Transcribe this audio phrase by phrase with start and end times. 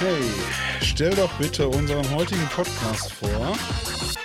[0.00, 0.32] Okay,
[0.80, 3.54] stell doch bitte unseren heutigen Podcast vor.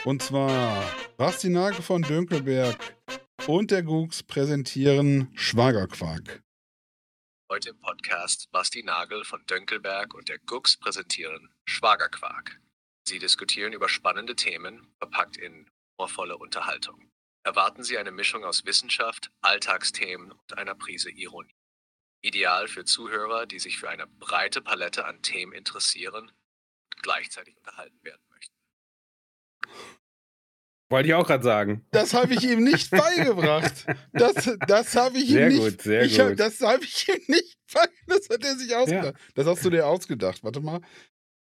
[0.05, 2.77] Und zwar Basti Nagel von Dönkelberg
[3.47, 6.41] und der Gux präsentieren Schwagerquark.
[7.51, 12.61] Heute im Podcast Basti Nagel von Dönkelberg und der Gux präsentieren Schwagerquark.
[13.05, 17.11] Sie diskutieren über spannende Themen, verpackt in humorvolle Unterhaltung.
[17.43, 21.51] Erwarten Sie eine Mischung aus Wissenschaft, Alltagsthemen und einer Prise Ironie.
[22.25, 28.03] Ideal für Zuhörer, die sich für eine breite Palette an Themen interessieren und gleichzeitig unterhalten
[28.03, 28.55] werden möchten.
[30.89, 31.85] Wollte ich auch gerade sagen.
[31.91, 33.85] Das habe ich ihm nicht beigebracht.
[34.13, 35.77] Das, das habe ich Sehr ihm nicht.
[35.77, 36.39] gut, sehr ich hab, gut.
[36.39, 38.03] das habe ich ihm nicht beigebracht.
[38.07, 39.15] Das hat er sich ausgedacht.
[39.17, 39.31] Ja.
[39.33, 40.43] Das hast du dir ausgedacht.
[40.43, 40.81] Warte mal.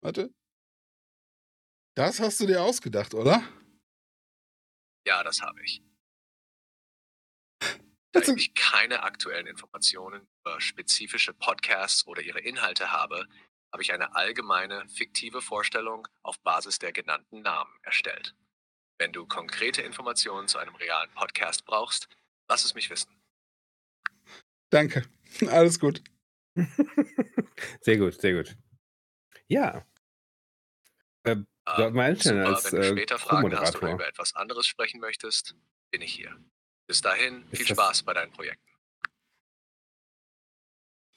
[0.03, 0.33] Warte.
[1.95, 3.43] Das hast du dir ausgedacht, oder?
[5.07, 5.83] Ja, das habe ich.
[8.27, 13.27] Da ich keine aktuellen Informationen über spezifische Podcasts oder ihre Inhalte habe,
[13.73, 18.35] habe ich eine allgemeine, fiktive Vorstellung auf Basis der genannten Namen erstellt.
[18.99, 22.09] Wenn du konkrete Informationen zu einem realen Podcast brauchst,
[22.49, 23.15] lass es mich wissen.
[24.71, 25.05] Danke.
[25.49, 26.03] Alles gut.
[27.83, 28.57] Sehr gut, sehr gut.
[29.47, 29.87] Ja.
[31.25, 31.37] Äh,
[31.77, 34.67] Sollten wir einstellen super, als, wenn du äh, später Fragen hast oder über etwas anderes
[34.67, 35.55] sprechen möchtest,
[35.91, 36.37] bin ich hier.
[36.89, 38.63] Bis dahin, Ist viel das- Spaß bei deinen Projekten.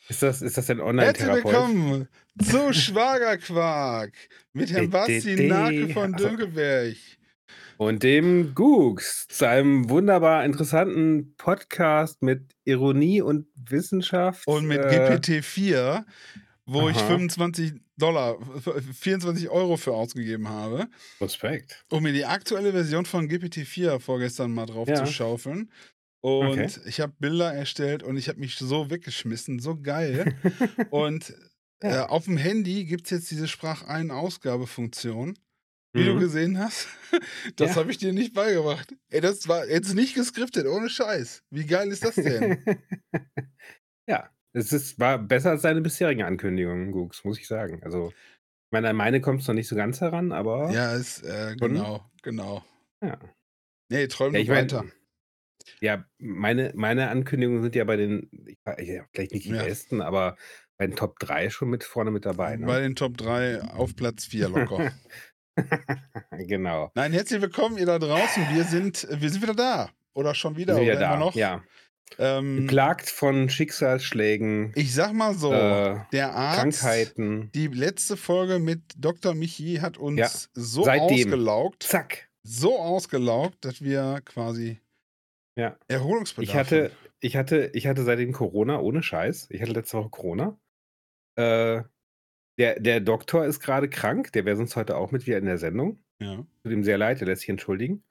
[0.09, 1.43] ist, das, ist das ein Herzlich Online-Therapeut?
[1.45, 2.07] willkommen
[2.43, 4.11] zu Schwagerquark
[4.51, 6.97] mit Herrn Basti Nake von also- Dönkelberg.
[7.77, 14.45] Und dem Googs zu einem wunderbar interessanten Podcast mit Ironie und Wissenschaft.
[14.47, 16.05] Und mit äh, GPT-4,
[16.65, 17.07] wo ich aha.
[17.07, 18.37] 25 Dollar,
[18.93, 20.89] 24 Euro für ausgegeben habe,
[21.21, 21.85] Respekt.
[21.91, 24.93] um mir die aktuelle Version von GPT-4 vorgestern mal drauf Ja.
[24.93, 25.71] zu schaufeln.
[26.21, 26.81] Und Okay.
[26.85, 30.31] ich habe Bilder erstellt und ich habe mich so weggeschmissen, so geil.
[30.89, 31.35] und
[31.81, 31.89] Ja.
[31.89, 35.37] äh, auf dem Handy gibt es jetzt diese Sprachein-Ausgabefunktion.
[35.95, 36.19] Wie du Mhm.
[36.19, 36.87] gesehen hast,
[37.57, 37.77] das Ja.
[37.77, 38.95] habe ich dir nicht beigebracht.
[39.09, 41.43] Ey, das war jetzt nicht geskriptet, ohne Scheiß.
[41.51, 42.59] Wie geil ist das denn?
[44.07, 47.81] ja, es ist, war besser als deine bisherigen Ankündigungen, Googs, muss ich sagen.
[47.83, 51.23] Also, ich meine, an meine kommt es noch nicht so ganz heran, aber ja, ist,
[51.23, 52.63] äh, genau, genau.
[53.03, 53.17] ja.
[53.91, 54.85] Nee, träum Ja, ich mein, weiter.
[55.81, 58.57] Ja, meine, meine Ankündigungen sind ja bei den, ich,
[58.87, 59.63] ja, vielleicht nicht die Ja.
[59.63, 60.37] besten, aber
[60.77, 62.57] bei den Top 3 schon mit vorne mit dabei.
[62.57, 62.81] Bei Ne?
[62.81, 64.91] den Top 3 auf Platz 4 locker.
[66.31, 66.91] genau.
[66.95, 68.43] Nein, herzlich willkommen, ihr da draußen.
[68.53, 69.89] Wir sind, wir sind wieder da.
[70.13, 71.07] Oder schon wieder, Sind oder da.
[71.15, 71.35] immer noch?
[71.35, 71.63] Ja.
[72.19, 77.51] Ähm, Geplagt von Schicksalsschlägen, ich sag mal so, äh, der Arzt, Krankheiten.
[77.53, 79.33] die letzte Folge mit Dr.
[79.33, 81.27] Michi hat uns Ja, so seitdem.
[81.27, 82.29] ausgelaugt, Zack.
[82.43, 84.79] so ausgelaugt, dass wir quasi
[85.57, 85.77] Ja.
[85.87, 86.93] Erholungsbedarf Ich hatte, haben.
[87.19, 89.47] ich hatte, ich hatte seitdem Corona, ohne Scheiß.
[89.49, 90.57] Ich hatte letzte Woche Corona.
[91.37, 91.83] Äh,
[92.59, 95.57] der, der Doktor ist gerade krank, der wäre sonst heute auch mit wieder in der
[95.57, 95.99] Sendung.
[96.21, 96.45] Ja.
[96.63, 98.03] Tut ihm sehr leid, der lässt sich entschuldigen.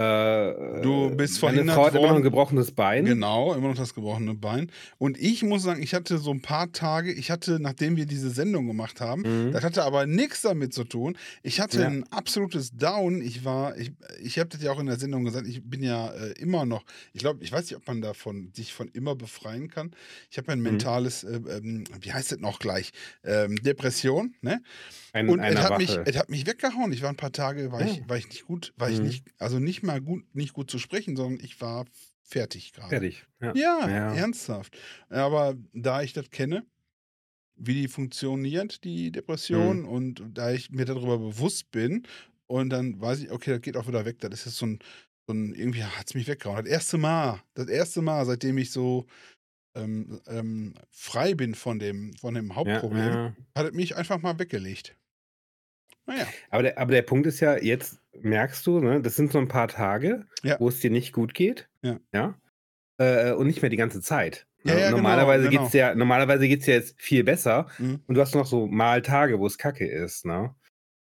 [0.00, 2.22] Äh, Du bist meine verhindert Frau hat immer noch ein worden.
[2.22, 3.04] gebrochenes Bein.
[3.04, 4.70] Genau, immer noch das gebrochene Bein.
[4.98, 8.30] Und ich muss sagen, ich hatte so ein paar Tage, ich hatte, nachdem wir diese
[8.30, 9.52] Sendung gemacht haben, Mhm.
[9.52, 11.16] das hatte aber nichts damit zu tun.
[11.42, 11.88] Ich hatte Ja.
[11.88, 13.20] ein absolutes Down.
[13.20, 16.08] Ich war, ich, ich habe das ja auch in der Sendung gesagt, ich bin ja
[16.12, 19.68] äh, immer noch, ich glaube, ich weiß nicht, ob man davon sich von immer befreien
[19.68, 19.90] kann.
[20.30, 20.64] Ich habe ein Mhm.
[20.64, 22.92] mentales, äh, ähm, wie heißt das noch gleich?
[23.22, 24.62] Ähm, Depression, ne?
[25.12, 26.04] Ein, Und es hat, mich, Wache.
[26.06, 26.92] es hat mich weggehauen.
[26.92, 28.08] Ich war ein paar Tage, war, ich, Ja.
[28.08, 29.06] war ich nicht gut, war ich Mhm.
[29.06, 31.84] nicht, also nicht mal gut, nicht gut zu sprechen, sondern ich war
[32.22, 32.90] fertig gerade.
[32.90, 33.26] Fertig.
[33.40, 33.52] Ja.
[33.54, 34.14] Ja, Ja.
[34.14, 34.76] ernsthaft.
[35.08, 36.64] Aber da ich das kenne,
[37.56, 39.88] wie die funktioniert, die Depression, Mhm.
[39.88, 42.06] und da ich mir darüber bewusst bin,
[42.46, 44.18] und dann weiß ich, okay, das geht auch wieder weg.
[44.20, 44.78] Das ist jetzt so ein,
[45.26, 46.64] so ein irgendwie hat es mich weggehauen.
[46.64, 49.06] Das erste Mal, das erste Mal, seitdem ich so
[49.76, 53.36] ähm, ähm, frei bin von dem, von dem Ja, Hauptproblem, ja.
[53.56, 54.96] hat es mich einfach mal weggelegt.
[56.10, 59.38] Naja, Aber, der, aber der Punkt ist ja, jetzt merkst du, ne, das sind so
[59.38, 60.56] ein paar Tage, Ja.
[60.58, 61.68] wo es dir nicht gut geht.
[61.82, 61.98] Ja.
[62.12, 62.34] ja?
[62.98, 64.46] Äh, und nicht mehr die ganze Zeit.
[64.64, 64.80] Ja, Ne?
[64.80, 65.62] ja, genau, normalerweise genau.
[65.62, 67.68] geht's ja, normalerweise geht's ja jetzt viel besser.
[67.78, 68.00] Mhm.
[68.06, 70.54] Und du hast noch so mal Tage, wo es Kacke ist, ne?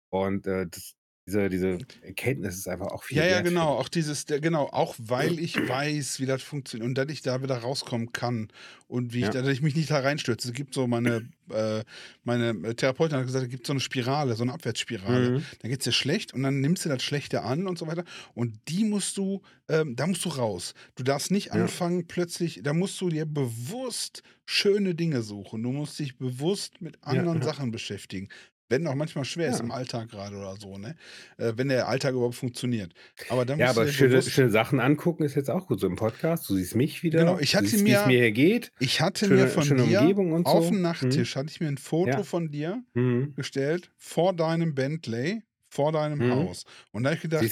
[0.09, 0.95] Und äh, das,
[1.27, 3.79] diese, diese Erkenntnis ist einfach auch viel Ja, ja, genau.
[3.79, 7.41] Auch dieses, der, genau, auch weil ich weiß, wie das funktioniert und dass ich da
[7.41, 8.49] wieder rauskommen kann
[8.87, 9.31] und wie ich, Ja.
[9.31, 10.49] da, dass ich mich nicht da reinstürze.
[10.49, 11.83] Es gibt so meine, äh,
[12.23, 14.55] meine Therapeutin hat gesagt, es gibt so eine Spirale, so eine ich.
[14.55, 15.29] Abwärtsspirale.
[15.39, 15.45] Mhm.
[15.59, 18.03] Dann geht es dir schlecht und dann nimmst du das Schlechte an und so weiter.
[18.35, 20.75] Und die musst du, ähm, da musst du raus.
[20.93, 21.53] Du darfst nicht Ja.
[21.53, 25.63] anfangen, plötzlich, da musst du dir bewusst schöne Dinge suchen.
[25.63, 27.45] Du musst dich bewusst mit anderen ja.
[27.45, 28.29] Sachen beschäftigen.
[28.67, 29.63] Wenn auch manchmal schwer ist Ja.
[29.63, 30.95] im Alltag gerade oder so, ne?
[31.37, 32.93] Äh, wenn der Alltag überhaupt funktioniert.
[33.29, 36.49] Aber dann Ja, aber schöne, schöne Sachen angucken ist jetzt auch gut so im Podcast.
[36.49, 37.19] Du siehst mich wieder.
[37.19, 38.71] Genau, ich hatte siehst, mir- mir hier geht.
[38.79, 40.41] ich hatte Schöne, mir von dir so.
[40.45, 42.23] auf dem Nachttisch hatte ich mir ein Foto Ja.
[42.23, 43.35] von dir Mhm.
[43.35, 46.31] gestellt vor deinem Bentley, vor deinem Mhm.
[46.31, 46.63] Haus.
[46.91, 47.43] Und da habe ich gedacht,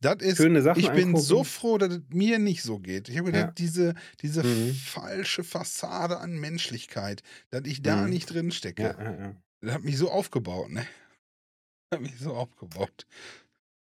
[0.00, 1.44] das ist Schöne Sachen ich bin so angucken.
[1.48, 3.08] froh, dass es mir nicht so geht.
[3.08, 3.52] Ich habe gedacht, Ja.
[3.56, 4.74] diese, diese Mhm.
[4.74, 8.10] falsche Fassade an Menschlichkeit, dass ich da Mhm.
[8.10, 9.36] nicht drin stecke, Ja, ja, ja.
[9.60, 10.86] Das hat mich so aufgebaut, ne?
[11.92, 13.06] Hat mich so aufgebaut.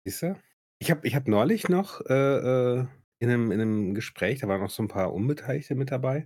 [0.05, 0.39] Siehst du?
[0.79, 2.85] Ich habe ich hab neulich noch äh, äh,
[3.19, 6.25] in, einem, in einem Gespräch, da waren noch so ein paar Unbeteiligte mit dabei,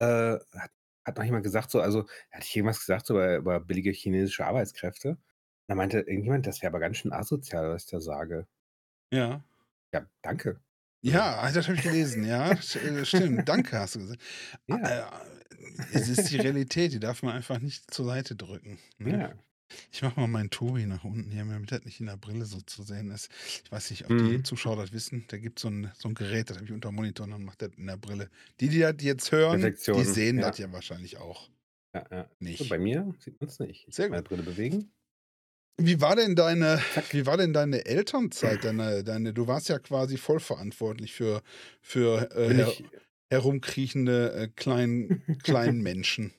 [0.00, 0.06] äh,
[0.54, 0.70] hat,
[1.04, 4.44] hat noch jemand gesagt, so, also, hatte ich irgendwas gesagt so über, über billige chinesische
[4.46, 5.18] Arbeitskräfte?
[5.68, 8.46] Da meinte irgendjemand, das wäre aber ganz schön asozial, was ich da sage.
[9.12, 9.44] Ja.
[9.92, 10.60] Ja, danke.
[11.02, 12.50] Ja, das habe ich gelesen, ja.
[12.50, 14.20] äh, Stimmt, danke, hast du gesagt.
[14.68, 15.10] Ja.
[15.92, 18.78] Es ist die Realität, die darf man einfach nicht zur Seite drücken.
[18.98, 19.18] Ne?
[19.18, 19.32] Ja.
[19.90, 22.60] Ich mache mal meinen Tobi nach unten hier, damit das nicht in der Brille so
[22.60, 23.30] zu sehen ist.
[23.64, 24.44] Ich weiß nicht, ob die Mhm.
[24.44, 25.24] Zuschauer das wissen.
[25.28, 27.44] Da gibt so es so ein Gerät, das habe ich unter dem Monitor und dann
[27.44, 28.30] macht das in der Brille.
[28.60, 30.48] Die, die das jetzt hören, die Perfektion, sehen ja.
[30.48, 31.50] das ja wahrscheinlich auch
[31.94, 32.30] ja, ja.
[32.38, 32.58] nicht.
[32.58, 33.88] So, bei mir sieht man es nicht.
[33.88, 34.92] Ich Sehr kann meine Brille bewegen.
[35.78, 37.12] Wie war denn deine, Zack.
[37.12, 38.64] wie war denn deine Elternzeit?
[38.64, 41.42] Deine, deine, du warst ja quasi vollverantwortlich für,
[41.82, 42.84] für äh, her, ich
[43.30, 46.32] herumkriechende äh, kleinen, kleinen Menschen.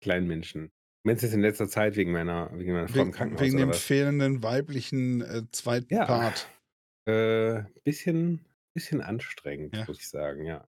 [0.00, 0.70] kleinen Menschen.
[1.04, 3.40] Meinst du jetzt in letzter Zeit wegen meiner, wegen meiner Frau im Wegen, Krankenhaus?
[3.44, 3.80] wegen dem was?
[3.82, 6.04] fehlenden weiblichen äh, zweiten Ja.
[6.06, 6.48] Part.
[7.06, 8.44] Äh, bisschen,
[8.74, 9.84] bisschen anstrengend, Ja.
[9.86, 10.66] muss ich sagen, ja.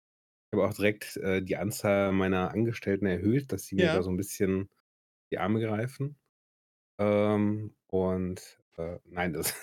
[0.51, 3.95] Ich habe auch direkt äh, die Anzahl meiner Angestellten erhöht, dass sie mir Ja.
[3.95, 4.69] da so ein bisschen
[5.31, 6.15] die Arme greifen.
[6.99, 9.53] Ähm, und äh, nein, das.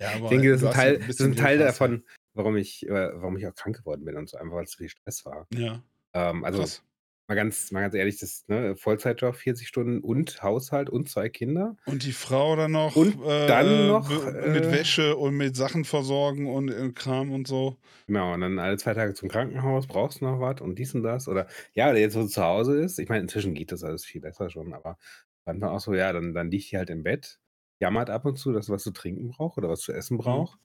[0.00, 2.56] Ja, aber ich denke, das ist ein Teil, ein das ist ein Teil davon, warum
[2.56, 4.88] ich, äh, warum ich auch krank geworden bin und so, einfach weil es zu viel
[4.88, 5.48] Stress war.
[5.50, 5.82] Ja,
[6.14, 6.82] Ähm, also krass.
[7.28, 11.76] mal ganz, mal ganz ehrlich, das ne, Vollzeitjob, 40 Stunden und Haushalt und zwei Kinder.
[11.84, 16.46] Und die Frau dann noch, Und dann noch, mit äh, Wäsche und mit Sachen versorgen
[16.46, 17.78] und äh, Kram und so.
[18.06, 21.02] Genau, und dann alle zwei Tage zum Krankenhaus, brauchst du noch was und dies und
[21.02, 21.26] das.
[21.28, 24.04] Oder ja, oder jetzt, wo du zu Hause ist, ich meine, inzwischen geht das alles
[24.04, 24.98] viel besser schon, aber
[25.46, 27.40] dann war auch so, ja, dann, dann liegt die halt im Bett,
[27.80, 29.94] jammert ab und zu, dass was zu trinken braucht oder was zu Mhm.
[29.94, 30.58] essen braucht.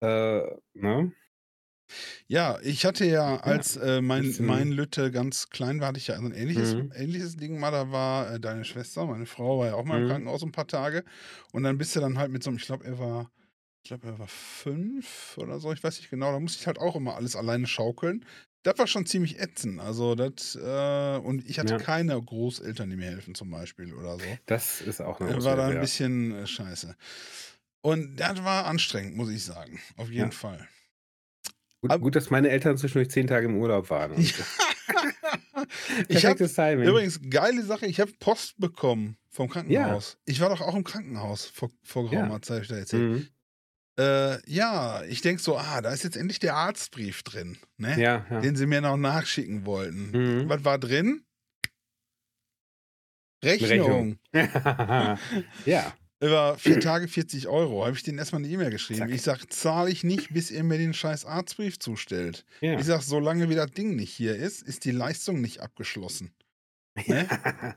[0.00, 1.12] Äh, ne?
[2.28, 6.06] Ja, ich hatte ja, als äh, mein, bisschen- mein Lütte ganz klein war, hatte ich
[6.08, 6.92] ja ein ähnliches, Mhm.
[6.94, 7.70] ähnliches Ding mal.
[7.70, 10.06] Da war äh, deine Schwester, meine Frau, war ja auch mal im Mhm.
[10.06, 11.04] Krankenhaus ein paar Tage.
[11.52, 13.30] Und dann bist du dann halt mit so einem, ich glaube, er war,
[13.84, 16.32] ich glaube, er war fünf oder so, ich weiß nicht genau.
[16.32, 18.24] Da musste ich halt auch immer alles alleine schaukeln.
[18.62, 19.80] Das war schon ziemlich ätzend.
[19.80, 21.76] Also, das, äh, und ich hatte Ja.
[21.76, 24.38] keine Großeltern, die mir helfen, zum Beispiel oder so.
[24.46, 25.80] Das ist auch eine Äh, große war da ein ja.
[25.80, 26.96] bisschen äh, scheiße.
[27.82, 29.80] Und das war anstrengend, muss ich sagen.
[29.96, 30.30] Auf jeden Ja.
[30.30, 30.68] Fall.
[31.80, 34.12] Gut, gut, dass meine Eltern zwischendurch zehn Tage im Urlaub waren.
[34.12, 36.86] Und ich habe Perfektes Timing.
[36.88, 40.18] übrigens geile Sache, ich habe Post bekommen vom Krankenhaus.
[40.26, 42.10] Ich war doch auch im Krankenhaus vor, vor Ja.
[42.20, 43.02] geraumer Zeit, hab ich da erzählt.
[43.02, 43.28] Mhm.
[43.98, 47.98] Äh, ja, ich denke so, ah, da ist jetzt endlich der Arztbrief drin, ne?
[47.98, 48.40] Ja, ja.
[48.40, 50.10] den sie mir noch nachschicken wollten.
[50.42, 50.48] Mhm.
[50.50, 51.24] Was war drin?
[53.42, 54.18] Rechnung.
[54.34, 55.18] Rechnung.
[55.64, 55.94] ja.
[56.22, 57.84] Über vier Tage 40 Euro.
[57.86, 59.00] Habe ich denen erstmal eine E-Mail geschrieben.
[59.00, 59.10] Zack.
[59.10, 62.44] Ich sage, zahle ich nicht, bis ihr mir den scheiß Arztbrief zustellt.
[62.60, 62.78] ja.
[62.78, 66.30] Ich sage, solange wie das Ding nicht hier ist, ist die Leistung nicht abgeschlossen.
[67.06, 67.26] Ne?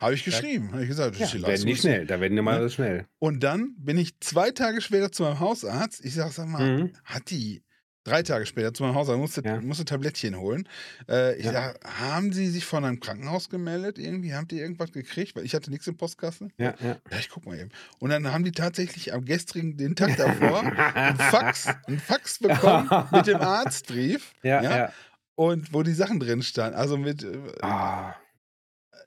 [0.01, 0.71] Habe ich geschrieben.
[0.73, 2.69] Habe ich gesagt, Ja, die werden die schnell, da werden die mal Ne?
[2.69, 3.05] schnell.
[3.19, 6.03] Und dann bin ich zwei Tage später zu meinem Hausarzt.
[6.03, 6.93] Ich sage, sag mal, Mhm.
[7.05, 7.61] hat die
[8.03, 9.61] drei Tage später zu meinem Hausarzt, musste, Ja.
[9.61, 10.67] musste Tablettchen holen.
[11.09, 11.51] Äh, ich Ja.
[11.53, 13.97] sag, haben Sie sich von einem Krankenhaus gemeldet?
[13.97, 15.35] Irgendwie habt ihr irgendwas gekriegt?
[15.35, 16.51] Weil ich hatte nichts im Postkasten.
[16.57, 16.97] Ja, ja.
[17.11, 17.69] Ja, ich guck mal eben.
[17.99, 22.89] Und dann haben die tatsächlich am gestrigen, den Tag davor, ein Fax, ein Fax bekommen
[23.11, 24.33] mit dem Arztbrief.
[24.43, 24.93] Ja, ja, ja.
[25.35, 26.77] Und wo die Sachen drin standen.
[26.77, 28.15] Also mit äh, Ah,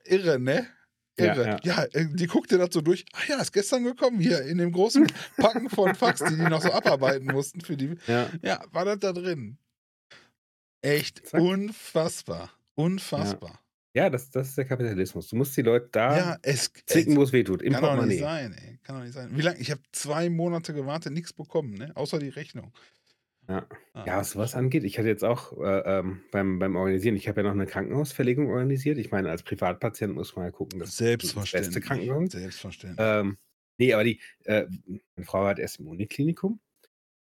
[0.04, 0.66] irre, ne?
[1.18, 1.60] Ja, Irre.
[1.64, 1.86] ja.
[1.92, 3.04] Ja, die guckte das so durch.
[3.12, 5.06] Ah ja, ist gestern gekommen hier in dem großen
[5.38, 7.96] Packen von Fax, die die noch so abarbeiten mussten für die.
[8.06, 8.28] ja.
[8.42, 9.56] Ja, war das da drin.
[10.82, 11.40] Echt Zack.
[11.40, 12.50] unfassbar.
[12.74, 13.60] Unfassbar.
[13.94, 15.28] ja das, das ist der Kapitalismus.
[15.28, 17.62] Du musst die Leute da Ja, es zicken, wo es weh tut.
[17.62, 18.78] Im kann doch nicht sein, ey.
[18.82, 19.30] Kann doch nicht sein.
[19.34, 19.58] Wie lange?
[19.58, 21.92] Ich habe zwei Monate gewartet, nichts bekommen, ne?
[21.94, 22.72] Außer die Rechnung.
[23.48, 23.66] Ja.
[23.92, 24.04] Ah.
[24.06, 27.40] Ja, was sowas angeht, ich hatte jetzt auch äh, ähm, beim, beim Organisieren, ich habe
[27.40, 28.98] ja noch eine Krankenhausverlegung organisiert.
[28.98, 31.74] Ich meine, als Privatpatient muss man ja gucken, dass das Selbstverständlich.
[31.74, 32.32] beste Krankenhaus.
[32.32, 33.06] Selbstverständlich.
[33.06, 33.38] Ähm,
[33.78, 36.58] nee, aber die, äh, meine Frau hat erst im Uniklinikum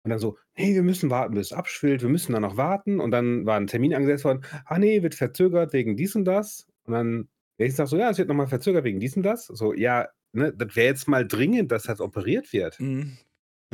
[0.02, 3.00] und dann so, nee, wir müssen warten, bis es abschwillt, wir müssen dann noch warten.
[3.00, 6.66] Und dann war ein Termin angesetzt worden, ah nee, wird verzögert wegen dies und das.
[6.84, 7.28] Und dann,
[7.58, 9.46] ich sag so, ja, es wird nochmal verzögert wegen dies und das.
[9.46, 12.80] So, ja, ne, das wäre jetzt mal dringend, dass das operiert wird.
[12.80, 13.16] Mhm.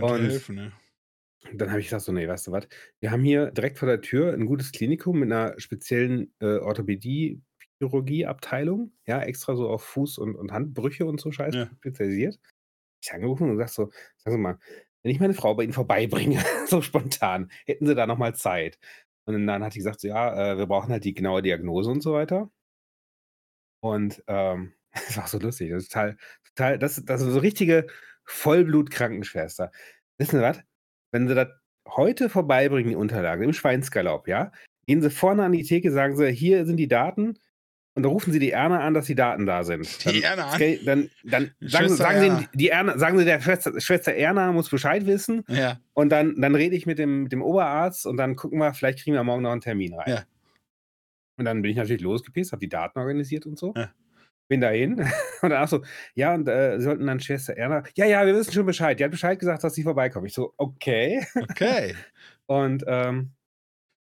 [0.01, 0.73] Und- helfen, ne?
[1.51, 2.69] Und dann habe ich gesagt, so, nee, weißt du was,
[3.01, 8.93] wir haben hier direkt vor der Tür ein gutes Klinikum mit einer speziellen äh, Orthopädie-Chirurgie-Abteilung,
[9.07, 11.71] ja, extra so auf Fuß- und, und Handbrüche und so Scheiße Ja.
[11.81, 12.39] spezialisiert.
[13.03, 14.59] ich angerufen und gesagt so: „Sagen Sie mal,
[15.03, 18.79] wenn ich meine Frau bei Ihnen vorbeibringe, so spontan, hätten Sie da noch mal Zeit?“
[19.27, 22.03] Und dann hat die gesagt so: „Ja, äh, wir brauchen halt die genaue Diagnose und
[22.03, 22.51] so weiter.“
[23.81, 25.71] Und, ähm, das war so lustig.
[25.71, 26.17] Das ist total
[26.55, 27.87] total das das ist so richtige
[28.25, 29.71] Vollblut-Krankenschwester.
[30.19, 30.63] Wissen Sie was?
[31.13, 31.49] Wenn Sie das
[31.89, 34.51] heute vorbeibringen, die Unterlagen im Schweinsgalopp, ja,
[34.87, 37.39] gehen Sie vorne an die Theke, sagen Sie: „Hier sind die Daten.“
[37.95, 40.03] Und dann rufen Sie die Erna an, dass die Daten da sind.
[40.07, 40.79] Die Dann Erna an?
[40.87, 42.45] dann dann sagen Sie sagen Sie Erna.
[42.55, 45.79] die Erna sagen Sie der Schwester Schwester Erna muss Bescheid wissen Ja.
[45.93, 49.01] und dann dann rede ich mit dem mit dem Oberarzt und dann gucken wir, vielleicht
[49.01, 50.09] kriegen wir morgen noch einen Termin rein.
[50.09, 50.23] Ja.
[51.39, 53.75] Und dann bin ich natürlich losgepisst, habe die Daten organisiert und so.
[53.77, 53.93] Ja.
[54.53, 54.95] Bin dahin
[55.43, 55.83] und danach so:
[56.15, 59.01] „Ja, und, äh, Sie sollten dann Schwester Erna“ „Ja, ja, wir wissen schon Bescheid.
[59.01, 61.97] Die hat Bescheid gesagt, dass Sie vorbeikommen.“ Ich so: „Okay.“ Okay.
[62.47, 63.33] Und, ähm,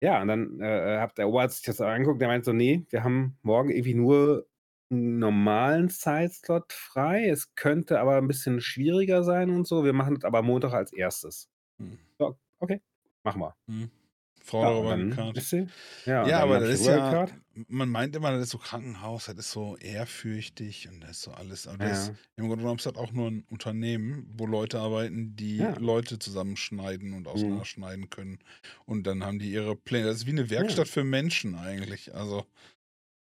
[0.02, 2.86] ja, und dann, äh, äh, hat der Oberarzt sich das angeguckt, der meint so: „Ne,
[2.90, 4.48] wir haben morgen irgendwie nur
[4.92, 7.28] 'n normalen Zeitslot frei.
[7.30, 9.84] Es könnte aber 'n bisschen schwieriger sein und so.
[9.86, 12.00] Wir machen das aber Montag als Erstes.“ Mhm.
[12.20, 12.82] Ja, okay,
[13.24, 13.56] machen wir.
[13.68, 13.92] Mhm.
[14.46, 15.40] Frau Ja, gekarrt.
[15.40, 15.72] ist sie
[16.06, 17.28] ja, Ja, aber das ist sie ja
[17.68, 21.32] man meint immer, das ist so Krankenhaus, das ist so ehrfürchtig und das ist so
[21.32, 22.18] alles aber das Ja.
[22.38, 25.76] im Grunde genommen ist das auch nur 'n Unternehmen, wo Leute arbeiten, die Ja.
[25.78, 27.66] Leute zusammenschneiden und Mhm.
[27.68, 28.40] auseinanderschneiden können.
[28.86, 30.08] Und dann haben die ihre Pläne.
[30.08, 30.80] Das ist wie 'ne Ja.
[30.80, 32.14] Werkstatt für Menschen eigentlich.
[32.16, 32.46] Also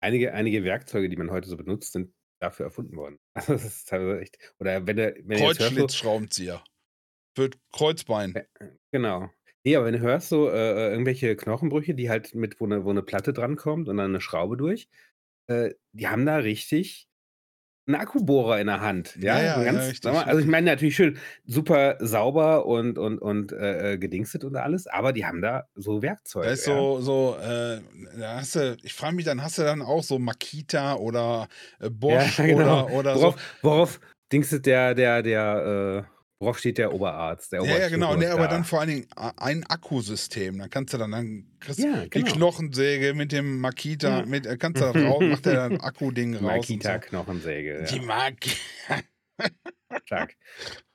[0.03, 3.19] Einige einige Werkzeuge, die man heute so benutzt, sind dafür erfunden worden.
[3.35, 6.65] Also, das ist teilweise echt oder wenn so Kreuzschlitzschraubenzieher.
[7.37, 8.37] Für Kreuzbein.
[8.37, 9.31] Äh, äh, genau.
[9.67, 12.85] Ne, aber wenn du hörst so, äh, äh, irgendwelche Knochenbrüche, die halt mit wo 'ne
[12.85, 14.89] wo 'ne Platte drankommt und dann 'ne Schraube durch,
[15.47, 17.09] äh, die haben da richtig
[17.89, 19.41] 'n Akkubohrer in der Hand, Ja, ja?
[19.41, 20.49] 'N ja, ja, ganz richtig, sag mal also, ich richtig.
[20.49, 25.27] meine natürlich schön super sauber und und und, äh, äh, gedingstet und alles, aber die
[25.27, 26.03] haben da so
[26.43, 26.89] Da Werkzeuge, ist ja?
[26.89, 27.81] so so, äh
[28.19, 31.49] da hast du ich frage mich dann, hast du dann auch so Makita oder,
[31.81, 32.83] äh, Ja, Bosch genau.
[32.83, 34.01] oder oder so Worauf worauf
[34.33, 36.14] dingstet der der der, äh
[36.45, 38.17] worauf steht der Oberarzt, der Ja, ja, genau.
[38.17, 38.65] Ne, Oberchirurg aber dann da?
[38.65, 40.59] vor allen Dingen a ein Akkusystem.
[40.59, 42.33] Dann kannst du dann dann kriegst Ja, die genau.
[42.33, 44.27] Knochensäge mit dem Makita Ja.
[44.27, 47.03] mit äh, kannst du da drauf macht der dann Akkuding raus und so.
[47.03, 48.01] Makita-Knochensäge, Die ja.
[48.01, 48.51] Maki
[50.07, 50.37] Stark.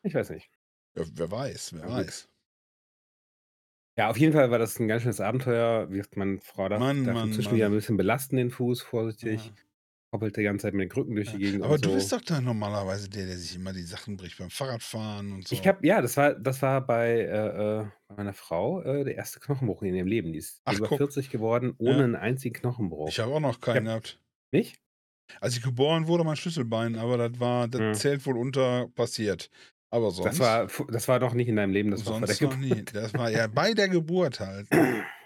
[0.03, 0.49] Ich weiß nicht.
[0.95, 2.29] Ja, wer weiß, wer weiß.
[3.97, 5.89] Ja, auf jeden Fall war das 'n ganz schönes Abenteuer.
[5.91, 7.73] Wie gesagt, meine Frau darf Mann, Mann, inzwischen wieder 'n Mann.
[7.73, 9.53] bisschen belasten den Fuß, vorsichtig.
[10.13, 12.13] Hoppelt die ganze Zeit mit den Krücken durch die Gegend Aber du bist so.
[12.13, 15.67] doch da normalerweise der, der sich immer die Sachen bricht beim Fahrradfahren und Ich so.
[15.67, 19.39] habe ja, das war das war bei, äh, äh bei meiner Frau, äh, der 1.
[19.39, 20.31] Knochenbruch in ihrem Leben.
[20.31, 20.91] Die ist Ach, über guck.
[20.91, 22.05] 40 geworden, ohne Ja.
[22.05, 23.15] 'n einzigen Knochenbruch.
[23.15, 24.19] Ich habe auch noch Ich keinen habe gehabt.
[24.51, 24.79] nicht?
[25.41, 27.99] Als ich geboren wurde, mein Schlüsselbein, aber das war das Ja.
[27.99, 29.49] zählt wohl unter passiert.
[29.91, 32.27] Aber Das sonst war v das war noch nicht in deinem Leben, das war vor
[32.27, 32.83] der sonst noch nie.
[32.83, 32.91] Geburt.
[32.91, 34.69] Das war ja bei der Geburt halt.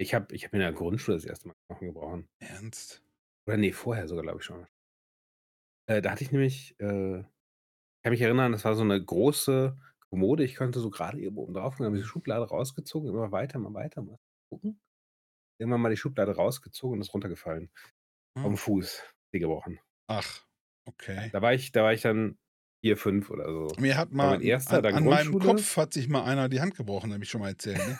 [0.00, 1.48] Ich habe ich habe in der Grundschule das 1.
[1.48, 2.28] Mal Knochen gebrochen.
[2.40, 3.02] Ernst?
[3.48, 4.66] Oder ne, vorher sogar, glaube ich schon.
[5.88, 7.44] Äh, da hatte ich nämlich, äh ich
[8.04, 9.76] kann mich erinnern, das war so 'ne große
[10.10, 10.44] Kommode.
[10.44, 13.74] Ich konnte so grade eben oben drauf gucken, habe die Schublade rausgezogen, immer weiter, immer
[13.74, 14.18] weiter, mal
[14.50, 14.80] gucken.
[15.60, 17.70] Irgendwann mal die Schublade rausgezogen und ist runtergefallen.
[18.42, 18.56] Aufm Ah.
[18.56, 19.80] Fuß, Knie gebrochen.
[20.08, 20.46] Ach,
[20.86, 21.30] okay.
[21.32, 22.38] da war ich da war ich dann
[22.84, 23.68] 4, 5 oder so.
[23.78, 25.38] Mir hat mal 1., an an meinem.
[25.38, 27.98] Kopf hat sich mal einer die Hand gebrochen, habe ich schon mal erzählt, ne?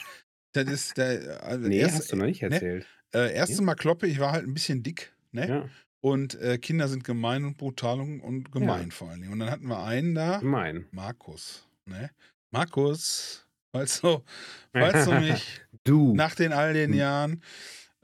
[0.65, 2.63] Das ist der also, Ne, erste hast du noch nicht ne?
[2.63, 2.89] erzählt.
[3.15, 3.63] Äh, 1.
[3.63, 3.65] Ne?
[3.65, 5.53] Mal Kloppe, ich war halt 'n bisschen dick, ne?
[5.53, 5.71] Ja.
[6.01, 8.87] Und, äh, Kinder sind gemein und brutal und und Ja.
[8.87, 9.33] gemein vor allen Dingen.
[9.33, 10.89] Und dann hatten wir einen da, Gemein.
[10.91, 12.11] Markus, ne?
[12.53, 14.23] Markus, falls du
[14.79, 16.21] falls du mich Du.
[16.21, 16.95] nach den all den Hm.
[16.95, 17.43] Jahren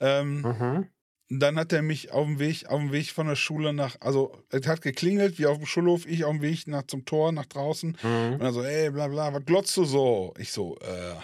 [0.00, 0.92] ähm, Mhm.
[1.30, 4.82] dann hat er mich aufm Weg aufm Weg von der Schule nach also, es hat
[4.82, 7.92] geklingelt, wir aufm Schulhof, ich aufm Weg nach zum Tor, nach draußen.
[7.92, 8.44] Und Mhm.
[8.46, 11.16] er so: „Ey, bla bla, was glotzt du so?“ Ich so: „Äh,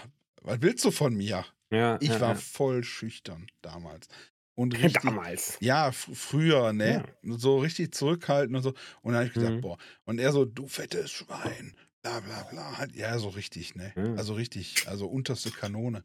[0.49, 2.37] was willst du von mir?“ Ja, Ich ja, war ja.
[2.37, 4.09] voll schüchtern damals.
[4.55, 5.61] Und richtig Damals.
[5.61, 7.05] ja, f früher, ne?
[7.23, 8.71] So richtig zurückhaltend und so.
[9.03, 9.63] Und dann habe ich gesagt: Mhm.
[9.63, 13.95] „Boah“ und er so: „Du fettes Schwein, bla bla bla.“ Halt ja, so richtig, ne?
[13.95, 14.05] Ja.
[14.15, 16.05] Also, richtig also, unterste Kanone.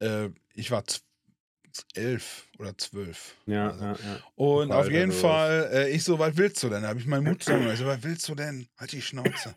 [0.00, 0.84] Äh, ich war
[1.94, 3.88] 11 oder 12 Ja, oder so.
[3.88, 4.20] ja, ja.
[4.34, 5.12] Und auf jeden.
[5.12, 7.74] Fall, äh, ich so: „Was willst du denn?“ Da habe ich meinen Mut zusammengenommen.
[7.74, 8.68] Ich so: „Was willst du denn?
[8.78, 9.56] Halt die Schnauze.“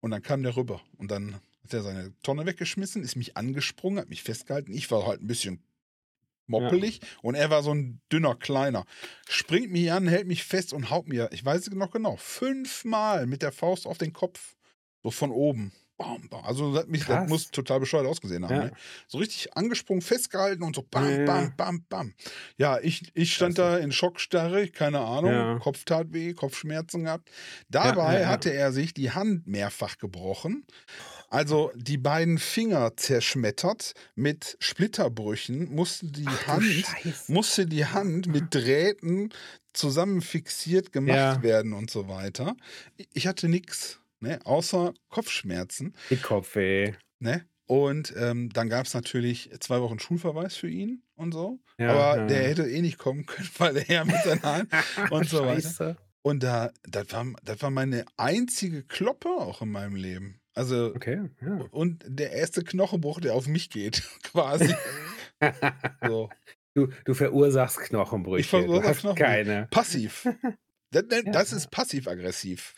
[0.00, 0.82] Und dann kam der rüber.
[0.98, 4.72] Und dann hat er seine Tonne weggeschmissen, ist mich angesprungen, hat mich festgehalten.
[4.72, 5.62] Ich war halt 'n bisschen
[6.54, 6.78] Ja.
[6.78, 8.84] moppelig und er war so 'n dünner Kleiner.
[9.28, 13.26] Springt mich an, hält mich fest und haut mir, ich weiß es noch genau, fünfmal
[13.26, 14.56] mit der Faust auf den Kopf,
[15.04, 15.72] so von oben.
[15.98, 16.44] Bam, bam.
[16.44, 18.54] Also das, mich, das muss total bescheuert ausgesehen haben.
[18.54, 18.64] Ja.
[18.66, 18.72] Ne?
[19.06, 22.14] So richtig angesprungen, festgehalten und so bam, bam, bam, bam.
[22.56, 23.78] Ja, ich, ich stand Klasse.
[23.78, 25.58] da in Schockstarre, keine Ahnung, Ja.
[25.58, 27.28] Kopf tat weh, Kopfschmerzen gehabt.
[27.68, 30.64] Dabei ja, hatte er sich die Hand mehrfach gebrochen.
[31.30, 37.30] Also die beiden Finger zerschmettert mit Splitterbrüchen, musste die Ach Hand Scheiße.
[37.32, 39.28] musste die Hand mit Drähten
[39.74, 42.56] zusammen fixiert gemacht werden und so weiter.
[43.12, 46.92] Ich hatte nichts, ne, außer Kopfschmerzen, Dickkopfweh.
[47.18, 47.44] ne?
[47.66, 51.58] Und ähm, dann gab es natürlich zwei Wochen Schulverweis für ihn und so.
[51.78, 52.26] Ja, Aber ja.
[52.26, 54.70] der hätte eh nicht kommen können, weil er ja mit seiner Hand
[55.10, 55.60] und so weiter.
[55.62, 55.96] Scheiße.
[56.22, 60.40] Und da, das war, das war meine einzige Kloppe auch in meinem Leben.
[60.54, 61.56] Also, Okay, ja.
[61.70, 64.74] und der erste Knochenbruch, der auf mich geht, quasi.
[66.06, 66.30] So.
[66.74, 68.40] Du, du verursachst Knochenbrüche.
[68.40, 69.14] Ich verursache Knochenbrüche.
[69.24, 69.68] keine.
[69.70, 70.26] Passiv.
[70.90, 71.40] Das, das, Ja, ja.
[71.40, 72.74] ist passiv-aggressiv.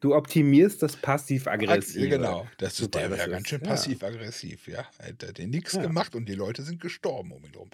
[0.00, 2.08] Du optimierst das passiv-aggressive.
[2.08, 2.46] Genau.
[2.58, 3.68] Das ist, Super, der wäre ganz schön ja.
[3.68, 4.84] passiv-aggressiv, ja.
[4.98, 5.82] Er hat den nichts Ja.
[5.82, 7.70] gemacht und die Leute sind gestorben um ihn rum.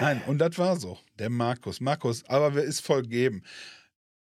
[0.00, 0.98] Nein, und das war so.
[1.18, 1.80] Der Markus.
[1.80, 3.42] Markus, aber wer ist voll geben?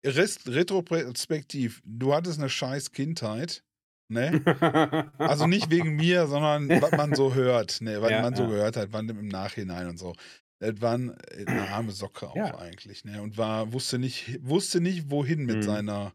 [0.05, 3.63] Rest, retrospektiv, du hattest eine scheiß Kindheit,
[4.07, 5.12] ne?
[5.17, 8.01] Also nicht wegen mir, sondern was man so hört, ne?
[8.01, 8.50] Was Ja, man so ja.
[8.50, 10.15] gehört hat, wann im Nachhinein und so.
[10.60, 12.58] Das war ein- eine arme Socke auch Ja.
[12.60, 13.22] eigentlich, ne?
[13.22, 15.63] Und war, wusste nicht, wusste nicht, wohin mit Mhm.
[15.63, 16.13] seiner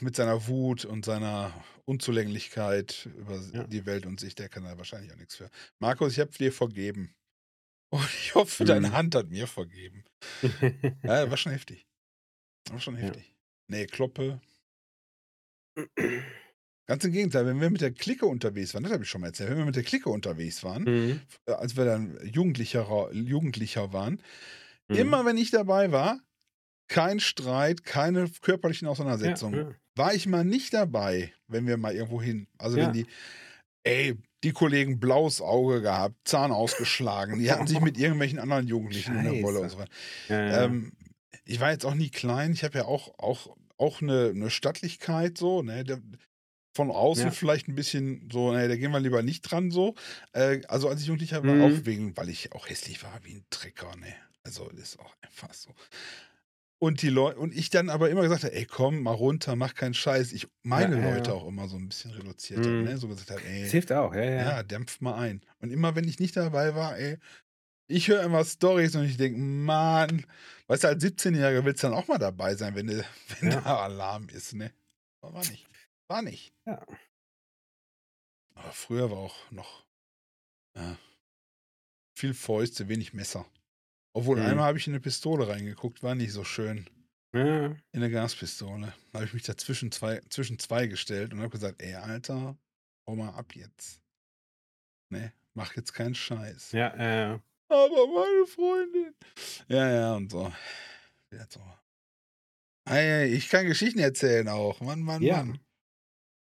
[0.00, 1.52] mit seiner Wut und seiner
[1.84, 3.64] Unzulänglichkeit über Ja.
[3.64, 5.50] die Welt und sich, der kann da wahrscheinlich auch nichts für.
[5.78, 7.14] Markus, ich habe dir vergeben.
[7.90, 8.92] Und ich hoffe, deine Mhm.
[8.92, 10.04] Hand hat mir vergeben.
[11.02, 11.86] Ja, war schon heftig.
[12.70, 13.00] War schon Ja.
[13.02, 13.34] heftig.
[13.70, 14.40] Nee, Kloppe.
[16.88, 19.26] Ganz im Gegenteil, wenn wir mit der Clique unterwegs waren, das habe ich schon mal
[19.28, 21.20] erzählt, wenn wir mit der Clique unterwegs waren, Mhm.
[21.46, 24.22] äh, als wir dann Jugendlicher, Jugendlicher waren,
[24.88, 24.96] Mhm.
[24.96, 26.20] immer wenn ich dabei war,
[26.88, 29.56] kein Streit, keine körperlichen Auseinandersetzungen.
[29.58, 29.74] Ja, ja.
[29.96, 32.46] War ich mal nicht dabei, wenn wir mal irgendwo hin.
[32.56, 32.86] Also Ja.
[32.86, 33.06] wenn die,
[33.84, 39.16] ey, die Kollegen blaues Auge gehabt, Zahn ausgeschlagen, die hatten sich mit irgendwelchen anderen Jugendlichen
[39.16, 39.76] in der Wolle und Scheiße.
[39.76, 39.78] so
[40.30, 40.64] weiter.
[40.64, 40.92] Ähm,
[41.44, 45.36] ich war jetzt auch nie klein, ich habe ja auch, auch, auch eine, eine Stattlichkeit
[45.36, 45.84] so, ne?
[46.78, 47.30] Von außen Ja.
[47.32, 49.96] vielleicht ein bisschen so, ne, da gehen wir lieber nicht dran so.
[50.32, 51.60] Äh, also als ich Jugendlicher war, Mhm.
[51.60, 54.14] auch wegen, weil ich auch hässlich war wie ein Trecker, ne?
[54.44, 55.74] Also das ist auch einfach so.
[56.80, 59.74] Und die Leute, und ich dann aber immer gesagt habe, ey, komm, mal runter, mach
[59.74, 60.32] keinen Scheiß.
[60.32, 62.70] Ich meine Ja, ja, Leute auch immer so ein bisschen reduziert Mhm.
[62.70, 62.98] habe, ne?
[62.98, 64.42] So gesagt habe, ey, das hilft auch, ja, ja.
[64.42, 65.42] ja, dämpf mal ein.
[65.58, 67.18] Und immer wenn ich nicht dabei war, ey,
[67.88, 70.26] ich höre immer Stories und ich denke, Mann,
[70.68, 73.04] weißt du, als 17-Jähriger willst du dann auch mal dabei sein, wenn, du,
[73.40, 73.60] wenn Ja.
[73.62, 74.72] da Alarm ist, ne?
[75.22, 75.66] Aber War nicht.
[76.08, 76.54] War nicht.
[76.66, 76.84] Ja.
[78.54, 79.84] Aber früher war auch noch
[80.76, 80.96] ja,
[82.16, 83.46] viel Fäuste, wenig Messer.
[84.14, 84.46] Obwohl Mhm.
[84.46, 86.88] einmal habe ich in eine Pistole reingeguckt, war nicht so schön.
[87.34, 87.66] Ja.
[87.66, 88.94] In eine Gaspistole.
[89.12, 92.56] Da habe ich mich da zwischen zwei, zwischen zwei gestellt und habe gesagt, ey, Alter,
[93.06, 94.00] hau mal ab jetzt.
[95.10, 96.72] Ne, mach jetzt keinen Scheiß.
[96.72, 97.42] Ja, ja, ja.
[97.68, 99.14] Aber meine Freundin.
[99.68, 100.50] Ja, ja, und so.
[101.32, 101.60] Ja, so.
[102.86, 104.80] Ey, ich kann Geschichten erzählen auch.
[104.80, 105.44] Mann, Mann, Ja.
[105.44, 105.60] Mann.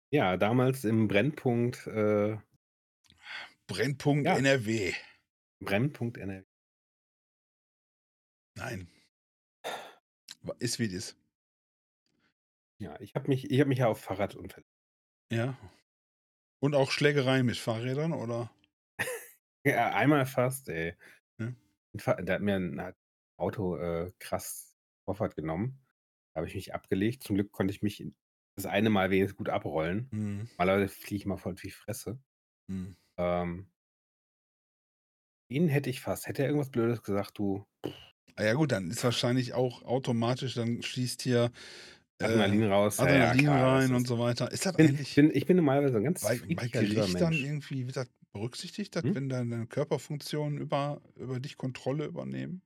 [0.09, 2.37] Ja, damals im Brennpunkt, äh,
[3.67, 4.37] Brennpunkt Ja.
[4.37, 4.93] NRW.
[5.59, 6.45] Brennpunkt NRW.
[8.55, 8.89] Nein.
[10.59, 11.17] Ist wie es ist.
[12.79, 14.65] Ja, ich habe mich, ich hab mich ja auf Fahrradunfälle.
[15.31, 15.57] Ja.
[16.59, 18.51] Und auch Schlägereien mit Fahrrädern, oder?
[19.65, 20.95] Ja, einmal fast, ey.
[21.39, 21.53] Ja.
[22.21, 22.93] Der hat mir ein
[23.37, 25.85] Auto äh, krass Vorfahrt genommen.
[26.33, 27.23] Da habe ich mich abgelegt.
[27.23, 28.01] Zum Glück konnte ich mich
[28.57, 30.11] das eine Mal wenigstens gut abrollen.
[30.11, 32.19] Hm, Normalerweise fliege ich mal voll die Fresse.
[32.69, 32.91] hm.
[33.17, 33.71] Ähm,
[35.49, 36.27] ihn hätte ich fast.
[36.27, 37.65] Hätte er irgendwas Blödes gesagt, du
[38.35, 41.51] Ah, Ja, gut, dann ist wahrscheinlich auch automatisch, dann schließt hier
[42.19, 43.01] äh, Adrenalin raus.
[43.01, 44.51] Ja, ja, Adrenalin klar, rein und so weiter.
[44.51, 47.03] Ist das Ich bin, eigentlich ich, bin, ich bin normalerweise ein ganz bei, bei Gerichtern
[47.07, 47.43] Mensch.
[47.43, 49.13] irgendwie, wird das berücksichtigt, dass Hm?
[49.13, 52.61] wenn deine Körperfunktionen über, über dich Kontrolle übernehmen?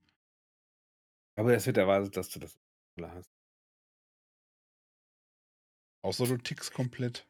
[1.36, 2.58] Aber es wird erwartet, dass du das
[3.02, 3.30] hast.
[6.04, 7.28] Außer du tickst komplett.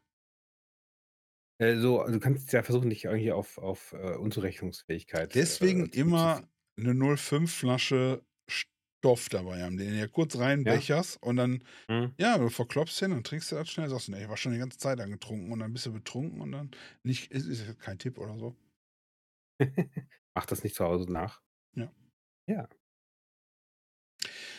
[1.60, 5.36] Äh, so, du kannst ja versuchen, dich irgendwie auf, auf äh, Unzurechnungsfähigkeit.
[5.36, 11.64] Deswegen äh, immer eine 05-Flasche Stoff dabei haben, den du ja kurz reinbecherst und dann,
[11.90, 12.16] Hm?
[12.20, 14.54] ja, du verklopfst hin und trinkst du das schnell, sagst du, nee, ich war schon
[14.54, 16.72] die ganze Zeit angetrunken und dann bist du betrunken und dann
[17.04, 18.56] nicht, ist, ist kein Tipp oder so.
[20.36, 21.42] Mach das nicht zu Hause nach.
[21.76, 21.92] Ja.
[22.48, 22.68] Ja.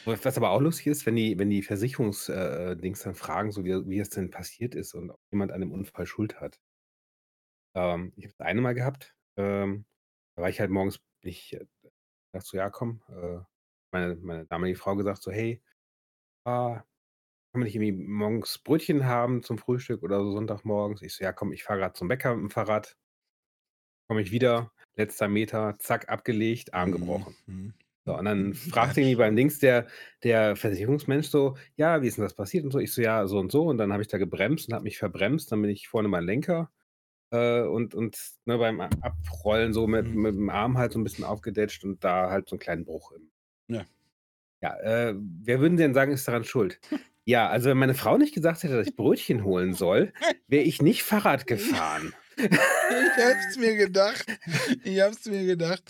[0.05, 3.65] Was aber auch lustig ist, wenn die, wenn die Versicherungsdings äh, Dings dann fragen, so
[3.65, 6.61] wie, wie es denn passiert ist und ob jemand an dem Unfall Schuld hat.
[7.75, 9.87] Ähm, ich habe das eine Mal gehabt, ähm,
[10.37, 11.67] da war ich halt morgens, bin ich äh,
[12.33, 13.41] dachte so, ja komm, äh,
[13.93, 15.63] meine, meine damalige Frau gesagt so, hey,
[16.47, 16.77] ah,
[17.53, 21.03] kann man nicht irgendwie morgens Brötchen haben zum Frühstück oder so Sonntagmorgens?
[21.03, 22.97] Ich so: „Ja, komm, ich fahre grad zum Bäcker mit'm Fahrrad.“
[24.09, 27.37] Komme ich wieder, letzter Meter, zack, abgelegt, Arm gebrochen.
[27.47, 27.75] mhm.
[28.07, 29.37] So, und dann fragte ja, irgendwie beim.
[29.37, 29.87] Dings der
[30.25, 33.39] der Versicherungsmensch so: „Ja, wie ist denn das passiert und so?“ Ich so: „Ja, so
[33.39, 35.53] und so.“ Und dann habe ich da gebremst und habe mich verbremst.
[35.53, 36.71] Dann bin ich vorne beim Lenker,
[37.33, 40.17] äh, und und, ne, beim Abrollen so mit Mhm.
[40.17, 43.31] mit'm Arm halt so 'n bisschen aufgedetscht und da halt so 'n kleinen Bruch im
[43.69, 43.87] Ja.
[44.63, 46.81] Ja, äh, wer würden Sie denn sagen, ist daran schuld?
[47.25, 50.13] Ja, also, wenn meine Frau nicht gesagt hätte, dass ich Brötchen holen soll,
[50.49, 52.15] wäre ich nicht Fahrrad gefahren.
[52.89, 54.27] Ich habe es mir gedacht.
[54.85, 55.83] Ich habe es mir gedacht.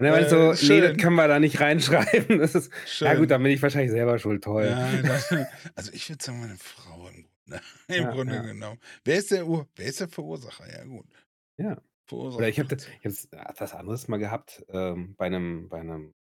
[0.00, 0.98] Und er meinte Äh, so: „Ne, das schön.
[0.98, 2.72] können wir da nicht reinschreiben.“ Das ist
[3.04, 3.32] ja gut, Schön.
[3.32, 4.76] dann bin ich wahrscheinlich selber schuld, toll.
[4.76, 5.32] Ja, das
[5.74, 8.42] also, ich würde sagen, meine Frau im Grunde im Ja, Grunde ja.
[8.42, 8.80] genommen.
[9.04, 10.70] Wer ist der wer ist der Verursacher?
[10.70, 11.06] Ja gut.
[11.58, 11.82] Ja.
[12.08, 12.90] Verursacher Oder ich habe da macht's.
[12.98, 16.14] ich habe es äh, was anderes mal gehabt, ähm, bei 'nem bei 'nem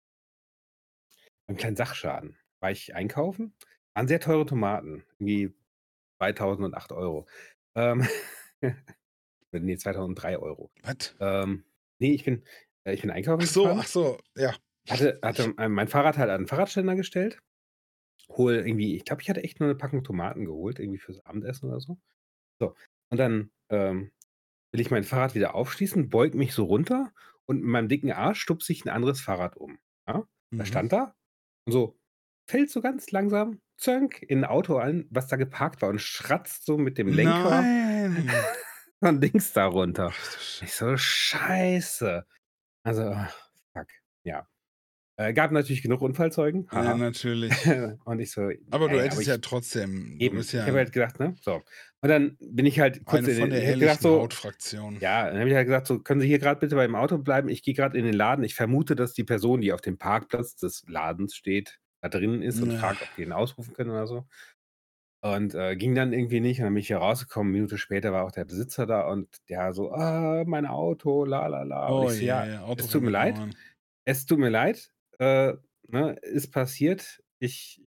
[1.48, 2.38] 'nem kleinen Sachschaden.
[2.62, 3.56] War ich einkaufen,
[3.94, 5.56] waren sehr teure Tomaten, irgendwie
[6.20, 7.28] 2.008 €.
[7.76, 8.08] Ähm,
[9.54, 10.72] ne, 2.003 €.
[10.84, 11.16] Was?
[11.20, 11.66] Ähm,
[12.00, 12.44] ne, ich bin äh,
[12.86, 13.88] ich bin Ach einkaufen so, ach gefahren.
[13.88, 14.56] so, ja.
[14.90, 17.40] Hatte Ich hatte, ähm, mein Fahrrad halt an 'n Fahrradständer gestellt.
[18.30, 21.70] Hole irgendwie ich glaube, ich hatte echt nur 'ne Packung Tomaten geholt, irgendwie fürs Abendessen
[21.70, 22.00] oder so.
[22.60, 22.76] So,
[23.12, 24.12] und dann, ähm,
[24.74, 27.14] will ich mein Fahrrad wieder aufschließen, beuge mich so runter
[27.48, 30.26] und mit meinem dicken Arsch stupse ich 'n anderes Fahrrad um, ja?
[30.52, 30.82] Mhm.
[30.82, 31.16] stand da
[31.68, 32.00] und so
[32.50, 36.66] fällt so ganz langsam, zönk, in 'n Auto ein, was da geparkt war und schratzt
[36.66, 37.72] so mit dem Lenker
[38.12, 38.50] Nein.
[39.02, 40.16] so 'n Dings da runter.
[40.38, 42.26] Ach Ich so: „Scheiße.“
[42.84, 43.14] Also,
[43.74, 43.88] fuck,
[44.24, 44.48] ja.
[45.18, 47.76] Äh, gab natürlich genug Unfallzeugen, Ja, natürlich.
[48.06, 50.68] Und ich so: Aber du „Ey, aber hättest ja ich“ trotzdem du Eben, bist ich
[50.68, 51.64] ja habe halt gedacht, ne, so.
[52.02, 55.02] Und dann bin ich halt kurz eine in von der ich gedacht so Hautfraktion.
[55.02, 57.50] ja, dann habe ich halt gesagt so: „Können Sie hier grad bitte beim Auto bleiben?
[57.50, 60.56] Ich gehe grad in den Laden.“ Ich vermute, dass die Person, die auf dem Parkplatz
[60.58, 62.76] des Ladens steht, da drinnen ist und Ja.
[62.76, 64.28] fragt, ob die ihn ausrufen können oder so.
[65.24, 67.52] Und, äh, ging dann irgendwie nicht und dann bin ich hier rausgekommen.
[67.52, 71.64] Minute später war auch der Besitzer da und der so: „Ah, mein Auto, la la
[71.64, 73.42] la.“ Und Oh ich so: „Ja, je, Auto es tut mir leid.
[73.42, 73.60] verloren.
[74.06, 75.54] Es tut mir leid, äh,
[75.90, 77.24] ne, ist passiert.
[77.40, 77.84] Ich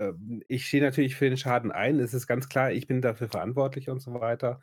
[0.00, 2.00] ähm, ich stehe natürlich für den Schaden ein.
[2.00, 4.60] Es ist ganz klar, ich bin dafür verantwortlich“ und so weiter.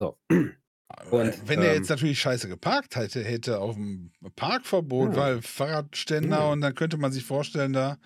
[0.00, 0.18] So.
[0.90, 5.16] Äh, Und, wenn der jetzt ähm natürlich scheiße geparkt hätte hätte auf'm Parkverbot, Ja.
[5.16, 6.50] weil Fahrradständer Ja.
[6.50, 7.98] und dann könnte man sich vorstellen, da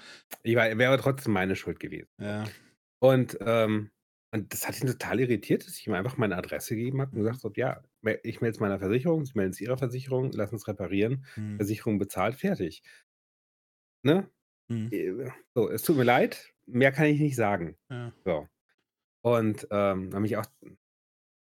[0.45, 2.25] Ja, wäre aber trotzdem meine Schuld gewesen, so.
[2.25, 2.57] Ja.
[3.03, 3.91] Und, ähm
[4.33, 7.19] und das hat ihn total irritiert, dass ich ihm einfach meine Adresse gegeben habe und
[7.19, 7.83] gesagt habe: „Ja,
[8.25, 11.57] ich melde es meiner Versicherung, Sie melden es Ihrer Versicherung, lassen es reparieren, Mhm.
[11.57, 12.83] Versicherung bezahlt, fertig.“
[14.05, 14.31] Ne?
[14.69, 14.93] Mhm.
[14.93, 17.79] Äh, so, es tut mir leid, mehr kann ich nicht sagen.
[17.91, 18.13] Ja.
[18.25, 18.49] So.
[19.23, 20.47] Und, ähm, dann habe ich auch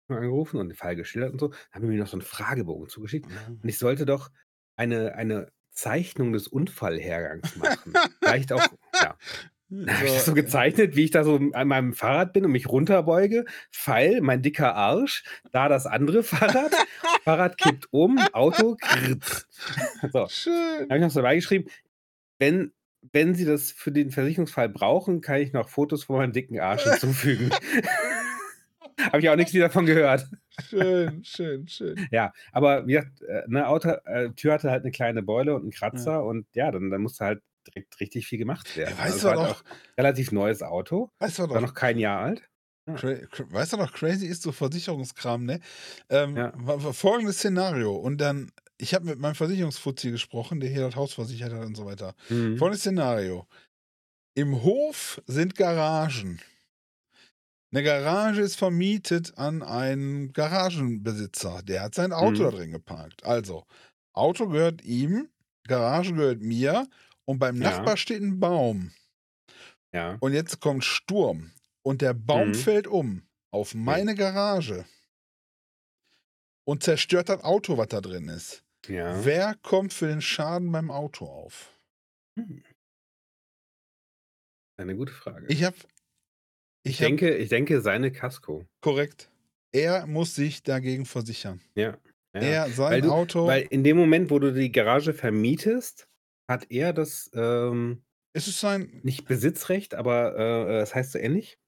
[0.09, 1.49] angerufen und den Fall geschildert und so.
[1.51, 3.29] Dann haben mir noch so 'n Fragebogen zugeschickt
[3.63, 4.31] und ich sollte doch
[4.77, 8.03] eine eine Zeichnung des Unfallhergangs machen.
[8.25, 9.19] Vielleicht auch ja.
[9.83, 12.45] Dann habe ich das So, äh gezeichnet, wie ich da so an meinem Fahrrad bin
[12.45, 13.45] und mich runterbeuge.
[13.73, 16.83] Pfeil, mein dicker Arsch, da das andere Fahrrad,
[17.25, 18.77] Fahrrad kippt um, Auto
[20.13, 20.29] So.
[20.29, 20.91] Schön.
[20.91, 21.71] Habe ich noch so beigeschrieben:
[22.41, 22.73] „Wenn
[23.13, 26.85] wenn Sie das für den Versicherungsfall brauchen, kann ich noch Fotos von meinem dicken Arsch
[26.85, 27.57] hinzufügen.“
[29.13, 30.29] Habe ich auch nix wieder von gehört.
[30.59, 32.09] Schön, schön, schön.
[32.11, 35.65] Ja, aber wie gesagt, äh, ne, Auto äh, Tür hatte halt 'ne kleine Beule und
[35.65, 36.11] 'n Ja.
[36.11, 39.03] Kratzer und ja, dann dann musste halt direkt richtig viel gemacht werden.
[39.05, 39.63] Also, weißt es du, halt auch
[39.99, 42.51] relativ neues Auto, weißt du, was war noch kein Jahr alt.
[42.87, 43.05] Ja.
[43.51, 45.61] weißt du, noch crazy ist, so Versicherungskram, ne?
[46.11, 46.55] Ähm, Ja.
[46.93, 51.53] folgendes Szenario und dann ich habe mit meinem Versicherungsfuzzi gesprochen, der hier das Haus versichert
[51.53, 52.15] hat und so weiter.
[52.31, 52.55] Mhm.
[52.57, 53.47] Folgendes Szenario:
[54.35, 56.41] Im Hof sind Garagen.
[57.73, 61.63] 'Ne Garage ist vermietet an einen Garagenbesitzer.
[61.63, 62.55] Der hat sein Auto da Mhm.
[62.57, 63.25] drin geparkt.
[63.25, 63.65] Also,
[64.13, 65.29] Auto gehört ihm,
[65.67, 66.87] Garage gehört mir
[67.27, 67.71] und beim Ja.
[67.71, 68.93] Nachbar steht 'n Baum.
[69.93, 70.17] Ja.
[70.21, 72.55] Und jetzt kommt Sturm und der Baum Mhm.
[72.55, 73.81] fällt um auf Ne.
[73.81, 74.85] meine Garage.
[76.67, 78.65] Und zerstört das Auto, was da drin ist.
[78.89, 79.25] Ja.
[79.25, 81.71] Wer kommt für den Schaden beim Auto auf?
[82.39, 82.65] Hm.
[84.79, 85.47] Eine gute Frage.
[85.49, 85.77] Ich habe
[86.85, 88.67] Ich ich denke ich denke, seine Kasko.
[88.83, 89.31] Korrekt.
[89.73, 91.61] Er muss sich dagegen versichern.
[91.77, 91.97] Ja,
[92.35, 92.41] ja.
[92.41, 96.09] Er Weil sein du Auto weil in dem Moment, wo du die Garage vermietest,
[96.49, 98.05] hat er das, ähm
[98.37, 101.59] Es ist sein nicht Besitzrecht, aber, äh, äh, das heißt so ähnlich.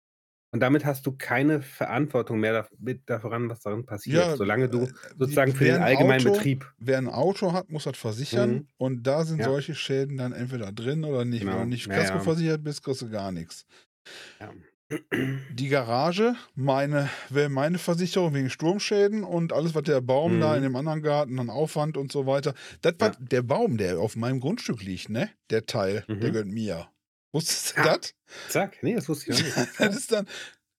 [0.52, 2.68] Und damit hast du keine Verantwortung mehr
[3.06, 6.24] daran, was darin passiert, Ja, solange du äh, die sozusagen für wer den allgemeinen Auto
[6.24, 8.68] Betrieb wer 'n Auto hat, muss das versichern Mhm.
[8.76, 9.42] und da sind Ja.
[9.42, 11.44] solche Schäden dann entweder drin oder nicht.
[11.46, 11.66] Wenn du Genau.
[11.66, 12.30] nicht Ja, ja.
[12.30, 13.66] kaskoversichert bist, kriegst du gar nix.
[15.50, 17.08] Die Garage, meine
[17.48, 20.66] meine Versicherung wegen Sturmschäden und alles, was der Baum da in Mhm.
[20.66, 22.54] dem anderen Garten an Aufwand und so weiter.
[22.82, 23.24] Das was Ja.
[23.26, 26.20] der Baum, der auf meinem Grundstück liegt, ne, der Teil, der Mhm.
[26.32, 26.88] gehört mir.
[27.32, 27.96] Wusstest du Ja.
[27.98, 28.14] das?
[28.48, 29.56] Zack, nee, das wusste ich noch nicht.
[29.78, 30.26] Das ist dann,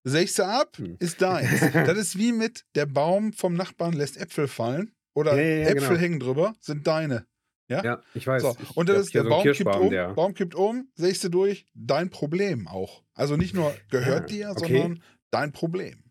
[0.03, 0.95] sägst du ab, Hm.
[0.99, 1.49] ist deins.
[1.93, 5.99] Das ist wie mit der Baum vom Nachbarn lässt Äpfel fallen oder ja, Äpfel genau.
[6.01, 7.25] hängen drüber, sind deine.
[7.69, 8.41] Ja, ich weiß.
[8.43, 11.29] So, und das ist, der so Baum kippt um, der- Baum kippt um, sägst du
[11.29, 13.03] durch, dein Problem auch.
[13.13, 14.79] Also nicht nur gehört Ja, dir, okay.
[14.81, 16.03] sondern dein Problem.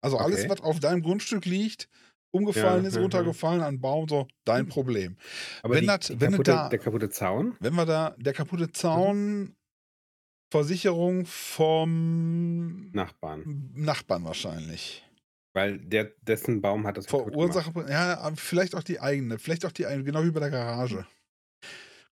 [0.00, 0.50] Also alles, Okay.
[0.50, 1.88] was auf deinem Grundstück liegt,
[2.30, 3.02] umgefallen Ja, ist, ja, ja.
[3.04, 5.16] runtergefallen an Baum, so dein Problem.
[5.62, 7.54] Aber wenn die, das- die wenn kaputte, da- der kaputte Zaun?
[7.60, 9.54] Wenn wir da, der kaputte Zaun,
[10.50, 13.70] Versicherung vom Nachbarn.
[13.74, 15.03] Nachbarn wahrscheinlich.
[15.54, 17.06] Weil der, dessen Baum hat das.
[17.06, 21.06] Verursacher, ja, vielleicht auch die eigene, vielleicht auch die eigene, genau wie bei der Garage.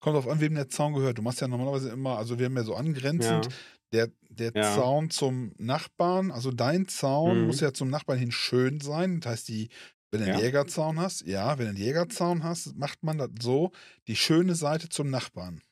[0.00, 1.18] Kommt drauf an, wem der Zaun gehört.
[1.18, 3.52] Du machst ja normalerweise immer, also wir haben ja so angrenzend, Ja.
[3.92, 4.74] der, der Ja.
[4.74, 7.46] Zaun zum Nachbarn, also dein Zaun Mhm.
[7.48, 9.20] muss ja zum Nachbarn hin schön sein.
[9.20, 9.68] Das heißt, die,
[10.10, 10.44] wenn du einen Ja.
[10.44, 13.70] Jägerzaun hast, ja, wenn du einen Jägerzaun hast, macht man das so,
[14.08, 15.62] die schöne Seite zum Nachbarn.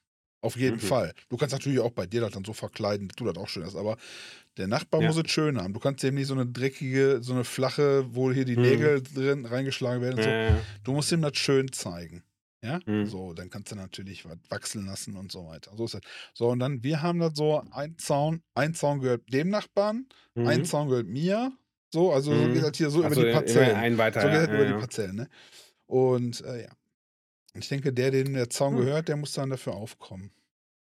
[0.43, 0.81] Auf jeden Mhm.
[0.81, 1.13] Fall.
[1.29, 3.65] Du kannst natürlich auch bei dir das dann so verkleiden, dass du das auch schön
[3.65, 3.97] hast, aber
[4.57, 5.09] der Nachbar Ja.
[5.09, 5.73] muss es schön haben.
[5.73, 8.63] Du kannst dem nicht so eine dreckige, so eine flache, wo hier die Mhm.
[8.63, 10.29] Nägel drin reingeschlagen werden und so.
[10.29, 10.61] Ja, ja.
[10.85, 12.23] Du musst ihm das schön zeigen.
[12.63, 13.07] Ja, Mhm.
[13.07, 15.73] so, dann kannst du natürlich was wachsen lassen und so weiter.
[15.77, 16.03] So ist das.
[16.35, 20.61] So, und dann, wir haben das so, ein Zaun, ein Zaun gehört dem Nachbarn, ein
[20.61, 20.65] Mhm.
[20.67, 21.53] Zaun gehört mir.
[21.93, 22.53] So, also so Mhm.
[22.55, 23.77] geht das hier so Ach über so, die Parzellen.
[23.77, 24.21] Ein weiter.
[24.21, 24.73] so geht das ja, über ja.
[24.75, 25.29] die Parzellen, ne?
[25.87, 26.71] Und äh, ja.
[27.55, 28.85] Ich denke, der, dem der Zaun Hm.
[28.85, 30.31] gehört, der muss dann dafür aufkommen.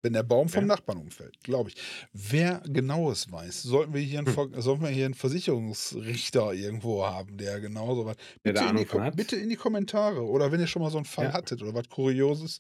[0.06, 0.68] Wenn der Baum vom Ja.
[0.68, 1.78] Nachbarn umfällt, glaube ich.
[2.14, 4.34] Wer genaues weiß, sollten wir hier einen, Hm.
[4.52, 8.16] Ver- sollten wir hier einen Versicherungsrichter irgendwo haben, der genauso was.
[8.46, 10.22] Der da Bitte, in die, bitte in die Kommentare.
[10.24, 11.34] Oder wenn ihr schon mal so einen Fall Ja.
[11.34, 12.60] hattet oder was Kurioses,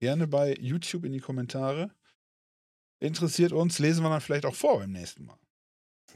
[0.00, 1.92] gerne bei YouTube in die Kommentare.
[3.00, 5.38] Interessiert uns, lesen wir dann vielleicht auch vor beim nächsten Mal.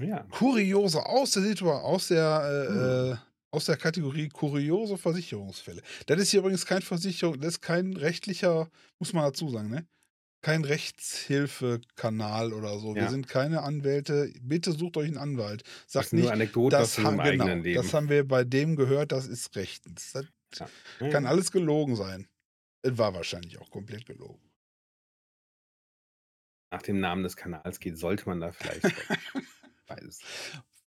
[0.00, 0.24] Ja.
[0.32, 3.12] Kuriose aus der Situation, aus der, äh, Hm.
[3.12, 3.16] äh,
[3.52, 5.80] aus der Kategorie kuriose Versicherungsfälle.
[6.06, 9.86] Das ist hier übrigens kein Versicherung, das ist kein rechtlicher, muss man dazu sagen, ne?
[10.42, 12.94] Kein Rechtshilfekanal oder so.
[12.94, 13.08] Wir Ja.
[13.08, 14.32] sind keine Anwälte.
[14.42, 15.62] Bitte sucht euch einen Anwalt.
[15.64, 17.74] Das Sagt sind nur nicht, Anekdoten aus das, haben, genau, Leben.
[17.74, 20.12] das haben wir bei dem gehört, das ist rechtens.
[20.12, 20.26] Das
[21.00, 21.08] Ja.
[21.10, 22.28] kann alles gelogen sein.
[22.82, 24.40] Es war wahrscheinlich auch komplett gelogen.
[26.70, 28.84] Nach dem Namen des Kanals geht, sollte man da vielleicht.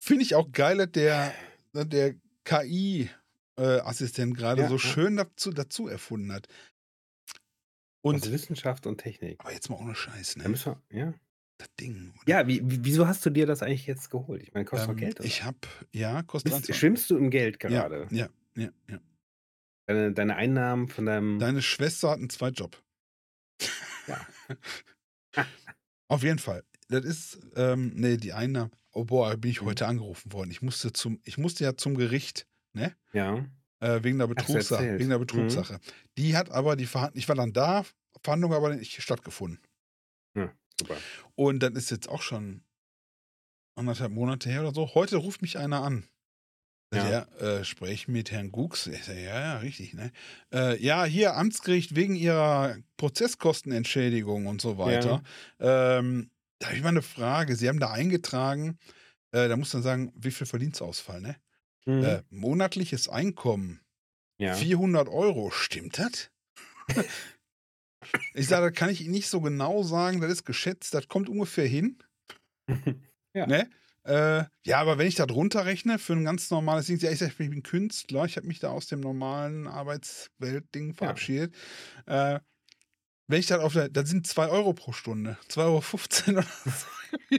[0.00, 1.34] Finde ich auch geil, dass der,
[1.72, 6.46] der KI-Assistent gerade Ja, so schön dazu, dazu erfunden hat.
[8.08, 9.38] Und Und, Wissenschaft und Technik.
[9.40, 10.48] aber jetzt mal ohne Scheiß, Da ne?
[10.50, 11.14] müssen wir, ja.
[11.58, 12.12] Das Ding.
[12.14, 12.22] oder?
[12.28, 14.42] Ja, wie, wie- wieso hast du dir das eigentlich jetzt geholt?
[14.44, 15.18] Ich meine, kostet Ähm, doch Geld.
[15.20, 15.26] Oder?
[15.26, 15.58] ich habe,
[15.92, 16.76] ja, kostet Bist, 23.
[16.76, 18.06] schwimmst du im Geld ja, gerade?
[18.14, 19.00] ja, ja, ja.
[19.86, 21.38] Deine, deine Einnahmen von deinem.
[21.38, 22.80] Deine Schwester hat einen Zweitjob.
[24.06, 24.26] Ja.
[26.08, 26.62] Auf jeden Fall.
[26.88, 28.70] Das ist, ähm, nee, die Einnahmen.
[28.92, 29.66] Oh boah, bin ich Mhm.
[29.66, 30.50] heute angerufen worden.
[30.50, 32.94] Ich musste zum, ich musste ja zum Gericht, ne?
[33.12, 33.44] ja.
[33.80, 34.98] Äh, wegen der Betrugssache.
[34.98, 35.22] Wegen der Mhm.
[35.26, 35.78] Betrugssache.
[36.16, 37.84] Die hat aber die Verhandlung, ich war dann da,
[38.22, 39.60] Verhandlung aber nicht stattgefunden.
[40.80, 40.96] Super.
[41.34, 42.62] Und das ist jetzt auch schon
[43.74, 44.94] anderthalb Monate her oder so.
[44.94, 46.08] Heute ruft mich einer an.
[46.94, 47.10] Ja.
[47.10, 48.86] Ja, äh, sprechen mit Herrn Gux.
[48.86, 50.10] Ja, ja, richtig, ne?
[50.54, 55.22] Äh, ja, hier Amtsgericht wegen ihrer Prozesskostenentschädigung und so weiter.
[55.58, 57.56] Ähm, da habe ich mal eine Frage.
[57.56, 58.78] Sie haben da eingetragen,
[59.32, 61.36] äh, da muss man sagen, wie viel Verdienstausfall, ne?
[61.84, 62.04] Mhm.
[62.04, 63.80] Äh, monatliches Einkommen,
[64.38, 64.54] ja.
[64.54, 66.30] 400 Euro, stimmt das?
[68.34, 71.28] ich sage, das kann ich Ihnen nicht so genau sagen, das ist geschätzt, das kommt
[71.28, 71.98] ungefähr hin.
[73.34, 73.46] Ja.
[73.46, 73.68] Ne?
[74.04, 77.28] Äh, ja, aber wenn ich das runterrechne für ein ganz normales Ding, ja, ich sag,
[77.28, 81.54] ich bin Künstler, ich habe mich da aus dem normalen Arbeitsweltding verabschiedet.
[82.06, 82.40] Äh,
[83.28, 87.36] wenn ich das auf der, das sind 2 Euro pro Stunde, 2,15 Euro oder so.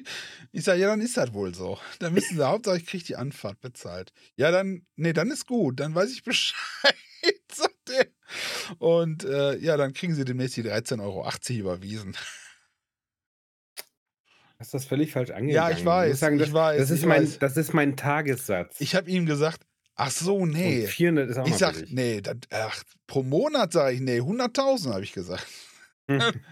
[0.51, 1.79] Ich sage, ja, dann ist das wohl so.
[1.97, 4.13] Dann müssen sie, Hauptsache, ich kriege die Anfahrt bezahlt.
[4.35, 6.95] Ja, dann, nee, dann ist gut, dann weiß ich Bescheid,
[7.89, 8.07] er.
[8.79, 11.27] Und äh, ja, dann kriegen sie demnächst die 13,80 Euro
[11.59, 12.15] überwiesen.
[14.59, 15.55] Hast das völlig falsch angegangen.
[15.55, 17.39] Ja, ich weiß, muss sagen, ich das, weiß, Das ist, ich mein, weiß.
[17.39, 18.75] das ist mein Tagessatz.
[18.81, 20.81] Ich habe ihm gesagt, ach so, nee.
[20.83, 21.91] Und 400 ist auch Ich noch sag, billig.
[21.93, 25.45] nee, das, ach, pro Monat sage ich, nee, 100.000 habe ich gesagt.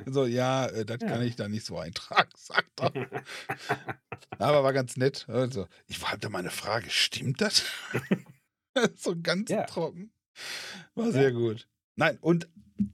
[0.05, 1.07] So, ja, äh, das Ja.
[1.07, 2.93] kann ich da nicht so eintragen, sagt er.
[4.37, 5.25] Aber war ganz nett.
[5.27, 7.63] Also, ich habe da mal eine Frage, stimmt das?
[8.95, 9.63] so ganz Ja.
[9.63, 10.11] trocken.
[10.95, 11.67] War sehr gut.
[11.95, 12.47] Nein, und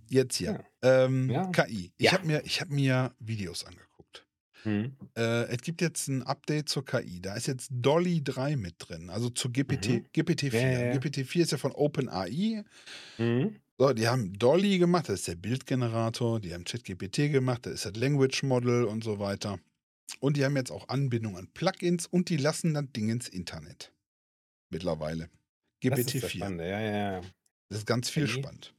[0.09, 0.63] jetzt hier.
[0.81, 1.47] Ähm, Ja.
[1.51, 1.91] KI.
[1.97, 2.11] Ich Ja.
[2.13, 4.25] habe mir, ich hab mir Videos angeguckt.
[4.63, 4.95] Hm.
[5.17, 7.19] Äh, es gibt jetzt ein Update zur KI.
[7.21, 10.05] Da ist jetzt Dolly 3 mit drin, also zu GPT, Mhm.
[10.13, 10.53] GPT-4.
[10.53, 10.93] Ja, ja, ja.
[10.93, 12.63] GPT-4 ist ja von OpenAI.
[13.17, 13.55] Hm.
[13.77, 17.85] So, die haben Dolly gemacht, das ist der Bildgenerator, die haben ChatGPT gemacht, das ist
[17.85, 19.59] das Language Model und so weiter.
[20.19, 23.91] Und die haben jetzt auch Anbindung an Plugins und die lassen das Ding ins Internet.
[24.69, 25.29] Mittlerweile.
[25.87, 26.33] Das ist das GPT-4.
[26.33, 26.67] Spannende.
[26.69, 27.31] Ja, ja, ja.
[27.69, 28.27] Das ist ganz viel KI.
[28.27, 28.73] spannend.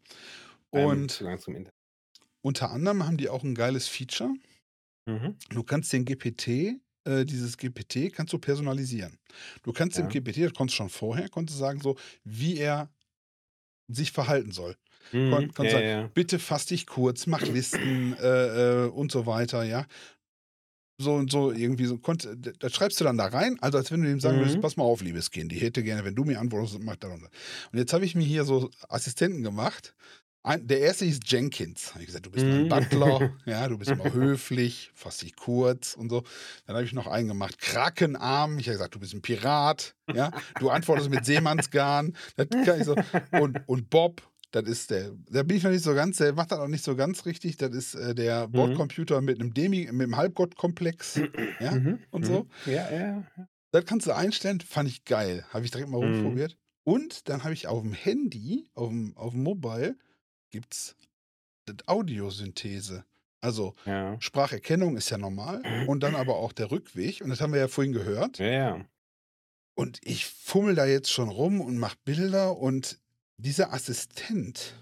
[0.70, 1.72] Und Internet.
[2.42, 4.34] unter anderem haben die auch ein geiles Feature.
[5.06, 5.38] Mhm.
[5.50, 9.18] Du kannst den GPT äh, dieses GPT kannst du personalisieren.
[9.62, 10.08] Du kannst dem Ja.
[10.08, 12.90] GPT, das konntest du schon vorher, konntest du sagen so, wie er
[13.88, 14.76] sich verhalten soll.
[15.24, 15.54] Kon Mhm.
[15.54, 16.10] konntest Ja, sagen: ja.
[16.14, 19.86] „Bitte fass dich kurz, mach Listen, äh, äh, und so weiter“, ja?
[21.00, 23.90] So und so irgendwie so konnt d das schreibst du dann da rein, also als
[23.90, 24.60] wenn du ihm sagen würdest: Mhm.
[24.60, 27.22] „Pass mal auf, liebes Kind, ich hätte gerne, wenn du mir antwortest, mach das und
[27.22, 27.30] das.“
[27.72, 29.94] Und jetzt habe ich mir hier so Assistenten gemacht.
[30.44, 31.90] Ein der erste hieß Jenkins.
[31.94, 32.68] Habe ich gesagt: „Du bist mein Mhm.
[32.68, 36.22] Butler, ja, du bist immer höflich, fass dich kurz“ und so.
[36.66, 38.58] Dann habe ich noch einen gemacht, Krakenarm.
[38.60, 42.84] Ich habe gesagt: „Du bist 'n Pirat, ja, du antwortest mit Seemannsgarn.“ Das kann ich
[42.84, 42.96] so.
[43.32, 44.22] Und und Bob,
[44.54, 46.84] das ist der da bin ich noch nicht so ganz der macht das auch nicht
[46.84, 47.56] so ganz richtig.
[47.58, 48.84] Das ist, äh, der Mhm.
[48.86, 51.24] Bordcomputer mit 'nem Demi mit 'nem Halbgottkomplex,
[51.58, 52.06] ja, Mhm.
[52.10, 52.46] und so.
[52.46, 52.52] Mhm.
[52.64, 53.48] Ja, ja, ja.
[53.74, 55.44] Das kannst du einstellen, fand ich geil.
[55.50, 56.38] Habe ich direkt mal Mhm.
[56.38, 56.56] rumprobiert.
[56.84, 59.96] Und dann habe ich auf'm Handy, auf'm auf'm Mobile
[60.50, 60.96] gibt's
[61.66, 63.04] das Audiosynthese.
[63.42, 64.20] Also, Ja.
[64.20, 67.68] Spracherkennung ist ja normal und dann aber auch der Rückweg und das haben wir ja
[67.68, 68.38] vorhin gehört.
[68.38, 68.86] Ja.
[69.78, 73.00] Und ich fummel da jetzt schon rum und mache Bilder und
[73.44, 74.74] dieser Assistent,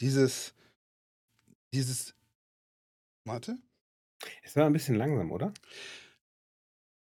[0.00, 0.54] dieses
[1.74, 2.14] dieses
[3.26, 3.56] warte.
[4.42, 5.52] Es war 'n bisschen langsam, oder?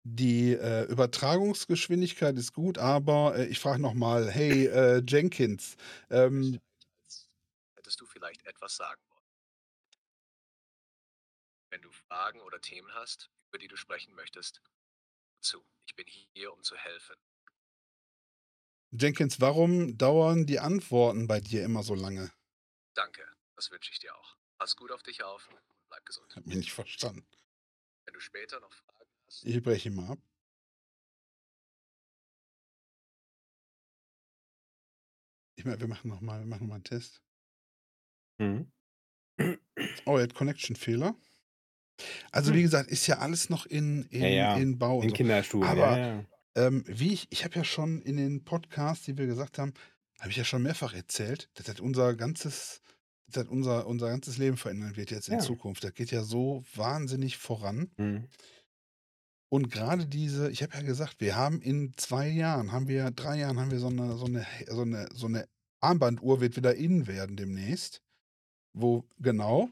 [0.07, 5.77] Die, äh, Übertragungsgeschwindigkeit ist gut, aber, äh, ich frage noch mal: „Hey, äh, Jenkins,
[6.11, 6.61] ähm“
[7.11, 7.29] als
[7.77, 9.21] hättest du vielleicht etwas sagen wollen.
[11.73, 14.61] Wenn du Fragen oder Themen hast, über die du sprechen möchtest,
[15.41, 15.65] zu.
[15.87, 17.17] Ich bin hier, um zu helfen.
[18.93, 22.31] Jenkins, warum dauern die Antworten bei dir immer so lange?
[22.97, 23.25] Danke,
[23.57, 24.37] das wünsche ich dir auch.
[24.59, 26.37] Pass gut auf dich auf und bleib gesund.
[26.37, 27.25] Habe mich nicht verstanden.
[28.07, 30.21] Wenn du später noch Fragen hast Ich breche ihn mal ab.
[35.59, 37.21] Ich meine, wir machen noch mal wir machen noch mal 'n Test.
[38.41, 38.71] Mhm.
[40.07, 41.15] Oh, er hat Connection-Fehler.
[42.33, 42.65] Also, wie Hm.
[42.65, 44.51] gesagt, ist ja alles noch in Ja, in ja.
[44.51, 45.17] in Bau und In so.
[45.17, 46.27] Kinderschuhen, ja, Aber, ja.
[46.57, 49.75] Ähm, wie ich ich habe ja schon in den Podcasts, die wir gesagt haben
[50.21, 52.81] habe ich ja schon mehrfach erzählt, dass das unser ganzes
[53.29, 55.41] dass das unser unser ganzes Leben verändern wird jetzt in Ja.
[55.41, 55.85] Zukunft.
[55.85, 57.91] Das geht ja so wahnsinnig voran.
[57.99, 58.31] Mhm.
[59.53, 63.37] Und grade diese ich habe ja gesagt, wir haben in 2 Jahren haben wir 3
[63.39, 65.45] Jahren haben wir so 'ne so 'ne he so 'ne so 'ne
[65.81, 68.01] Armbanduhr wird wieder in werden demnächst.
[68.75, 69.71] Wo genau,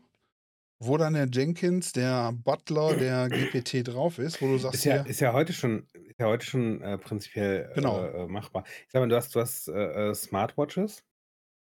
[0.81, 4.97] wo dann der Jenkins, der Butler, der GPT drauf ist, wo du sagst Ist ja
[4.97, 8.09] hier ist ja heute schon ist ja heute schon, äh, prinzipiell, Genau.
[8.15, 8.65] äh, äh, machbar.
[8.87, 11.05] Ich sage mal, du hast du hast, äh, äh, Smartwatches.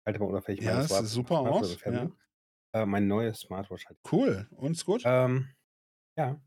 [0.05, 2.11] Halte mal unauffällig Ja, das es sieht super aus, ja.
[2.73, 3.99] Äh, meine neue Smartwatch halt.
[4.03, 4.47] Cool.
[4.51, 5.05] Und ist gut?
[5.05, 5.49] Ähm,
[6.17, 6.41] ja.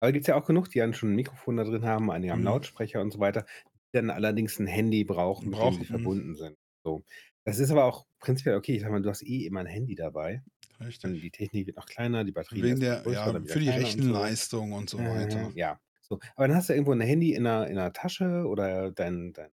[0.00, 2.42] Aber gibt's ja auch genug, die dann schon 'n Mikrofon da drin haben, einige haben
[2.42, 2.44] Mhm.
[2.44, 3.46] Lautsprecher und so weiter,
[3.92, 5.88] die dann allerdings 'n Handy brauchen, mit dem sie mhm.
[5.88, 6.56] verbunden sind.
[6.84, 7.04] So.
[7.44, 8.74] Das ist aber auch prinzipiell okay.
[8.76, 10.42] Ich sage mal, du hast eh immer 'n Handy dabei.
[10.80, 11.16] Richtig.
[11.20, 14.02] die Technik wird noch kleiner, die Wegen erstmal der größer, ja, für die kleiner und
[14.02, 14.28] so.
[14.28, 15.52] Rechenleistung und so weiter.
[15.52, 16.20] Äh, ja, so.
[16.36, 19.52] Aber dann hast du irgendwo 'n Handy in 'ner in 'ner Tasche oder dein dein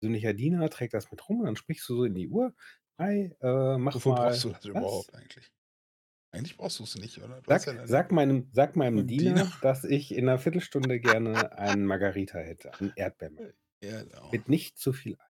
[0.00, 2.54] persönlicher Diener trägt das mit rum und dann sprichst du so in die Uhr:
[2.98, 5.52] „Hi, äh, mach Wofür mal brauchst du das das.“ überhaupt eigentlich?
[6.32, 7.42] Eigentlich brauchst du's nicht, oder?
[7.42, 9.52] Du Sag ja sag meinem sag meinem Diener, Diener.
[9.60, 13.58] dass ich in 'ner Viertelstunde gerne einen Margarita hätte, einen Erdbeermargarita.
[13.80, 14.32] Ja, genau.
[14.32, 15.33] Mit nicht zu viel Eis.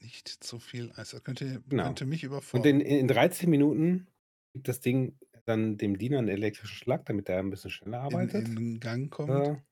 [0.00, 1.10] Nicht zu viel Eis.
[1.10, 1.80] Das könnte Genau.
[1.80, 2.80] könnte mich Und überfordern.
[2.80, 4.08] in in 13 Minuten
[4.54, 8.28] gibt das Ding dann dem Diener 'n elektrischen Schlag, damit er 'n bisschen schneller In
[8.30, 8.56] arbeitet.
[8.56, 9.48] in Gang kommt.
[9.48, 9.62] Äh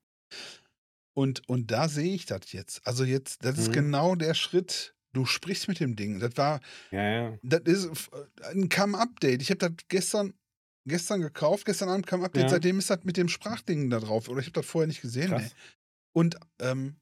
[1.16, 2.87] Und und da sehe ich das jetzt.
[2.87, 3.72] Also, jetzt das ist Mhm.
[3.72, 4.94] genau der Schritt.
[5.12, 6.20] Du sprichst mit dem Ding.
[6.20, 6.61] Das war
[6.92, 7.38] Ja, ja.
[7.42, 9.42] das ist äh, 'n kam Update.
[9.42, 10.35] Ich habe das gestern
[10.87, 11.66] gestern gekauft.
[11.66, 12.50] Gestern Abend kam Update.
[12.50, 12.50] Ja.
[12.50, 14.28] Seitdem ist das mit dem Sprachding da drauf.
[14.28, 15.37] Oder ich habe das vorher nicht gesehen.
[16.14, 16.96] Und, ähm,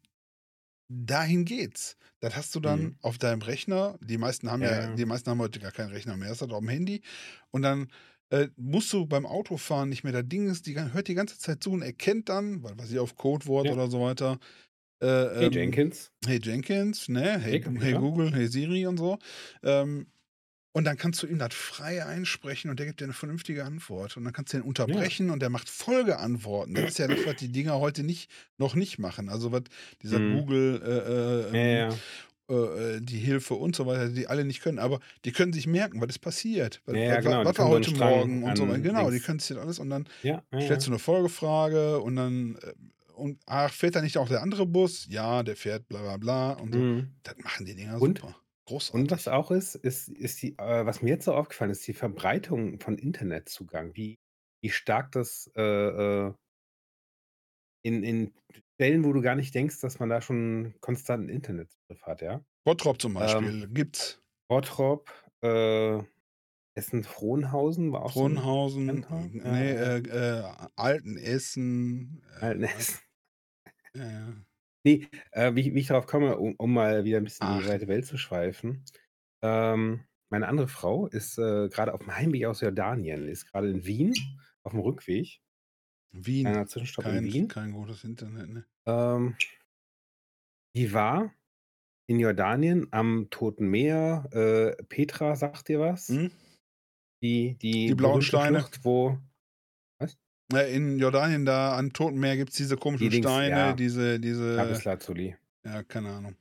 [0.88, 1.96] dahin geht's.
[2.20, 2.98] Das hast du dann Mhm.
[3.02, 3.98] auf deinem Rechner.
[4.02, 6.28] Die meisten haben Ja, ja die meisten haben heute gar keinen Rechner mehr.
[6.30, 7.02] Das hat auf'm Handy.
[7.50, 7.88] Und dann,
[8.30, 11.62] äh, musst du beim Autofahren nicht mehr das Ding ist die hört die ganze Zeit
[11.62, 13.72] zu und erkennt dann, was weiß ich, auf Codewort Ja.
[13.72, 14.38] oder so weiter,
[15.02, 15.06] äh,
[15.38, 16.10] Hey ähm Jenkins.
[16.26, 17.38] Hey Jenkins, ne?
[17.40, 17.96] Hey Hey hey.
[17.96, 19.18] Google, hey Siri und so.
[19.62, 20.08] Ähm,
[20.76, 24.16] und dann kannst du ihm das frei einsprechen und der gibt dir 'ne vernünftige Antwort.
[24.16, 25.10] Und dann kannst du ihn Ja.
[25.12, 26.74] unterbrechen und der macht Folgeantworten.
[26.74, 29.28] Das ist ja das, was die Dinger heute nicht noch nicht machen.
[29.30, 29.62] Also, was
[30.02, 30.20] dieser Mhm.
[30.20, 32.02] Google, äh, Ja, äh, ja.
[32.50, 34.78] ähm, äh, äh, die Hilfe und so weiter, die alle nicht können.
[34.78, 36.82] Aber die können sich merken, was ist passiert.
[36.86, 37.44] Was Ja, ja, was genau.
[37.44, 38.82] wa Die was war heute Morgen und so weiter.
[38.82, 40.92] Genau, die Dings können sich das alles und dann Ja, ja, stellst du ja.
[40.92, 42.74] 'ne Folgefrage und dann, äh
[43.14, 45.06] und ach, fährt da nicht auch der andere Bus?
[45.08, 46.84] Ja, der fährt bla bla bla und so.
[46.84, 47.16] Mhm.
[47.22, 48.36] Das machen die Dinger Und super.
[48.90, 49.12] Und Großartig.
[49.12, 52.80] was auch ist, ist ist die äh, was mir jetzt so aufgefallen ist, die Verbreitung
[52.80, 54.18] von Internetzugang, wie
[54.62, 56.34] wie stark das, äh, äh
[57.84, 58.34] in in
[58.74, 62.44] Stellen, wo du gar nicht denkst, dass man da schon konstanten Internetzugriff hat, ja?
[62.66, 64.20] Bottrop zum Ähm, Beispiel gibt's.
[64.48, 65.10] Bottrop,
[65.42, 66.02] äh
[66.76, 69.30] Essen-Frohnhausen war auch so 'n Frohnhausen, Center.
[69.44, 69.78] Ja, ne, ja.
[70.04, 70.44] äh, äh,
[70.76, 73.00] Altenessen, äh, Altenessen.
[73.94, 74.45] ja, ja.
[74.86, 77.54] Ne, äh, wie ich wie ich darauf komme, um um mal wieder 'n bisschen in
[77.54, 77.66] die Ach.
[77.66, 78.84] weite Welt zu schweifen.
[79.42, 84.14] Ähm, meine andere Frau ist, äh, grade auf'm Heimweg aus Jordanien, ist grade in Wien
[84.64, 85.40] auf'm Rückweg.
[86.12, 87.48] Wien, Kleiner Zwischenstopp in kein Wien.
[87.48, 88.66] kein gutes Internet, ne?
[88.86, 89.36] Ähm
[90.74, 91.32] die war
[92.06, 94.28] in Jordanien am Toten Meer.
[94.32, 96.08] Äh, Petra sagt dir was?
[96.08, 96.30] Mhm.
[97.22, 97.56] Die
[97.88, 98.68] die Die blauen Steine.
[98.68, 99.18] Schlucht, wo
[100.54, 103.74] in Jordanien da am Toten Meer gibt's diese Die komischen Dings, Steine, ja.
[103.74, 105.36] diese diese Lapis Lazuli.
[105.64, 106.36] ja, keine Ahnung.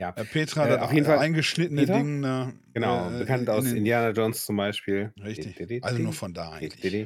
[0.00, 0.16] Ja.
[0.16, 1.88] Äh, Petra, Äh, das auf jeden Fall eingeschnittene Petra?
[1.88, 5.14] Ding da, Genau, äh, bekannt in aus den Indiana Jones zum Beispiel.
[5.20, 5.64] Richtig.
[5.80, 7.02] Also nur von da eigentlich.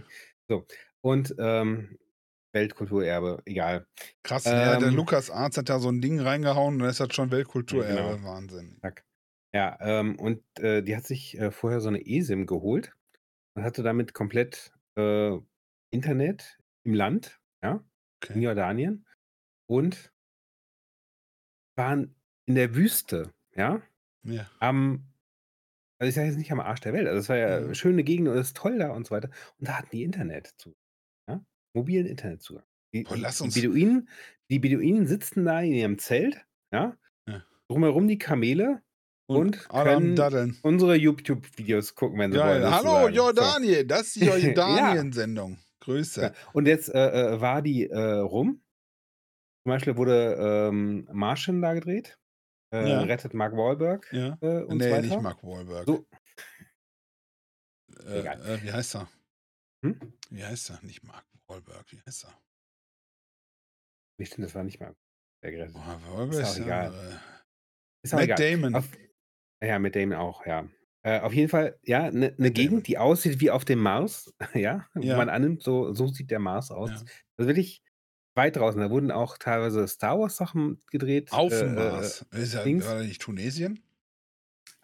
[0.48, 0.66] So,
[1.00, 1.98] und, ähm,
[2.52, 3.86] Weltkulturerbe, egal.
[4.24, 7.00] Krass, ja, der Ähm Lukas Arzt hat da so 'n Ding reingehauen und dann ist
[7.00, 7.30] das schon
[7.70, 8.22] Ja, Weltkulturerbe.
[8.22, 8.22] genau.
[8.22, 8.82] Wahnsinn.
[8.82, 9.04] Zack.
[9.54, 12.94] Ja, ähm, und, äh, die hat sich, äh, vorher so 'ne eSIM geholt
[13.54, 14.72] und hatte damit komplett,
[15.90, 17.84] Internet im Land, ja,
[18.28, 18.40] in Okay.
[18.42, 19.06] Jordanien
[19.68, 20.12] und
[21.76, 22.14] waren
[22.46, 23.82] in der Wüste, ja,
[24.22, 24.50] Ja.
[24.60, 25.04] am
[25.98, 27.74] also, ich sage jetzt nicht am Arsch der Welt, also, es war ja Mhm.
[27.74, 29.30] schöne Gegend und es ist toll da und so weiter.
[29.58, 30.76] Und da hatten die Internetzugang,
[31.28, 32.64] ja, mobilen Internetzugang.
[32.94, 34.08] Die Boah, die lass die uns Beduinen
[34.50, 36.96] die Beduinen sitzen da in ihrem Zelt, ja,
[37.28, 37.44] Ja.
[37.68, 38.82] drumherum die Kamele
[39.28, 40.56] Und und können Daddeln.
[40.62, 42.70] unsere YouTube-Videos gucken, wenn sie wollen, Geil.
[42.70, 43.14] Hallo sozusagen.
[43.14, 43.22] So.
[43.22, 44.36] Jordanien, das ist die Ja.
[44.36, 45.58] Jordanien-Sendung.
[45.86, 45.94] Ja.
[45.94, 46.34] Grüße.
[46.52, 48.62] Und jetzt, äh, äh, war die, äh, rum.
[49.64, 50.36] Zum Beispiel wurde,
[50.70, 52.18] ähm, Martian da gedreht,
[52.72, 53.00] äh, Ja.
[53.02, 54.38] rettet Mark Wahlberg, Ja.
[54.40, 55.20] äh, und so Ne, nicht.
[55.20, 55.86] Mark Wahlberg.
[55.86, 56.06] So.
[58.04, 59.08] Äh, äh, wie heißt er?
[59.84, 60.12] Hm?
[60.30, 60.80] Wie heißt er?
[60.82, 62.40] Nicht Mark Wahlberg, wie heißt er?
[64.18, 64.96] Ne, stimmt, das war nicht Mark,
[65.42, 67.20] der gerettet Boah, ist Wahlberg auch ist egal.
[68.04, 68.36] Ist auch Matt egal.
[68.38, 68.74] Damon.
[68.74, 68.88] Auf
[69.62, 70.68] ja, Matt Damon auch, ja.
[71.06, 72.72] Äh, auf jeden Fall, ja, 'ne 'ne Damon.
[72.74, 75.14] Gegend, die aussieht wie auf dem Mars, ja, wo Ja.
[75.14, 76.90] man annimmt, so so sieht der Mars aus.
[76.90, 77.06] Ja.
[77.36, 77.80] Also, wirklich
[78.34, 78.80] weit draußen.
[78.80, 81.74] Da wurden auch teilweise Star Wars Sachen gedreht, Auf äh, dem
[82.08, 82.24] äh, Mars.
[82.30, 82.96] Ist ja Dings.
[82.96, 83.80] das nicht Tunesien?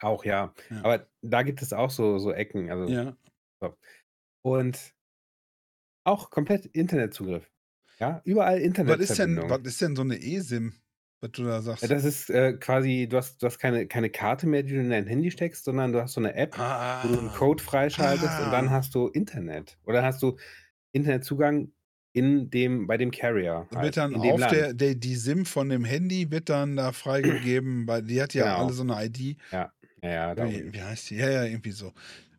[0.00, 0.54] Auch, ja.
[0.70, 0.82] Ja.
[0.82, 3.16] Aber da gibt es auch so so Ecken, also Ja.
[3.60, 3.76] so.
[4.42, 4.94] Und
[6.06, 7.48] auch komplett Internetzugriff.
[8.00, 10.74] Ja, überall Was ist denn was ist denn so 'ne eSIM,
[11.22, 11.88] was du da Ja, sagst?
[11.88, 14.90] das ist, äh, quasi du hast du hast keine keine Karte mehr, die du in
[14.90, 16.60] dein Handy steckst, sondern du hast so 'ne App,
[17.00, 17.32] wo du 'n Ah.
[17.32, 18.72] Code freischaltest und dann Ah.
[18.72, 19.78] hast du Internet.
[19.82, 20.36] Oder hast du
[20.92, 21.72] Internetzugang
[22.12, 24.74] in dem bei dem Carrier Wird halt, dann in dem auf der Land.
[24.74, 28.58] der die SIM von dem Handy wird dann da freigegeben, weil die hat ja Genau.
[28.58, 29.36] alle so 'ne ID.
[29.52, 31.16] Ja, ja, ja, darum Wie wie heißt die?
[31.16, 31.92] Ja, ja, irgendwie so.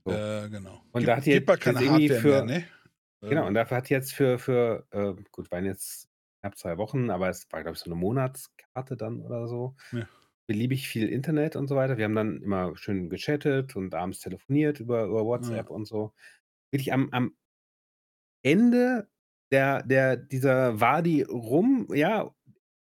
[0.06, 0.26] So.
[0.44, 0.84] Äh, genau.
[0.92, 2.66] Und Gibt da hat die gibt jetzt keine irgendwie Hardware mehr, für ne?
[3.30, 3.50] genau, Äh.
[3.50, 6.10] und dafür hat jetzt für für, äh gut, waren jetzt
[6.44, 9.76] knapp 2 Wochen, aber es war, glaube ich, so 'ne Monatskarte dann oder so.
[9.94, 10.10] Ja.
[10.48, 11.98] Beliebig viel Internet und so weiter.
[11.98, 15.64] Wir haben dann immer schön gechattet und abends telefoniert über über Ja.
[15.64, 16.14] WhatsApp und so.
[16.72, 17.36] Wirklich am am
[18.46, 19.10] Ende
[19.52, 22.36] der der dieser Wadi rum, ja,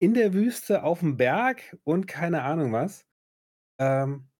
[0.00, 3.06] in der Wüste, auf'm Berg und keine Ahnung was,
[3.80, 4.30] ähm,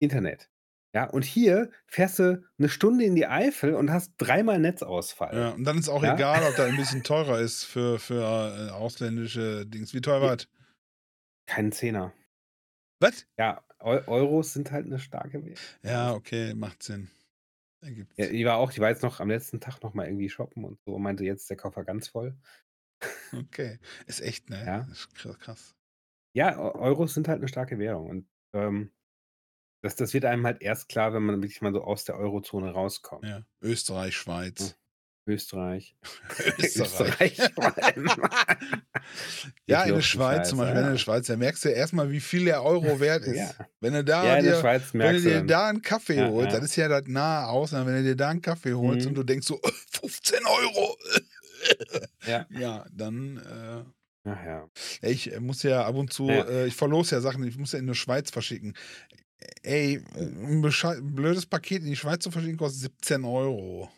[0.00, 0.49] Internet.
[0.94, 5.32] Ja, und hier fährst du 'ne Stunde in die Eifel und hast dreimal Netzausfall.
[5.32, 6.24] Ja, und dann ist auch Ja?
[6.32, 9.94] egal, ob das 'n bisschen teurer ist für für, äh, ausländische Dings.
[9.94, 10.48] Wie teuer war das?
[11.48, 12.12] Kein Zehner.
[13.00, 13.26] Was?
[13.38, 15.70] Ja, Eu Euros sind halt 'ne starke Währung.
[15.84, 17.10] Ja, okay, macht Sinn.
[18.18, 20.64] Ja, die war auch die war jetzt noch am letzten Tag noch mal irgendwie shoppen
[20.64, 22.36] und so und meinte, jetzt ist der Koffer ganz voll.
[23.32, 23.78] Okay.
[24.06, 24.66] Ist echt, ne?
[24.66, 24.90] Ja.
[24.90, 25.74] Ist kr krass.
[26.36, 28.92] Ja, Eu Euros sind halt 'ne starke Währung und, ähm,
[29.82, 32.72] das das wird einem halt erst klar, wenn man wirklich mal so aus der Eurozone
[32.72, 33.28] rauskommt.
[33.28, 33.44] Ja.
[33.62, 34.14] Österreich,
[34.58, 34.72] Hm.
[34.74, 34.76] Schweiz.
[35.26, 35.96] Österreich.
[36.58, 37.52] Österreich.
[37.96, 37.96] Österreich.
[39.68, 40.96] Ja, in der Schweiz zum Beispiel, wenn du in ja.
[40.96, 43.56] der Schweiz, da merkst du erst mal, wie viel der Euro wert ist.
[43.58, 43.70] Ja.
[43.80, 46.58] Wenn du da Ja, dir Schweiz wenn du dir da 'n Kaffee Ja, holst, ja.
[46.58, 49.16] das ist ja das nahe Ausland, wenn du dir da 'n Kaffee holst und Mhm.
[49.16, 50.96] du denkst so: „Äh, 15 Euro.
[52.26, 52.50] Ja.
[52.50, 53.84] Ja, dann, äh
[54.26, 54.70] Ach ja.
[55.02, 56.46] ich, muss ja ab und zu Ja.
[56.46, 58.74] äh, ich verlose ja Sachen, ich muss ja in die Schweiz verschicken.
[59.62, 63.90] Ey, 'n beschei 'n blödes Paket in die Schweiz zu verschicken, kostet 17 Euro.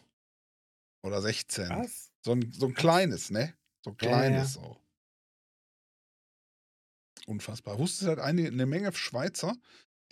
[1.04, 1.84] Oder 16.
[1.84, 2.10] Was?
[2.24, 2.74] So 'n so 'n Was?
[2.74, 3.54] kleines, ne?
[3.84, 4.46] So 'n Ja, ja, ja.
[4.46, 4.76] kleines so.
[7.28, 7.78] Unfassbar.
[7.78, 9.56] Wusstest du, dass einige 'ne Menge Schweizer,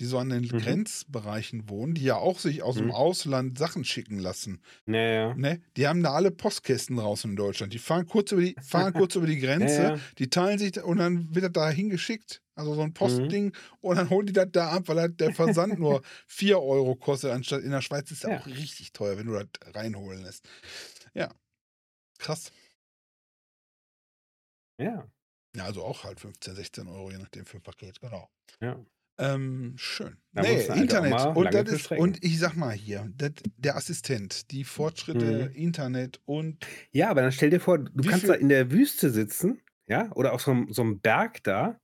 [0.01, 0.80] die so an den Mhm.
[0.88, 2.92] Grenzbereichen wohnen, die ja auch sich aus'm Mhm.
[2.92, 5.40] Ausland Sachen schicken lassen, Ja, ja.
[5.40, 5.61] ne?
[5.76, 7.72] Die haben da alle Postkästen draußen in Deutschland.
[7.74, 10.05] Die fahren kurz über die fahren kurz über die Grenze, Ja, ja.
[10.18, 12.42] die teilen sich da und dann wird das da hingeschickt.
[12.57, 13.34] Also so 'n Mhm.
[13.34, 16.96] Postding und dann holen die das da ab, weil halt der Versand nur 4 Euro
[16.96, 18.30] kostet, anstatt in der Schweiz ist ja Ja.
[18.30, 20.48] auch richtig teuer, wenn du das reinholen lässt.
[21.14, 21.30] Ja.
[22.18, 22.53] Krass.
[24.78, 25.11] Ja.
[25.57, 28.28] Ja, also auch halt 15, 16 Euro, je nachdem für 'n Paket, genau.
[28.61, 28.80] Ja.
[29.21, 30.18] Ähm, schön.
[30.33, 31.29] Da Nee, halt Internet.
[31.35, 35.55] Und, das ist, und ich sag mal hier, das, der Assistent, die Fortschritte, Mhm.
[35.55, 39.11] Internet und Ja, aber dann stell dir vor, du kannst da viel- in der Wüste
[39.11, 41.79] sitzen, ja, oder auf so 'nem so 'nem Berg da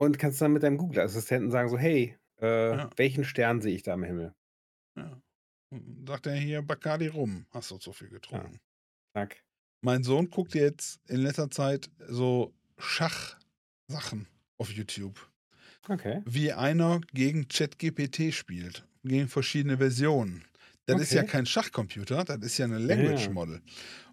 [0.00, 2.90] und kannst dann mit deinem Google-Assistenten sagen so: „Hey, äh, Ja.
[2.96, 4.34] welchen Stern sehe ich da am Himmel?“
[4.96, 5.20] ja,
[6.06, 7.46] sagt er hier Bacardi rum.
[7.50, 8.60] Hast du so viel getrunken?
[9.14, 9.44] Zack.
[9.82, 14.26] Mein Sohn guckt jetzt in letzter Zeit so Schachsachen
[14.58, 15.18] auf YouTube.
[15.88, 16.22] Okay.
[16.24, 18.86] Wie einer gegen ChatGPT spielt.
[19.04, 20.44] Gegen verschiedene Versionen.
[20.86, 21.30] Das ist ja Okay.
[21.30, 23.32] kein Schachcomputer, das ist ja eine Language ja.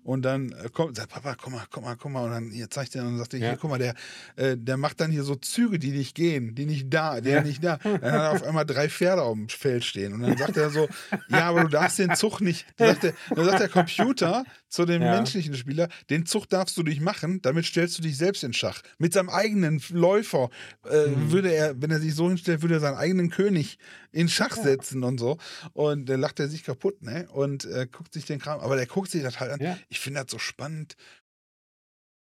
[0.04, 2.24] Und dann äh, kommt, sagt Papa, komm mal, komm mal, komm mal.
[2.26, 3.50] Und dann hier zeigt er und sagt er, Ja.
[3.50, 3.94] hier, guck mal, der,
[4.36, 7.42] äh, der macht dann hier so Züge, die nicht gehen, die nicht da, die Ja.
[7.44, 7.78] nicht da.
[7.84, 10.14] Dann hat er auf einmal drei Pferde auf dem Feld stehen.
[10.14, 10.90] Und dann sagt er so,
[11.28, 12.66] ja, aber du darfst den Zug nicht.
[12.78, 15.12] Dann sagt der, dann sagt der Computer zu dem Ja.
[15.12, 18.82] menschlichen Spieler, den Zug darfst du nicht machen, damit stellst du dich selbst in Schach.
[18.98, 20.50] Mit seinem eigenen Läufer
[20.90, 21.32] äh, Mhm.
[21.32, 23.78] würde er, wenn er sich so hinstellt, würde er seinen eigenen König
[24.14, 25.38] in Schach setzen und so.
[25.74, 27.28] Und da lacht er sich kaputt, ne?
[27.32, 28.60] Und äh, guckt sich den Kram.
[28.62, 29.60] Aber der guckt sich das halt an.
[29.92, 29.98] Ja.
[29.98, 30.96] Ich finde das so spannend.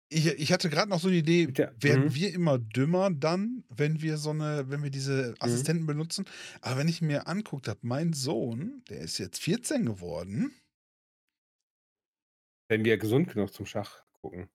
[0.08, 2.14] Ich, ich hatte gerade noch so eine Idee, der werden mhm.
[2.14, 5.34] wir immer dümmer dann, wenn wir so eine, wenn wir diese Mhm.
[5.40, 6.26] Assistenten benutzen?
[6.60, 10.52] Aber wenn ich mir anguckt habe, mein Sohn, der ist jetzt 14 geworden,
[12.68, 14.48] Wenn wir gesund genug zum Schach gucken.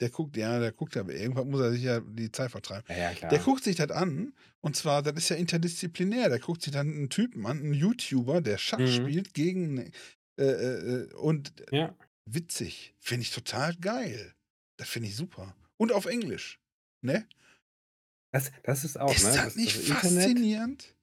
[0.00, 2.84] der guckt, ja, der guckt, aber irgendwann muss er sich ja die Zeit vertreiben.
[2.88, 3.28] Ja, ja.
[3.28, 6.28] Der guckt sich das an und zwar, das ist ja interdisziplinär.
[6.28, 8.86] Der guckt sich dann einen Typen an, einen YouTuber, der Schach Mhm.
[8.88, 9.90] spielt gegen
[10.38, 11.96] äh, äh, und Ja.
[12.26, 12.94] witzig.
[13.00, 14.34] Finde ich total geil.
[14.78, 15.56] Das finde ich super.
[15.78, 16.60] Und auf Englisch.
[17.04, 17.26] Ne?
[18.32, 19.32] Das das ist auch, ist ne?
[19.32, 20.96] das Das nicht Internet faszinierend?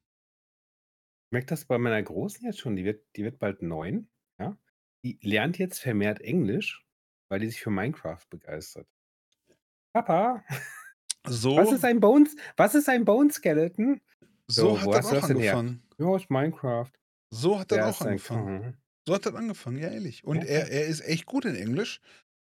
[1.27, 4.09] Ich merke das bei meiner Großen jetzt schon, die wird die wird bald 9,
[4.39, 4.57] ja?
[5.03, 6.85] Die lernt jetzt vermehrt Englisch,
[7.29, 8.87] weil die sich für Minecraft begeistert.
[9.93, 10.43] Papa,
[11.55, 14.01] was So, ist ein Bones was ist ein Bone Skeleton?
[14.47, 15.83] so So, hat du auch angefangen.
[15.99, 16.91] Ja, ist Minecraft.
[17.31, 18.77] So hat Ja, auch angefangen.
[19.09, 20.23] So hat das angefangen, ja, ehrlich.
[20.23, 20.65] Und Ja, er, ja.
[20.67, 21.99] er ist echt gut in Englisch,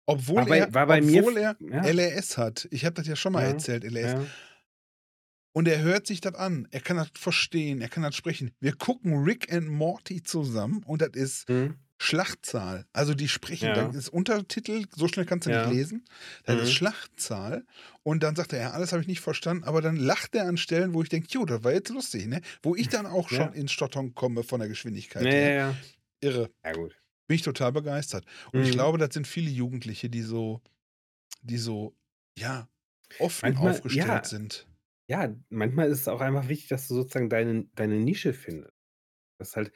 [0.06, 2.66] obwohl bei er, war bei mir obwohl er ja, LRS hat.
[2.72, 4.12] Ich habe das ja schon mal ja, erzählt, LRS.
[4.14, 4.26] ja.
[5.52, 6.66] Und er hört sich das an.
[6.72, 8.50] Er kann das verstehen, er kann das sprechen.
[8.58, 11.76] Wir gucken Rick and Morty zusammen und das ist Mhm.
[12.00, 12.86] Schlachtzahl.
[12.92, 13.98] Also die sprechen, dann Ja.
[13.98, 15.70] ist Untertitel, so schnell kannst du nicht Ja.
[15.70, 16.04] lesen.
[16.44, 16.72] Das ist Mhm.
[16.74, 17.64] Schlachtzahl.
[18.04, 20.56] Und dann sagt er, ja, alles habe ich nicht verstanden, aber dann lacht er an
[20.56, 22.40] Stellen, wo ich denke, jo, das war jetzt lustig, ne?
[22.64, 23.60] Wo ich dann auch schon Ja.
[23.60, 25.54] ins Stottern komme von der Geschwindigkeit Ja, ja, her.
[25.54, 25.76] ja.
[26.22, 26.52] Irre.
[26.64, 26.94] Ja, gut.
[27.28, 28.26] Bin ich total begeistert.
[28.54, 28.72] Und ich Mhm.
[28.72, 30.62] glaube, das sind viele Jugendliche, die so,
[31.42, 31.96] die so,
[32.38, 32.68] ja,
[33.18, 34.68] offen Manchmal aufgestellt ja, sind.
[35.08, 38.74] ja, manchmal ist es auch einfach wichtig, dass du sozusagen deine deine Nische findest.
[39.38, 39.72] Dass halt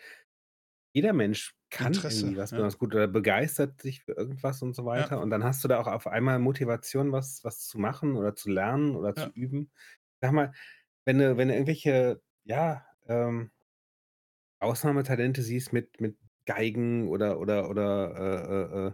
[0.94, 2.54] jeder Mensch kann Interesse, irgendwie was ja.
[2.54, 5.08] besonders gut oder begeistert sich für irgendwas und so Ja.
[5.08, 5.20] weiter.
[5.20, 8.50] Und dann hast du da auch auf einmal Motivation, was was zu machen oder zu
[8.50, 9.32] lernen oder zu Ja.
[9.32, 9.72] üben.
[10.20, 10.52] Sag mal,
[11.06, 13.52] wenn du wenn du irgendwelche, ja, ähm
[14.60, 16.16] Ausnahmetalente siehst mit mit
[16.46, 18.92] Geigen oder oder oder, äh, äh, äh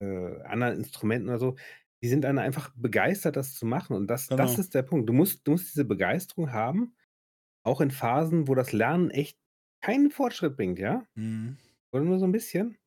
[0.00, 1.56] äh, anderen Instrumenten oder so,
[2.02, 3.96] die sind dann einfach begeistert, das zu machen.
[3.96, 4.58] Und das das Genau.
[4.58, 5.08] ist der Punkt.
[5.08, 6.96] Du musst du musst diese Begeisterung haben,
[7.64, 9.38] auch in Phasen, wo das Lernen echt
[9.82, 11.06] keinen Fortschritt bringt, ja?
[11.16, 11.56] Mhm.
[11.92, 12.78] Oder nur so 'n bisschen,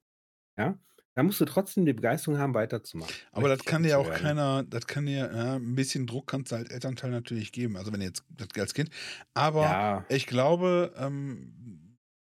[0.60, 0.80] ja?
[1.16, 4.88] Da musst du trotzdem die Begeisterung haben, weiterzumachen, Aber das kann dir auch keiner, das
[4.88, 7.78] kann dir, ja, 'n bisschen Druck kannst du als Elternteil natürlich geben.
[7.78, 8.89] Also wenn jetzt das als Kind.
[9.34, 10.06] Aber Ja.
[10.08, 11.79] ich glaube, ähm,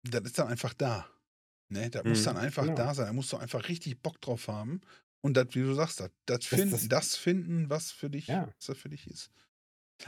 [0.03, 1.09] das ist dann einfach da.
[1.69, 1.91] Ne?
[1.91, 2.71] Das muss dann Mhm, einfach genau.
[2.71, 3.07] da sein.
[3.07, 4.81] Da musst du einfach richtig Bock drauf haben.
[5.23, 8.37] Und das, wie du sagst, das, das, Das finden, das das finden, was für dich,
[8.37, 8.55] Ja.
[8.67, 9.31] was für dich ist.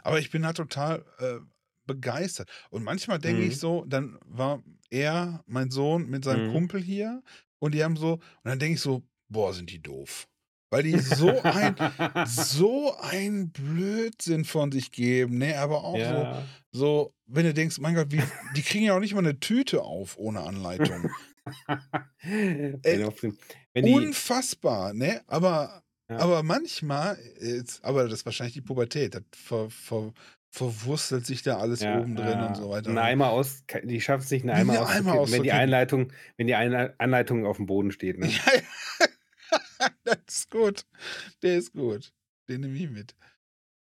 [0.03, 1.41] Aber ich bin halt total äh,
[1.87, 2.51] begeistert.
[2.71, 3.59] Und manchmal denke ich Mhm.
[3.59, 6.45] so, dann war er, mein Sohn, mit seinem Mhm.
[6.45, 7.23] Kumpel hier
[7.61, 10.29] und die haben so, und dann denke ich so, boah, sind die doof.
[10.73, 11.77] Weil die so ein,
[12.23, 15.59] so ein Blödsinn von sich geben, ne?
[15.59, 16.03] Aber auch Ja.
[16.03, 16.31] so,
[16.71, 19.83] so, wenn du denkst, mein Gott, wie, die kriegen ja auch nicht mal eine Tüte
[19.83, 21.13] auf ohne Anleitung.
[22.85, 23.39] Ey, auf dem
[23.81, 25.23] unfassbar, ne?
[25.29, 26.23] Aber, Ja.
[26.23, 30.13] aber manchmal, jetzt, aber das ist wahrscheinlich die Pubertät, das ver, ver,
[30.51, 32.57] verwurstelt sich da alles Ja, oben drin und ja.
[32.57, 32.93] so weiter.
[32.93, 35.53] 'N Eimer aus die schaffen's nicht, 'n Wie Eimer eine Eimer auszukippen, wenn die.
[35.53, 38.35] Einleitung wenn die Einlei Anleitung aufm Boden steht, ne?
[38.47, 38.63] Ja, ja.
[40.05, 40.87] das ist gut.
[41.43, 42.13] Der ist gut.
[42.49, 43.15] Den nehme ich mit.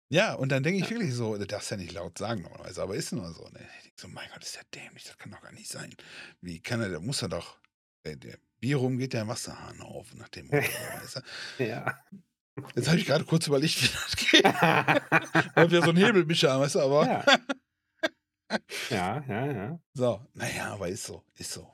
[0.10, 0.98] Ja, und dann denke ich Ja.
[0.98, 3.60] wirklich so, du darfst ja nicht laut sagen normalerweise, aber ist nur so, ne?
[3.78, 5.93] Ich denke so, mein Gott, ist der dämlich, das kann doch gar nicht sein.
[6.41, 7.58] Wie kann er, da muss er doch,
[8.06, 10.50] der, der Bier rum geht der Wasserhahn auf, nach dem?
[11.58, 12.00] Ja.
[12.76, 14.43] Jetzt habe ich gerade kurz überlegt, wie das geht.
[15.56, 17.06] Weil wir so einen Hebelmischer haben, weißt du, aber.
[17.06, 17.26] Ja.
[18.89, 19.80] Ja, ja, ja.
[19.93, 21.70] So, naja, aber ist so, ist so.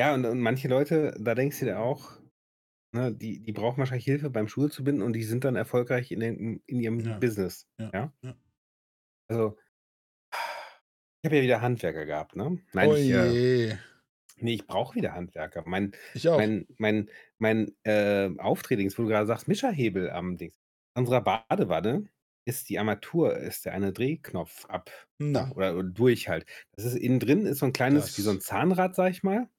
[0.00, 2.12] Ja, und und manche Leute, da denkst du dir auch
[2.92, 6.12] ne, die die brauchen wahrscheinlich Hilfe beim Schuhe zu binden und die sind dann erfolgreich
[6.12, 7.20] in dem in ihrem Ja.
[7.20, 8.12] Business, Ja, ja?
[8.22, 8.36] ja.
[9.30, 9.56] Also
[11.22, 12.58] ich habe ja wieder Handwerker gehabt, ne?
[12.72, 13.78] Nein, Oh ich, äh je.
[14.38, 15.62] ne, ich brauche wieder Handwerker.
[15.66, 16.50] Mein Ich auch.
[16.50, 20.54] mein mein mein, äh, Aufdrehdings, wo du grade sagst, Mischerhebel am Dings.
[20.94, 22.10] An unserer Badewanne
[22.46, 24.90] ist die Armatur ist der eine Drehknopf ab,
[25.34, 25.54] ja, Na.
[25.54, 26.46] oder oder durch halt.
[26.76, 29.22] Das ist innen drin ist so 'n kleines wie so 'n Das Zahnrad, sage ich
[29.22, 29.50] mal.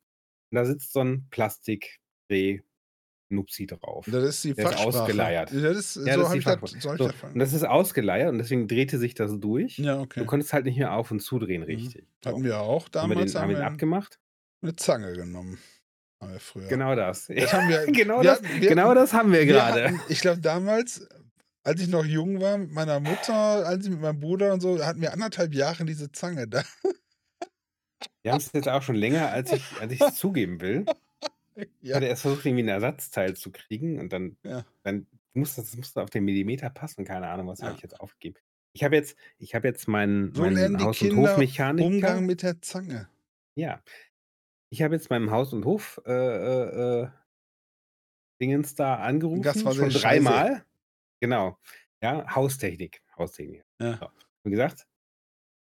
[0.51, 2.77] Und da sitzt so 'n Plastik-Dreh-Nupsi
[3.67, 4.07] drauf.
[4.07, 5.51] Das ist die Der ist ausgeleiert.
[5.51, 8.97] Das Ja, so das ist das so das und das ist ausgeleiert und deswegen drehte
[8.99, 9.85] sich das durch.
[9.85, 10.25] Ja, Du okay.
[10.25, 11.93] konntest halt nicht mehr auf und zudrehen Mhm.
[11.93, 12.07] richtig.
[12.25, 12.43] Hatten So.
[12.43, 14.17] wir auch Haben wir damals den haben wir den abgemacht?
[14.63, 15.59] 'ne Zange genommen.
[16.21, 16.69] Haben wir früher.
[16.69, 17.27] Genau das.
[17.37, 19.93] Das haben wir Genau wir das hatten wir genau hatten das haben wir grade.
[19.93, 21.07] hatten ich glaube damals,
[21.63, 23.33] als ich noch jung war mit meiner Mutter,
[23.67, 26.63] als ich mit meinem Bruder und so, hatten wir 1,5 Jahre diese Zange da.
[28.25, 30.91] Wir haben's jetzt auch schon länger, als ich als ich's zugeben will.
[31.89, 31.97] Ich Ja.
[31.97, 34.65] hatte erst versucht, irgendwie 'n Ersatzteil zu kriegen und dann Ja.
[34.83, 37.75] dann muss das musste auf den Millimeter passen, keine Ahnung, was habe Ja.
[37.75, 38.37] ich jetzt aufgegeben.
[38.73, 41.77] Ich habe jetzt ich habe jetzt meinen So lernen meinen die Haus und Kinder Hofmechaniker
[41.77, 43.09] Umgang mit der Zange.
[43.57, 43.83] Ja.
[44.69, 47.09] Ich habe jetzt meinem Haus und Hof, äh, äh, äh
[48.41, 48.95] Dingens da
[49.35, 50.65] Das angerufen, war schon dreimal.
[51.21, 51.57] Genau.
[52.03, 53.63] Ja, Haustechnik Haustechnik.
[53.79, 54.01] Ja.
[54.01, 54.09] So.
[54.43, 54.87] Und gesagt: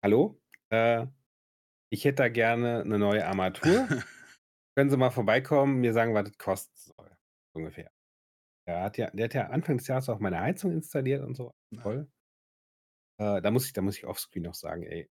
[0.04, 0.40] „Hallo,
[0.70, 1.06] äh,
[1.90, 3.88] ich hätte da gerne 'ne neue Armatur.
[4.76, 7.16] Können Sie mal vorbeikommen, mir sagen, was das kosten soll?“
[7.56, 7.90] Ungefähr.
[8.68, 11.52] Der hat ja der hat ja Anfang des Jahres auch meine Heizung installiert und so,
[11.82, 12.08] toll.
[13.20, 15.08] Äh, da muss ich da muss ich offscreen noch sagen, ey.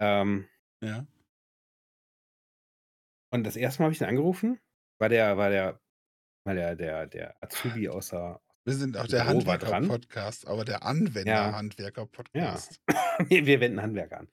[0.00, 0.48] Ähm
[0.82, 1.06] Ja.
[3.32, 4.60] Und das erste Mal habe ich ihn angerufen,
[4.98, 5.80] war der war der
[6.44, 9.26] war der der der Azubi aus der Wir sind auch der.
[9.26, 10.82] Handwerker-Podcast, aber der
[11.24, 11.34] Ja.
[11.34, 11.54] Ja.
[11.54, 12.80] Anwender-Handwerker-Podcast.
[13.30, 14.28] Wir wir wenden Handwerker an.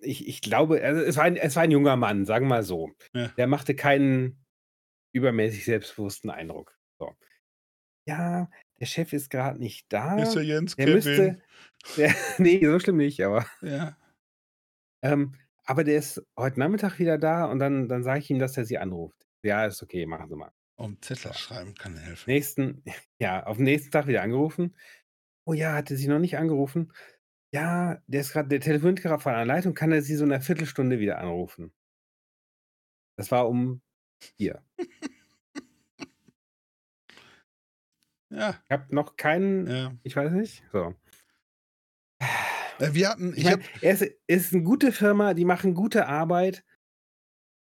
[0.00, 2.62] Ich ich glaube, also, es war ein es war ein junger Mann, sagen wir mal
[2.62, 2.90] so.
[3.14, 3.38] Ja.
[3.38, 4.44] Der machte keinen
[5.12, 6.78] übermäßig selbstbewussten Eindruck.
[6.98, 7.14] So.
[8.06, 10.16] „Ja, der Chef ist grad nicht da.
[10.16, 10.42] Mr.
[10.42, 10.88] Jens Der Kevin.
[10.88, 11.38] müsste
[11.96, 13.96] der“ ne, so schlimm nicht, aber Ja.
[15.02, 15.34] „ähm,
[15.64, 18.64] aber der ist heute Nachmittag wieder da und dann dann sage ich ihm, dass er
[18.64, 22.30] Sie anruft.“ „Ja, ist okay, machen Sie mal.“ Auf'm Zettel schreiben kann helfen.
[22.30, 22.82] Nächsten
[23.20, 24.76] ja, auf'm nächsten Tag wieder angerufen.
[25.46, 26.92] „Oh ja, hatte Sie noch nicht angerufen?“
[27.54, 30.28] „Ja, der ist grad der telefoniert grad von einer Leitung, kann er Sie so in
[30.30, 31.72] 'ner Viertelstunde wieder anrufen?“
[33.18, 33.82] Das war um
[34.22, 34.62] 4.
[38.32, 38.62] Ja.
[38.70, 39.98] Ich habe noch keinen Ja.
[40.02, 40.94] ich weiß nicht, so.
[42.80, 45.74] Äh, wir hatten Ich ich meine, habe er ist ist 'ne gute Firma, die machen
[45.74, 46.64] gute Arbeit,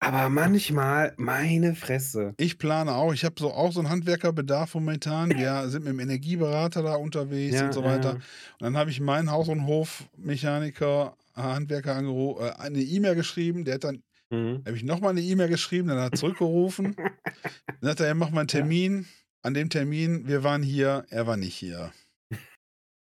[0.05, 2.35] aber manchmal, meine Fresse.
[2.39, 3.13] Ich plane auch.
[3.13, 5.37] Ich habe so auch so 'n Handwerkerbedarf momentan.
[5.37, 8.17] Wir sind mit dem Energieberater da unterwegs Ja, und so ja, weiter.
[8.17, 8.25] ja.
[8.59, 13.63] Und dann habe ich meinen Haus und Hofmechaniker, äh, Handwerker angeru äh, eine E-Mail geschrieben.
[13.63, 14.65] Der hat dann Mhm.
[14.67, 16.97] habe ich noch mal 'ne E-Mail geschrieben, dann hat er zurückgerufen.
[17.81, 18.65] Dann sagt er: „Ja, mach mal 'n Ja.
[18.65, 19.07] Termin.“
[19.43, 21.93] An dem Termin wir waren hier, er war nicht hier.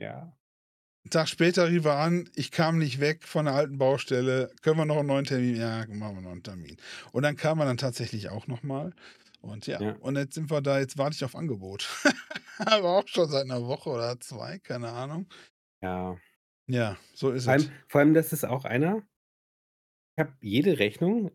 [0.00, 0.32] Ja.
[1.06, 4.50] 'N Tag später rief er an, ich kam nicht weg von der alten Baustelle.
[4.62, 6.76] „Können wir noch 'n neuen Termin?“ „Ja, machen wir noch 'n Termin.“
[7.12, 8.92] Und dann kam er dann tatsächlich auch noch mal.
[9.40, 10.00] Und ja, Ja.
[10.00, 11.88] und jetzt sind wir da jetzt warte ich auf Angebot.
[12.58, 15.26] Aber auch schon seit 'ner Woche oder 2, keine Ahnung.
[15.82, 16.20] Ja.
[16.68, 17.54] Ja, so ist Vor es.
[17.54, 19.02] allem vor allem, das ist auch einer
[20.18, 21.30] ich habe jede Rechnung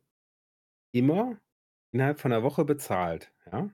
[0.93, 1.39] immer
[1.93, 3.72] innerhalb von 'ner Woche bezahlt, ja?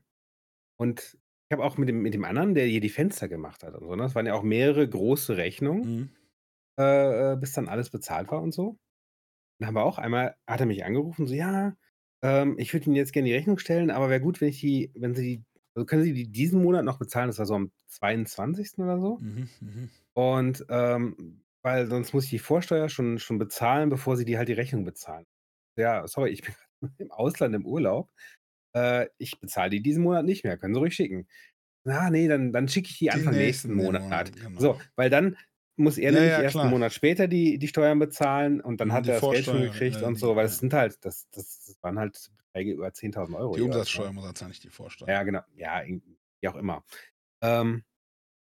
[0.78, 1.20] Und
[1.52, 3.86] ich habe auch mit dem mit dem anderen, der hier die Fenster gemacht hat und
[3.86, 4.04] so, ne?
[4.04, 6.10] Das waren ja auch mehrere große Rechnungen, Mhm.
[6.80, 8.80] äh, äh, bis dann alles bezahlt war und so.
[9.60, 11.76] Dann haben wir auch einmal hat er mich angerufen, so: „Ja,
[12.24, 14.92] ähm, ich würde Ihnen jetzt gerne die Rechnung stellen, aber wäre gut, wenn ich die
[14.96, 15.46] wenn Sie die
[15.76, 18.84] also, können Sie die diesen Monat noch bezahlen?“ Das war so am 22.
[18.84, 19.22] oder so.
[19.22, 19.90] Mhm, mhm.
[20.14, 24.50] Und, ähm, weil sonst muss ich die Vorsteuer schon schon bezahlen, bevor Sie die halt
[24.50, 25.26] die Rechnung bezahlen.
[25.78, 26.56] „Ja, sorry, ich bin
[26.98, 28.12] im Ausland im Urlaub.
[28.74, 30.58] Äh, ich bezahle die diesen Monat nicht mehr.
[30.58, 31.28] Können Sie ruhig schicken.“
[31.86, 34.50] „Ja, ne, dann dann schicke ich die Die Anfang nächsten nächsten Monat.“ Monat, genau.
[34.58, 35.38] So, weil dann
[35.78, 36.72] muss er Ja, nämlich ja, erst 'n klar.
[36.72, 40.02] Monat später die die Steuern bezahlen und dann Mhm, hat er das Geld schon gekriegt
[40.02, 43.58] äh, und so, weil das sind halt das das waren halt Beträge über 10.000 €
[43.58, 44.12] Die jeweils, Umsatzsteuer ne?
[44.12, 45.08] muss er zahlen, nicht die Vorsteuer.
[45.08, 45.42] Ja, genau.
[45.56, 46.84] Ja, wie auch immer.
[47.44, 47.84] Ähm,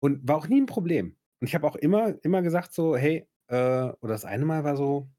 [0.01, 1.18] und war auch nie 'n Problem.
[1.41, 4.76] Und ich habe auch immer immer gesagt so: „Hey“ äh, oder das eine Mal war
[4.76, 5.11] so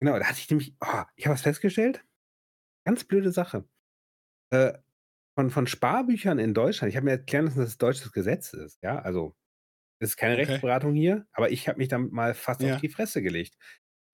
[0.00, 2.04] genau, da hatte ich nämlich oh, ich habe was festgestellt,
[2.84, 3.68] ganz blöde Sache.
[4.52, 4.74] Äh,
[5.36, 8.78] von von Sparbüchern in Deutschland ich habe mir erklären lassen, dass es deutsches Gesetz ist,
[8.82, 8.98] ja?
[9.00, 9.34] Also,
[10.00, 10.66] es ist keine Okay.
[10.78, 12.78] Rechtsberatung hier, aber ich habe mich damit mal fast auf Ja.
[12.78, 13.56] die Fresse gelegt.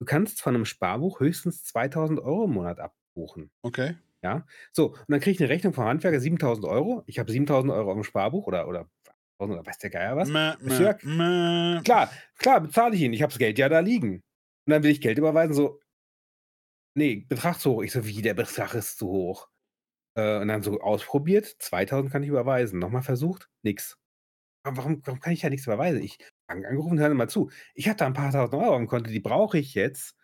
[0.00, 3.96] Du kannst von 'nem Sparbuch höchstens 2.000 € im Monat abbuchen, Okay.
[4.24, 4.46] ja?
[4.72, 7.04] So, und dann kriege ich 'ne Rechnung vom Handwerker, 7.000 €.
[7.06, 8.90] Ich habe 7.000 € auf'm Sparbuch oder oder
[9.40, 10.32] oder weiß der Geier was.
[10.32, 11.82] Mä, Ich so: mä, „Ja, mä.
[11.84, 13.14] klar, klar, bezahle ich Ihnen.
[13.14, 14.16] Ich habe das Geld ja da liegen.“
[14.66, 15.80] Und dann will ich Geld überweisen, so:
[16.96, 19.48] „Ne, Betrag zu hoch.“ Ich so: „Wie, der Betrag ist zu hoch?“
[20.16, 22.78] Äh, und dann so ausprobiert, 2.000 kann ich überweisen.
[22.78, 23.96] Nochmal versucht, nix.
[24.64, 26.02] Warum warum kann ich ja nichts überweisen?
[26.02, 29.10] Ich Bank angerufen: „Hören mal zu, ich habe da ein paar Tausend Euro dem Konto,
[29.10, 30.16] die brauche ich jetzt.“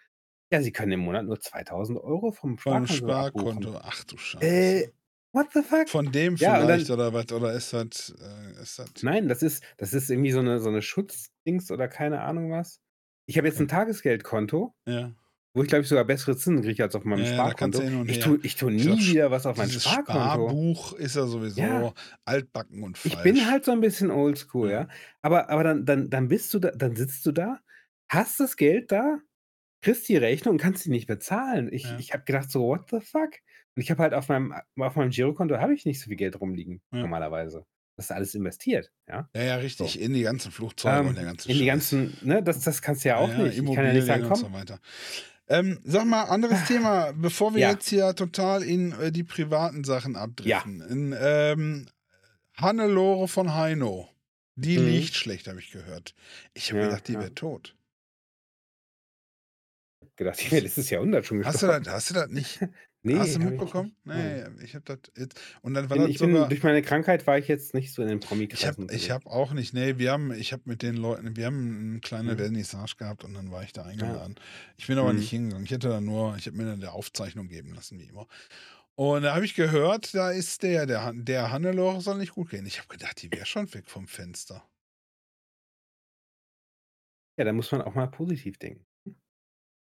[0.53, 3.79] „Ja, Sie können im Monat nur 2.000 Euro vom Vom Sparkonto abbuchen.“ Sparkonto.
[3.83, 4.79] Ach du Scheiße.
[4.85, 4.89] Äh,
[5.33, 5.89] what the fuck?
[5.89, 7.33] Von dem Ja, vielleicht dann oder was?
[7.33, 10.71] Oder ist das äh, ist das Nein, das ist das ist irgendwie so 'ne so
[10.71, 12.81] 'ne Schutzdings oder keine Ahnung was.
[13.27, 13.69] Ich habe jetzt 'n Okay.
[13.69, 15.13] Tagesgeldkonto, Ja.
[15.55, 17.85] Wo ich, glaube ich, sogar bessere Zinsen kriege als auf meinem Ja, ja, Sparkonto.
[18.01, 20.59] und Ich tue ich tue nie glaube, wieder was auf mein dieses Sparkonto.
[20.59, 21.95] Sparbuch ist ja sowieso Ja.
[22.25, 23.47] altbacken und Ich bin falsch.
[23.47, 24.73] halt so 'n bisschen oldschool, Ja.
[24.73, 24.89] ja.
[25.23, 27.61] Aber aber dann dann dann bist du da dann sitzt du da,
[28.11, 29.19] hast das Geld da,
[29.83, 31.73] kriegst die Rechnung und kannst die nicht bezahlen.
[31.73, 32.01] Ich Ja.
[32.01, 33.33] ich habe gedacht so: „What the fuck?“
[33.77, 36.41] Und ich habe halt auf meinem auf meinem Girokonto habe ich nicht so viel Geld
[36.41, 37.09] rumliegen Ja.
[37.09, 37.67] normalerweise.
[37.97, 39.31] Das ist alles investiert, ja.
[39.35, 39.97] Ja, ja, So.
[39.97, 42.83] richtig, in die ganzen Flugzeuge und Ähm, der ganze in die ganzen ne, das das
[42.83, 43.63] kannst du ja Ja, auch ja, nicht.
[43.65, 44.81] Ich kann ja nicht sagen: Immobilien und so weiter.
[45.49, 47.71] Ähm, sag mal, anderes Thema, bevor wir Ja.
[47.71, 50.23] jetzt hier total in, äh, die privaten Sachen Ja.
[50.23, 50.81] abdriften.
[50.83, 51.87] In, ähm,
[52.57, 54.09] Hannelore von Heino,
[54.57, 54.87] die Mhm.
[54.87, 56.15] liegt schlecht, habe ich gehört.
[56.55, 57.21] Ich habe Ja, gedacht, die ja.
[57.21, 57.77] wäre tot.
[60.17, 61.85] Gedacht, die wäre letztes Jahrhundert schon Hast du gestorben.
[61.85, 62.61] das hast du das nicht
[63.15, 63.93] hast Ne, du ich mitbekommen?
[63.95, 63.97] nicht.
[64.05, 64.45] Nein.
[64.45, 66.83] Ne, ich habe das jetzt und dann war Bin das ich bin sogar durch meine
[66.83, 69.99] Krankheit war ich jetzt nicht so in den ich habe ich habe auch nicht ne,
[69.99, 72.39] wir haben ich habe mit den Leuten wir haben 'ne kleine Mhm.
[72.39, 74.23] Vernissage gehabt und dann war ich da Ja.
[74.23, 74.37] eingeladen.
[74.79, 75.31] Ich bin aber nicht Mhm.
[75.31, 75.65] hingegangen.
[75.67, 78.27] Ich hätte da nur ich habe mir dann 'ne Aufzeichnung geben lassen, wie immer.
[78.97, 82.67] Und da habe ich gehört, da ist der der der Hannelore soll nicht gut gehen.
[82.67, 84.65] Ich habe gedacht, die wäre schon weg vom Fenster.
[87.39, 88.85] Ja, da muss man auch mal positiv denken.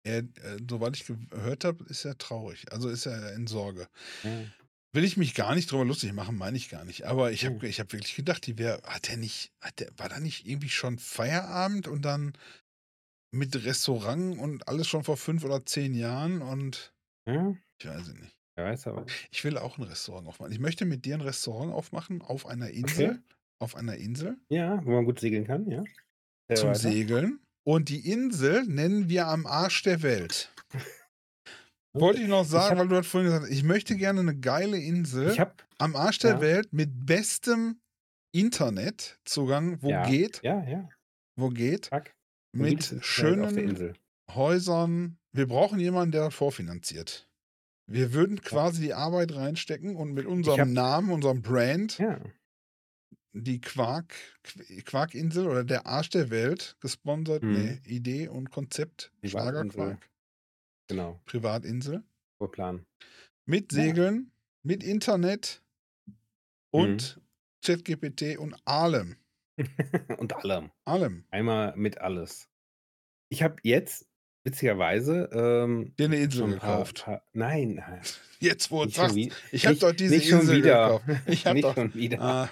[0.06, 2.72] Äh, äh, soweit ich gehört habe, ist er traurig.
[2.74, 3.88] Also, ist er in Sorge.
[4.24, 4.54] Ja.
[4.95, 7.08] Will ich mich gar nicht drüber lustig machen, meine ich gar nicht.
[7.08, 7.64] Aber ich Mhm.
[7.64, 10.45] habe ich habe wirklich gedacht, die wäre hat der nicht hat der war da nicht
[10.47, 12.34] irgendwie schon Feierabend und dann
[13.32, 16.93] mit Restaurant und alles schon vor 5 oder 10 Jahren und
[17.28, 17.56] Ja.
[17.80, 18.38] ich weiß es nicht.
[18.58, 19.14] Wer weiß aber.
[19.32, 20.51] Ich will auch 'n Restaurant aufmachen.
[20.54, 23.14] Ich möchte mit dir 'n Restaurant aufmachen auf einer Okay.
[23.14, 23.24] Insel
[23.60, 25.88] auf einer Insel Ja, wo man gut segeln kann, ja.
[26.49, 26.95] Erzähl zum weiter.
[26.95, 27.42] Segeln.
[27.66, 30.53] Und die Insel nennen wir am Arsch der Welt.
[31.95, 34.24] Wollte ich noch Ich sagen, habe weil du das vorhin gesagt hast, ich möchte gerne
[34.24, 36.41] 'ne geile ich Insel habe am Arsch der ja.
[36.41, 37.80] Welt mit bestem
[38.34, 40.89] Internetzugang, wo Ja, geht ja, ja.
[41.38, 42.16] wo geht, Zack.
[42.55, 43.93] mit schönen.
[44.32, 45.18] Häusern.
[45.32, 47.28] Wir brauchen jemanden, der das vorfinanziert.
[47.88, 52.20] Wir würden quasi die Arbeit reinstecken und mit Ich unserem habe Namen, unserem Brand Ja.
[53.34, 54.13] Die Quark
[54.43, 59.11] Qu Quarkinsel oder der Arsch der Welt gesponsert ne, Idee und Konzept.
[59.23, 60.09] Schlagerquark.
[60.88, 61.19] Genau.
[61.25, 62.03] Privatinsel.
[62.39, 62.86] Urplan.
[63.45, 63.84] Mit Ja.
[63.84, 64.31] Segeln,
[64.63, 65.61] mit Internet
[66.71, 67.21] und
[67.65, 69.15] ChatGPT und allem.
[70.17, 70.71] Und allem.
[70.86, 71.25] Allem.
[71.29, 72.49] Einmal mit alles.
[73.29, 74.07] Ich habe jetzt
[74.43, 77.03] witzigerweise, ähm, Dir 'ne Insel 'n paar gekauft.
[77.03, 78.01] paar nein, nein.
[78.39, 80.99] Jetzt, wo sagst, wie ich habe doch diese nicht schon Insel wieder.
[80.99, 81.05] gekauft.
[81.27, 82.21] Ich habe Nicht doch schon wieder.
[82.21, 82.49] ah.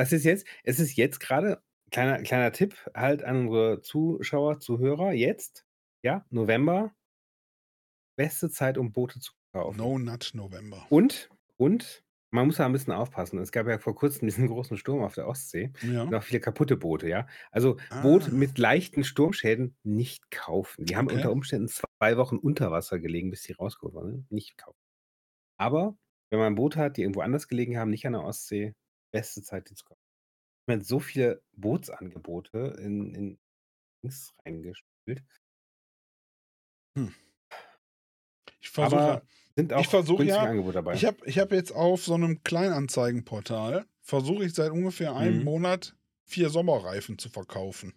[0.00, 5.12] Das ist jetzt es ist jetzt grade kleiner kleiner Tipp halt an unsere Zuschauer, Zuhörer,
[5.12, 5.66] jetzt,
[6.02, 6.94] ja, November
[8.18, 9.76] beste Zeit, um Boote zu kaufen.
[9.76, 10.90] No Nut November.
[10.90, 13.38] Und und man muss da 'n bisschen aufpassen.
[13.40, 16.10] Es gab ja vor Kurzem diesen großen Sturm auf der Ostsee Ja.
[16.10, 17.26] und auch viele kaputte Boote, ja.
[17.52, 18.32] Also, Boot Ah.
[18.32, 20.86] mit leichten Sturmschäden nicht kaufen.
[20.86, 21.10] Die haben Okay.
[21.10, 24.26] unter Umständen 2 Wochen unter Wasser gelegen, bis die rausgeholt wurden.
[24.30, 24.78] Nicht kaufen.
[25.58, 25.96] Aber
[26.30, 28.74] wenn man 'n Boot hat, die irgendwo anders gelegen haben, nicht an der Ostsee,
[29.12, 30.00] beste Zeit, die zu kaufen.
[30.68, 33.40] Im Moment so viele Bootsangebote in in
[34.04, 35.22] Dings reingespült.
[36.96, 37.10] Hm.
[38.60, 39.22] Ich versuche Aber
[39.56, 40.96] sind ich auch versuche günstige ja Angebote dabei.
[40.96, 45.44] ich habe ich habe jetzt auf so 'nem Kleinanzeigenportal versuche ich seit ungefähr einem Mhm.
[45.44, 45.96] Monat
[46.26, 47.94] 4 Sommerreifen zu verkaufen.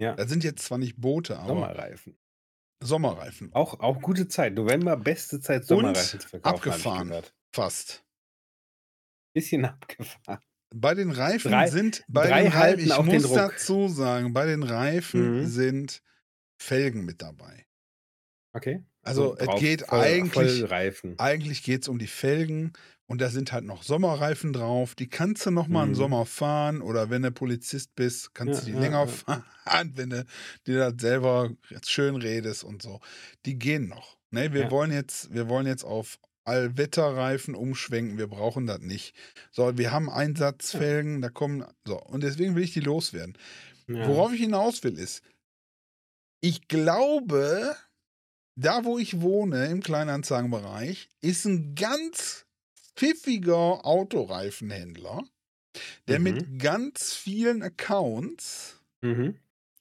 [0.00, 0.18] Ja.
[0.18, 2.18] Das sind jetzt zwar nicht Boote, aber Sommerreifen.
[2.82, 3.52] Sommerreifen.
[3.52, 4.54] Auch auch gute Zeit.
[4.54, 7.14] November, beste Zeit, Und Sommerreifen zu verkaufen, ich abgefahren.
[7.54, 8.04] Fast.
[9.38, 10.40] Bisschen abgefahren.
[10.74, 14.62] Bei den Reifen 3 sind bei 3 den Reifen ich muss dazu sagen, bei den
[14.62, 15.44] Reifen Mhm.
[15.44, 16.02] sind
[16.60, 17.66] Felgen mit dabei.
[18.54, 18.84] Okay.
[19.02, 21.20] Also, So es drauf geht voll eigentlich Vollreifen.
[21.20, 22.72] eigentlich geht's um die Felgen
[23.06, 24.94] und da sind halt noch Sommerreifen drauf.
[24.94, 25.94] Die kannst du noch mal 'n Mhm.
[25.94, 29.08] Sommer fahren oder wenn du Polizist bist, kannst Ja, du die ja, länger ja.
[29.08, 30.24] fahren, wenn du
[30.66, 33.00] dir das selber jetzt schön redest und so.
[33.46, 34.52] Die gehen noch, ne?
[34.52, 36.18] Wir wollen jetzt wir wollen jetzt auf
[36.48, 38.18] Allwetterreifen umschwenken.
[38.18, 39.14] Wir brauchen das nicht.
[39.52, 40.10] So, wir haben.
[40.10, 43.38] Einsatzfelgen, da kommen so und deswegen will ich die loswerden.
[43.88, 44.06] Ja.
[44.06, 45.22] Worauf ich hinaus will, ist
[46.44, 47.74] ich glaube,
[48.56, 52.46] da wo ich wohne im Kleinanzeigenbereich, ist 'n ganz
[52.96, 55.24] pfiffiger Autoreifenhändler,
[56.08, 56.24] der Mhm.
[56.24, 59.38] mit ganz vielen Accounts Mhm.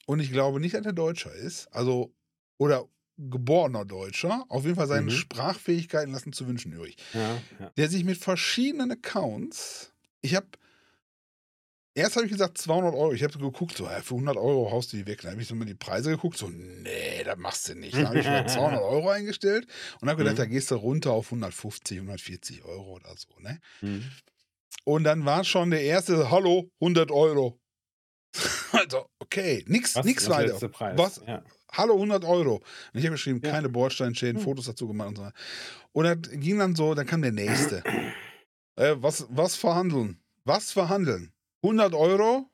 [0.08, 2.14] und ich glaube nicht, dass er Deutscher ist, also
[2.60, 2.88] oder
[3.18, 4.46] geborener Deutscher.
[4.50, 5.12] Auf jeden Fall seine Mhm.
[5.12, 6.96] Sprachfähigkeiten lassen zu wünschen übrig.
[7.14, 7.70] Ja, ja.
[7.78, 9.92] Der sich mit verschiedenen Accounts,
[10.22, 10.48] ich habe,
[11.96, 13.14] erst habe ich gesagt 200 Euro.
[13.14, 15.22] Ich habe so geguckt, so, ja, für 100 Euro haust du die weg.
[15.22, 17.96] Dann habe ich so mal die Preise geguckt, so, nee, das machst du nicht.
[17.96, 19.68] Dann habe ich mal 200 Euro eingestellt
[20.02, 20.42] und habe gedacht, Mhm.
[20.42, 23.60] da gehst du runter auf 150, 140 Euro oder so, ne?
[23.82, 24.04] Mhm.
[24.84, 27.60] Und dann war schon der erste, hallo, 100 Euro.
[28.74, 30.98] Also, okay, nix, Was, nix was weiter.
[30.98, 31.22] Was?
[31.26, 31.44] Ja.
[31.74, 32.56] Hallo, 100 Euro.
[32.56, 32.64] Und
[33.00, 33.52] ich habe geschrieben, Ja.
[33.52, 34.44] keine Bordsteinschäden, Hm.
[34.44, 35.30] Fotos dazu gemacht und so.
[35.94, 37.84] Und dann ging dann so, dann kam der nächste.
[38.78, 40.20] äh, was, was verhandeln?
[40.46, 41.32] Was verhandeln?
[41.64, 42.50] 100 Euro?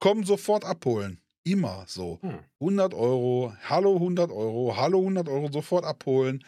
[0.00, 1.20] Komm sofort abholen.
[1.46, 2.18] Immer so.
[2.22, 2.38] Hm.
[2.60, 6.42] 100 Euro, hallo 100 Euro, hallo 100 Euro, sofort abholen.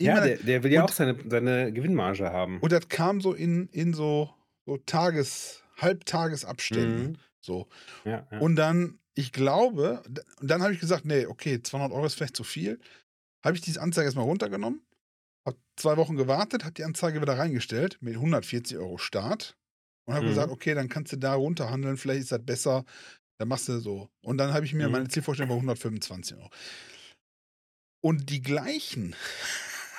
[0.00, 2.58] Ja, Immer, der, der will ja und- auch seine, seine Gewinnmarge haben.
[2.60, 4.30] und das kam so in, in so,
[4.64, 7.12] so Tages-, Halbtagesabständen.
[7.12, 7.16] Mhm.
[7.40, 7.68] So.
[8.04, 8.38] Ja, ja.
[8.40, 10.02] Und dann, ich glaube,
[10.40, 12.80] und dann habe ich gesagt, nee, okay, 200 Euro ist vielleicht zu viel.
[13.44, 14.82] Habe ich diese Anzeige erstmal runtergenommen,
[15.46, 19.56] habe zwei Wochen gewartet, habe die Anzeige wieder reingestellt mit 140 Euro Start
[20.06, 20.26] und habe Mhm.
[20.26, 22.84] gesagt, okay, dann kannst du da runterhandeln, vielleicht ist das besser,
[23.38, 24.10] dann machst du so.
[24.24, 24.90] Und dann habe ich mir Mhm.
[24.90, 26.50] meine Zielvorstellung bei 125 Euro.
[28.02, 29.14] Und die gleichen,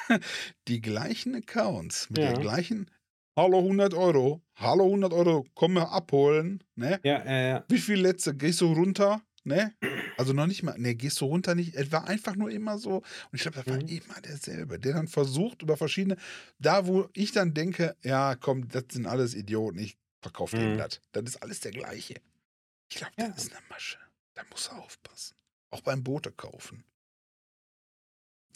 [0.68, 2.24] die gleichen Accounts mit Ja.
[2.24, 2.90] der gleichen,
[3.38, 7.00] hallo 100 Euro, hallo 100 Euro, komm mal abholen, ne?
[7.04, 7.66] ja, ja, ja.
[7.70, 8.36] Wie viel letzte?
[8.36, 9.22] Gehst du runter?
[9.44, 9.74] Ne?
[10.18, 11.76] Also noch nicht mal, ne, gehst du runter nicht.
[11.76, 12.98] Es war einfach nur immer so.
[12.98, 13.88] Und ich glaube, das war Mhm.
[13.88, 16.18] immer derselbe, der dann versucht über verschiedene,
[16.60, 20.78] da wo ich dann denke, ja, komm, das sind alles Idioten, ich verkaufe dem Mhm.
[20.78, 21.00] das.
[21.12, 22.16] Das ist alles der gleiche.
[22.90, 23.30] Ich glaube, Ja.
[23.30, 24.00] das ist eine Masche.
[24.34, 25.36] Da muss er aufpassen.
[25.72, 26.84] Auch beim Boote kaufen.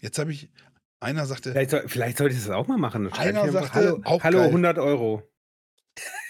[0.02, 0.50] Jetzt habe ich,
[1.02, 3.12] einer sagte, Vielleicht, soll, vielleicht sollte ich das auch mal machen.
[3.14, 4.48] Einer ich einfach, sagte, hallo, hallo geil.
[4.48, 5.24] 100 Euro.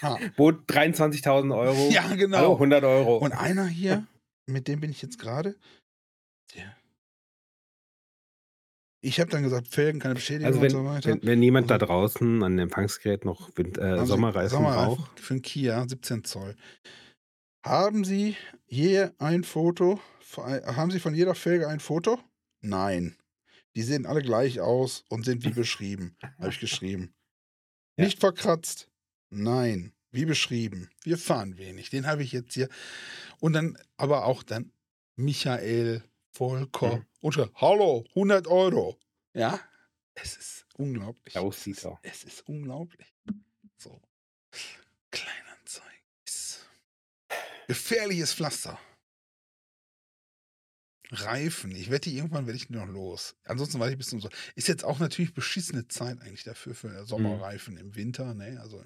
[0.02, 1.90] ah, Boot 23.000 Euro.
[1.92, 2.54] ja, Hallo genau.
[2.54, 3.18] 100 Euro.
[3.18, 4.08] Und einer hier,
[4.48, 5.56] mit dem bin ich jetzt gerade,
[6.56, 6.76] der.
[9.04, 11.10] Ich habe dann gesagt, Felgen, keine Beschädigung also und wenn, so weiter.
[11.10, 14.96] wenn, wenn jemand da Also- draußen an dem Empfangsgerät noch Wind, äh, Sie Sommerreifen Sommerreifen
[14.98, 16.56] braucht, Für einen Kia, 17 Zoll.
[17.66, 18.36] Haben Sie
[18.68, 20.00] je ein Foto,
[20.38, 22.20] haben Sie von jeder Felge ein Foto?
[22.62, 23.16] Nein.
[23.76, 27.14] Die sehen alle gleich aus und sind wie beschrieben, habe ich geschrieben.
[27.98, 28.06] Ja.
[28.06, 28.90] Nicht verkratzt?
[29.30, 29.94] Nein.
[30.14, 30.90] Wie beschrieben.
[31.04, 31.90] Wir fahren wenig.
[31.90, 32.68] Den habe ich jetzt hier.
[33.40, 34.74] Und dann aber auch dann
[35.16, 36.04] Michael,
[36.34, 37.06] Volker Mhm.
[37.22, 38.98] und schon, hallo, 100 Euro.
[39.34, 39.60] Ja,
[40.16, 41.34] es ist unglaublich.
[41.34, 43.14] Klaus es, ist, es ist unglaublich.
[43.78, 44.02] So.
[45.12, 46.02] Kleinanzeigen.
[46.26, 46.68] Ist
[47.68, 48.80] gefährliches Pflaster.
[51.12, 51.72] Reifen.
[51.76, 53.36] Ich wette, irgendwann werde ich die noch los.
[53.44, 54.34] Ansonsten warte ich bis zum Sommer.
[54.56, 57.06] Ist jetzt auch natürlich beschissene Zeit eigentlich dafür für Mhm.
[57.06, 58.60] Sommerreifen im Winter, ne?
[58.62, 58.84] Also,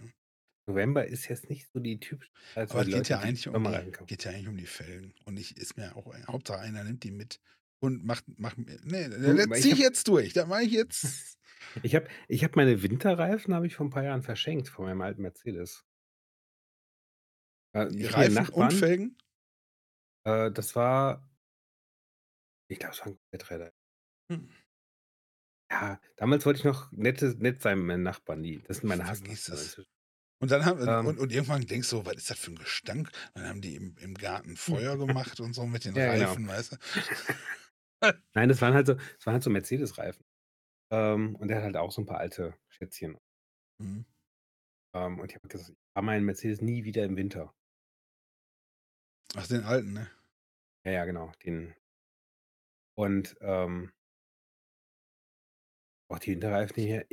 [0.68, 3.64] November ist jetzt nicht so die typische Zeit, aber es geht Leute ja eigentlich um
[3.64, 5.14] die, geht ja eigentlich um die Felgen.
[5.26, 7.40] Und ich ist mir auch Hauptsache einer nimmt die mit
[7.80, 10.34] und macht macht nee, ich ziehe ich jetzt durch.
[10.34, 11.06] Da mache ich jetzt.
[11.84, 15.02] Ich habe ich hab meine Winterreifen habe ich vor ein paar Jahren verschenkt von meinem
[15.02, 15.84] alten Mercedes.
[17.74, 19.18] Äh, Reifen und Felgen.
[20.24, 21.28] äh, das war,
[22.68, 23.74] ich glaube, es war ein Kompletträder.
[24.32, 24.50] Hm.
[25.72, 28.44] Ja, damals wollte ich noch nette, nett sein mit meinen Nachbarn.
[28.44, 29.86] Die, das sind meine Hassnachbarn.
[30.42, 31.08] Und dann haben Ähm.
[31.08, 33.10] und, und irgendwann denkst du, was ist das für ein Gestank?
[33.34, 36.30] Dann haben die im, im Garten Feuer gemacht und so mit den Ja, genau.
[36.30, 36.78] Reifen, weißt du?
[38.34, 40.24] Nein, das waren halt so, das waren halt so Mercedes-Reifen.
[40.92, 43.18] Ähm, und der hat halt auch so ein paar alte Schätzchen.
[43.82, 44.06] Mhm.
[44.94, 47.54] Ähm, und ich habe gesagt, ich fahre meinen Mercedes nie wieder im Winter.
[49.36, 50.10] Ach, den alten, ne?
[50.86, 51.32] Ja, ja, genau.
[51.44, 51.74] Den.
[52.98, 53.92] Und ähm,
[56.10, 57.06] auch die Winterreifen hier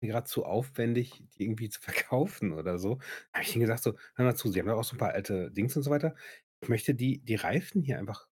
[0.00, 2.98] gerade zu aufwendig, die irgendwie zu verkaufen oder so.
[3.32, 5.12] habe ich ihnen gesagt, so, hör mal zu, sie haben ja auch so ein paar
[5.12, 6.14] alte Dings und so weiter.
[6.62, 8.28] Ich möchte die, die Reifen hier einfach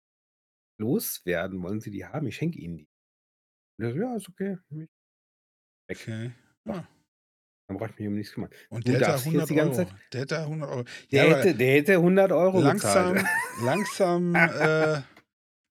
[0.79, 1.61] loswerden.
[1.63, 2.27] Wollen Sie die haben?
[2.27, 2.89] Ich schenke Ihnen die.
[3.79, 4.57] Und er so, ja, ist okay.
[4.69, 4.77] ich.
[4.77, 4.89] Weg.
[5.89, 6.31] Okay.
[6.65, 6.87] Ja.
[7.67, 8.49] Dann brauche ich mich um nichts kümmern.
[8.69, 9.89] Und Du der hätte darfst jetzt 100 die ganze Euro.
[9.89, 10.83] Zeit- Der hätte 100 Euro.
[10.83, 13.27] Der, Ja, aber hätte, der hätte 100 Euro langsam, bezahlt.
[13.63, 15.01] langsam, äh,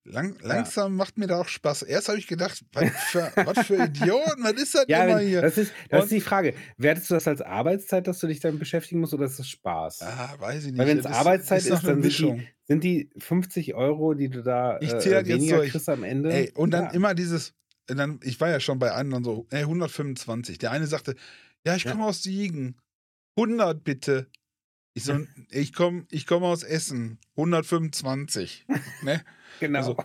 [0.05, 1.83] lang, langsam macht mir da auch Spaß.
[1.83, 5.43] Erst habe ich gedacht, was für, was für Idioten, was ist das Ja, immer hier?
[5.43, 6.55] das, ist, das ist die Frage.
[6.77, 10.03] Wertest du das als Arbeitszeit, dass du dich damit beschäftigen musst, oder ist das Spaß?
[10.03, 10.79] Ah, weiß ich nicht.
[10.79, 14.43] Weil wenn es Arbeitszeit ist, eine dann sind die, sind die 50 Euro, die du
[14.43, 15.71] da Ich äh, das jetzt weniger durch.
[15.71, 16.33] kriegst am Ende.
[16.33, 16.91] Ey, und dann ja.
[16.91, 17.55] immer dieses,
[17.87, 20.59] dann, ich war ja schon bei anderen so, ey, 125.
[20.59, 21.15] Der eine sagte,
[21.67, 21.93] ja, ich Ja.
[21.93, 22.77] komme aus Siegen.
[23.37, 24.29] 100 bitte.
[24.93, 25.19] Ich so,
[25.51, 27.19] ich komme ich komm aus Essen.
[27.37, 28.67] 125.
[29.03, 29.23] ne?
[29.59, 29.79] Genau.
[29.79, 29.97] also-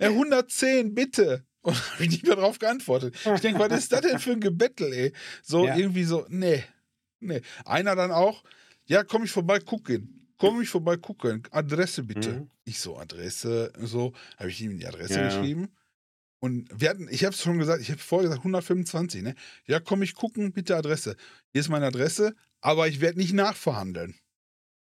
[0.00, 1.44] Ja, 110 bitte.
[1.62, 3.14] Und habe ich nicht mehr drauf geantwortet.
[3.34, 5.12] Ich denke, was ist das denn für ein Gebettel, ey?
[5.42, 5.76] So Ja.
[5.76, 6.64] irgendwie so, nee,
[7.20, 7.42] nee.
[7.64, 8.44] Einer dann auch,
[8.86, 10.30] ja, komm ich vorbei gucken.
[10.38, 11.42] Komm ich vorbei gucken.
[11.50, 12.32] Adresse bitte.
[12.32, 12.50] Mhm.
[12.64, 15.24] Ich so, Adresse, so, habe ich ihm die Adresse Ja.
[15.26, 15.68] geschrieben.
[16.40, 19.34] Und wir hatten, ich habe es schon gesagt, ich habe vorher gesagt 125, ne?
[19.66, 21.16] Ja, komm ich gucken mit der Adresse.
[21.52, 24.14] Hier ist meine Adresse, aber ich werde nicht nachverhandeln.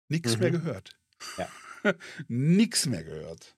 [0.09, 0.51] Mehr Mhm.
[0.51, 0.97] gehört.
[1.39, 1.49] Ja.
[2.29, 3.56] Nix mehr gehört.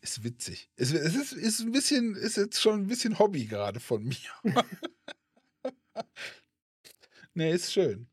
[0.00, 0.70] Ist witzig.
[0.76, 4.16] Es, es ist, ist ein bisschen, ist jetzt schon ein bisschen Hobby gerade von mir.
[7.34, 8.10] ne, ist schön.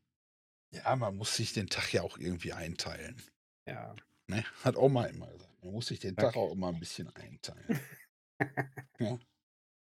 [0.72, 3.22] Ja, man muss sich den Tag ja auch irgendwie einteilen.
[3.66, 3.94] Ja.
[4.28, 4.44] Ne?
[4.64, 5.62] Hat Oma immer gesagt.
[5.62, 6.38] Man muss sich den Tag Okay.
[6.38, 7.80] auch immer ein bisschen einteilen.
[8.98, 9.18] ja.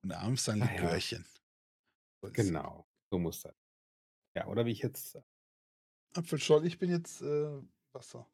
[0.03, 0.71] Und abends dann Ah ja.
[0.81, 1.25] Likörchen.
[2.21, 2.45] So ist es.
[2.47, 2.87] Genau.
[3.11, 3.55] So muss das.
[4.35, 5.17] Ja, oder wie ich jetzt.
[6.13, 7.61] Apfelschorle, ich bin jetzt äh,
[7.93, 8.27] Wasser.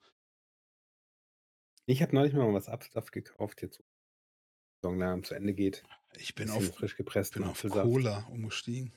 [1.89, 5.83] Ich habe neulich mal was Absaft gekauft, jetzt wo die Saison langsam zu Ende geht.
[6.17, 7.83] Ich bin Bisschen auf, frisch gepressten bin auf Apfelsaft.
[7.83, 8.91] Cola umgestiegen.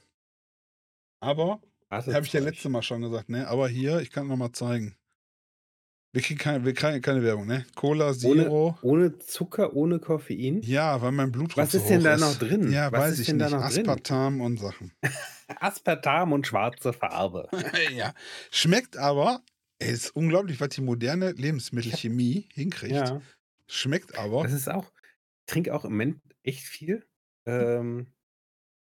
[1.20, 2.50] Aber, Krasses habe ich ja Zeug.
[2.50, 3.46] letzte Mal schon gesagt, ne?
[3.48, 4.96] Aber hier, ich kann noch mal zeigen.
[6.12, 7.64] Wir kriegen keine, wir kriegen keine Werbung, ne?
[7.76, 8.76] Cola Zero.
[8.82, 10.60] Ohne Zucker, ohne Koffein.
[10.62, 12.20] Ja, weil mein Blutdruck Was so ist denn hoch da ist.
[12.20, 12.72] noch drin?
[12.72, 13.54] Ja, Was weiß ist ich denn da nicht.
[13.54, 13.78] noch drin?
[13.88, 14.92] Aspartam und Sachen.
[15.60, 17.48] Aspartam und schwarze Farbe.
[17.94, 18.12] ja.
[18.50, 19.42] Schmeckt aber,
[19.80, 22.94] ey, ist unglaublich, was die moderne Lebensmittelchemie hinkriegt.
[22.94, 23.20] ja.
[23.66, 24.42] Schmeckt aber.
[24.42, 24.90] Das ist auch,
[25.46, 27.06] ich trinke auch im Moment echt viel.
[27.46, 28.12] Ähm,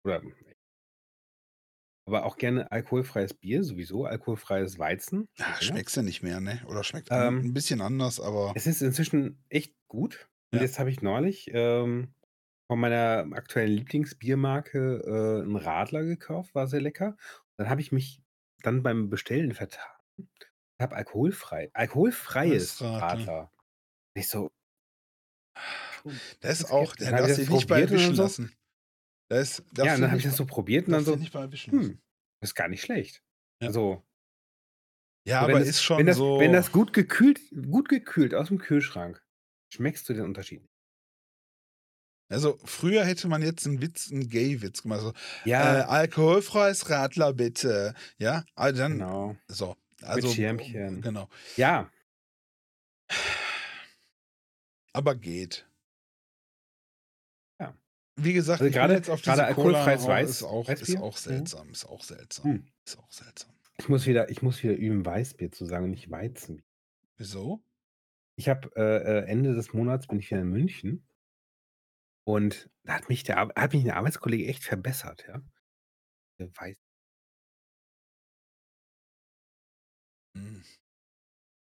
[0.05, 0.23] oder,
[2.07, 5.29] aber auch gerne alkoholfreies Bier, sowieso, alkoholfreies Weizen.
[5.39, 5.63] Ja, länger.
[5.63, 6.63] schmeckst du nicht mehr, ne?
[6.69, 8.53] Oder schmeckt Ähm, ein bisschen anders, aber.
[8.55, 10.29] Es ist inzwischen echt gut.
[10.53, 10.63] Und Ja.
[10.63, 12.15] jetzt habe ich neulich ähm,
[12.71, 17.17] von meiner aktuellen Lieblingsbiermarke äh, einen Radler gekauft, war sehr lecker.
[17.59, 18.23] Dann habe ich mich
[18.63, 19.85] dann beim Bestellen vertan.
[20.79, 23.03] Ich habe alkoholfrei, alkoholfreies Das Radler.
[23.03, 23.53] Radler.
[24.15, 24.51] Ich so,
[26.41, 28.23] Da ist das auch, der ich sich das nicht bei erwischen so.
[28.23, 28.53] lassen.
[29.29, 31.33] Da ist, ja, und dann habe ich nicht das so probiert und dann so, nicht
[31.33, 32.01] bei hm,
[32.41, 33.23] das ist gar nicht schlecht.
[33.61, 33.69] Ja.
[33.69, 34.05] Also,
[35.27, 36.39] Ja, aber das, ist schon wenn das, so.
[36.39, 39.25] wenn das gut gekühlt, gut gekühlt aus dem Kühlschrank,
[39.73, 40.61] schmeckst du den Unterschied.
[40.61, 40.71] nicht.
[42.29, 45.01] Also früher hätte man jetzt einen Witz, einen Gay-Witz gemacht.
[45.01, 47.95] So, äh, Ja, alkoholfreies Radler bitte.
[48.19, 49.37] Ja, also dann, genau.
[49.49, 49.77] so.
[50.07, 51.01] Also, Schirmchen.
[51.03, 51.29] genau.
[51.57, 51.91] Ja,
[54.93, 55.69] Aber geht.
[57.61, 57.77] Ja.
[58.17, 61.19] Wie gesagt, Also gerade- jetzt auf gerade alkoholfreies auch- Weiß- ist auch, ist auch Mhm.
[61.21, 62.67] seltsam, ist auch seltsam, Hm.
[62.87, 63.53] ist auch seltsam.
[63.79, 66.65] Ich muss wieder, ich muss wieder üben, Weißbier zu sagen und nicht Weizenbier.
[67.19, 67.63] Wieso?
[68.37, 68.81] Ich habe äh,
[69.21, 71.07] äh, Ende des Monats bin ich wieder in München
[72.25, 75.43] und da hat mich der hat mich ein Arbeitskollege echt verbessert, ja.
[76.39, 76.77] Weiß.
[80.37, 80.63] Hm.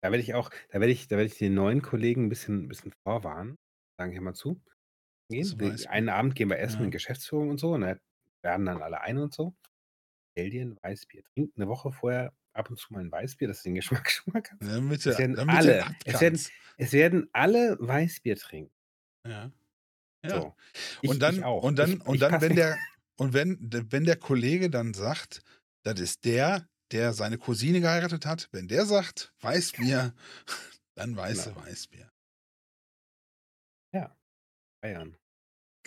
[0.02, 2.64] Da werde ich auch, da werde ich, da werde ich den neuen Kollegen ein bisschen,
[2.64, 3.56] ein bisschen vorwarnen.
[3.98, 4.60] Sagen hier mal zu.
[5.30, 5.44] Gehen.
[5.44, 5.90] Zu Wir-.
[5.90, 6.82] Einen Abend gehen wir essen Ja.
[6.84, 7.96] mit Geschäftsführung und so und da
[8.42, 9.54] werden dann alle ein und so.
[10.32, 11.22] Stell dir ein Weißbier.
[11.34, 14.32] Trink eine Woche vorher ab und zu mal ein Weißbier, dass du den Geschmack schon
[14.32, 14.68] mal kannst.
[14.68, 16.52] Damit Es du, werden damit alle, ab es werden, kannst.
[16.78, 18.72] es werden alle Weißbier trinken.
[19.26, 19.52] Ja.
[20.24, 20.40] Ja.
[20.40, 20.56] So.
[21.02, 21.62] Ich, und dann, ich auch.
[21.62, 22.78] und dann, ich, und ich dann, wenn mich- der,
[23.18, 23.58] und wenn,
[23.92, 25.42] wenn der Kollege dann sagt,
[25.84, 30.14] das ist der, der seine Cousine geheiratet hat, wenn der sagt, Weißbier,
[30.94, 31.60] dann weißt Genau.
[31.62, 32.08] Weißbier.
[34.82, 35.16] Bayern.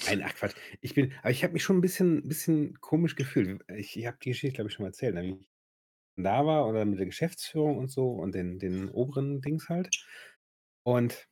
[0.08, 0.56] Nein, ach Quatsch.
[0.82, 3.62] Ich bin, aber ich habe mich schon ein bisschen, bisschen komisch gefühlt.
[3.72, 5.50] Ich, ich habe die Geschichte, glaube ich, schon mal erzählt, ne, wie ich
[6.18, 10.06] da war oder mit der Geschäftsführung und so und den, den oberen Dings halt.
[10.86, 11.28] Und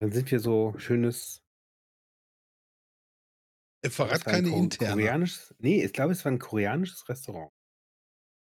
[0.00, 1.42] dann sind wir so schönes.
[3.84, 5.02] Er verrat keine Ko- interne.
[5.02, 7.52] Koreanisches, nee, ich glaube, es war ein koreanisches Restaurant.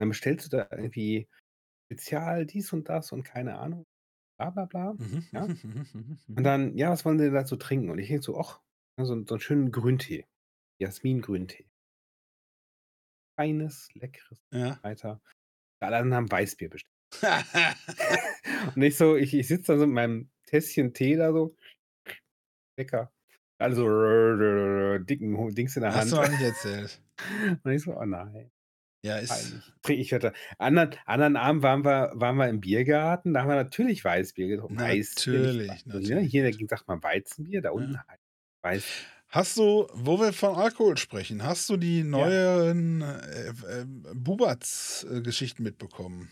[0.01, 1.29] Dann bestellst du da irgendwie
[1.91, 3.85] Spezial dies und das und keine Ahnung.
[4.39, 4.93] Bla bla bla.
[4.95, 5.27] Mhm.
[5.33, 5.43] Ja.
[5.45, 7.91] Und dann, ja, was wollen Sie dazu trinken?
[7.91, 8.61] Und ich denke so, ach,
[8.99, 10.27] so, so einen schönen Grüntee.
[10.81, 11.67] Jasmin-Grüntee.
[13.39, 14.79] Feines, leckeres Ja.
[14.83, 15.21] weiter.
[15.81, 16.93] Alle anderen haben Weißbier bestellt.
[18.77, 21.57] Und ich so, ich, ich sitze da so mit meinem Tässchen Tee da so.
[22.79, 23.13] Lecker.
[23.61, 26.13] Also dicken Dings in der Hast Hand.
[26.13, 27.03] du mal nicht erzählt.
[27.65, 28.51] Und ich so, oh nein,
[29.03, 29.55] Ja, ist.
[29.89, 30.33] ich weiter.
[30.59, 34.81] Anderen, anderen Abend waren wir, waren wir im Biergarten, da haben wir natürlich Weißbier getrunken.
[34.81, 35.87] Weißbier, Natürlich.
[35.87, 35.95] Ne?
[35.95, 36.31] natürlich.
[36.31, 37.99] Hier sagt man Weizenbier, da unten
[38.63, 38.85] Weiß.
[39.29, 43.85] Hast du, wo wir von Alkohol sprechen, hast du die neuen äh, äh,
[44.15, 46.31] Bubatz-Geschichten mitbekommen?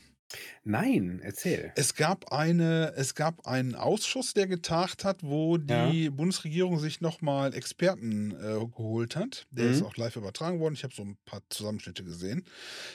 [0.65, 1.73] Nein, erzähl.
[1.77, 7.55] Es gab eine, es gab einen Ausschuss, der getagt hat, wo die Bundesregierung sich nochmal
[7.55, 9.47] Experten äh, geholt hat.
[9.51, 9.71] Der Mhm.
[9.73, 10.75] ist auch live übertragen worden.
[10.75, 12.45] Ich habe so ein paar Zusammenschnitte gesehen.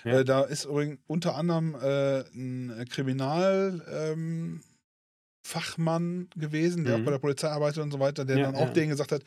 [0.03, 0.19] Ja.
[0.19, 3.81] Äh, da ist übrigens unter anderem äh, ein Kriminal.
[3.89, 4.61] Ähm,
[5.43, 7.01] Fachmann gewesen, der Mhm.
[7.01, 8.73] auch bei der Polizei arbeitet und so weiter, der Ja, dann auch ja.
[8.73, 9.23] denen gesagt hat,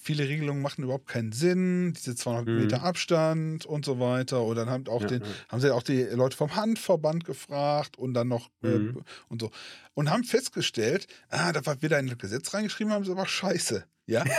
[0.00, 2.56] viele Regelungen machen überhaupt keinen Sinn, diese 200 Mhm.
[2.58, 4.42] Meter Abstand und so weiter.
[4.42, 5.28] Und dann haben auch Ja, den, ja.
[5.48, 9.02] haben sie auch die Leute vom Handverband gefragt und dann noch äh, Mhm.
[9.28, 9.50] und so.
[9.94, 13.84] Und haben festgestellt, ah, da in das Gesetz reingeschrieben haben, ist aber scheiße.
[14.06, 14.24] Ja.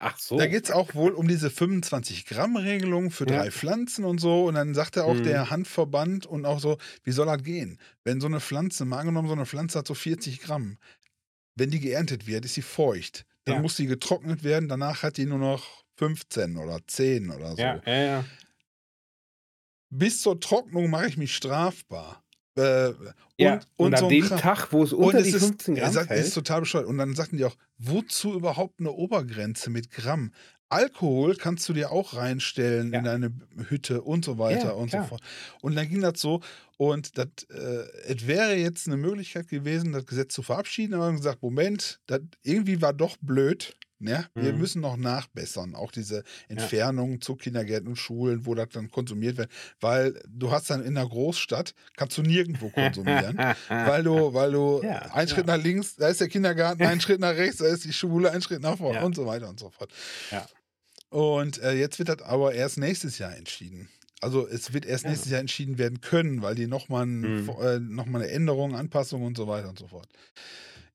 [0.00, 0.38] Ach so.
[0.38, 3.38] Da geht es auch wohl um diese 25-Gramm-Regelung für Ja.
[3.42, 4.44] drei Pflanzen und so.
[4.44, 5.24] Und dann sagte auch Mhm.
[5.24, 7.78] der Handverband und auch so, wie soll das gehen?
[8.04, 10.78] Wenn so eine Pflanze, mal angenommen, so eine Pflanze hat so 40 Gramm,
[11.56, 13.24] wenn die geerntet wird, ist sie feucht.
[13.48, 13.62] Dann Ja.
[13.62, 17.58] muss sie getrocknet werden, danach hat die nur noch 15 oder 10 oder so.
[17.62, 18.24] Ja, ja, ja.
[19.90, 22.22] Bis zur Trocknung mache ich mich strafbar.
[22.56, 23.54] Äh, und, ja.
[23.54, 24.38] und, Und, an so dem Kram.
[24.40, 26.86] Tag, wo es Und unter es die ist, 15 er Gramm sagt, ist total bescheuert.
[26.86, 30.32] Und dann sagten die auch, wozu überhaupt eine Obergrenze mit Gramm?
[30.70, 32.98] Alkohol kannst du dir auch reinstellen Ja.
[32.98, 33.32] in deine
[33.68, 35.02] Hütte und so weiter Ja, und klar.
[35.02, 35.22] so fort.
[35.62, 36.40] Und dann ging das so.
[36.76, 41.08] Und das, äh, es wäre jetzt eine Möglichkeit gewesen, das Gesetz zu verabschieden, aber wir
[41.08, 43.74] haben gesagt, Moment, das irgendwie war doch blöd.
[44.00, 44.26] Ne?
[44.36, 44.60] Wir Mhm.
[44.60, 49.50] müssen noch nachbessern, auch diese Entfernungen zu Kindergärten und Schulen, wo das dann konsumiert wird.
[49.80, 53.36] Weil du hast dann in der Großstadt, kannst du nirgendwo konsumieren.
[53.68, 55.56] Weil du, weil du Ja, einen Schritt ja.
[55.56, 58.40] nach links, da ist der Kindergarten, einen Schritt nach rechts, da ist die Schule, einen
[58.42, 59.04] Schritt nach vorne Ja.
[59.04, 59.90] und so weiter und so fort.
[61.10, 63.88] Und äh, jetzt wird das aber erst nächstes Jahr entschieden.
[64.20, 65.10] Also es wird erst Ja.
[65.10, 67.48] nächstes Jahr entschieden werden können, weil die nochmal Mhm.
[67.60, 70.08] äh, noch mal eine Änderung, Anpassung und so weiter und so fort.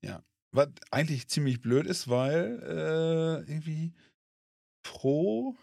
[0.02, 0.22] Ja.
[0.52, 3.92] Was eigentlich ziemlich blöd ist, weil äh, irgendwie
[4.84, 5.56] pro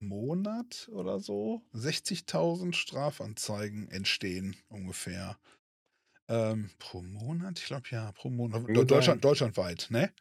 [0.00, 5.38] Monat oder so 60.000 Strafanzeigen entstehen ungefähr.
[6.28, 7.58] Ähm, pro Monat?
[7.60, 8.62] Ich glaube ja, pro Monat.
[8.74, 9.20] Deutschland, sein.
[9.20, 10.12] deutschlandweit, ne?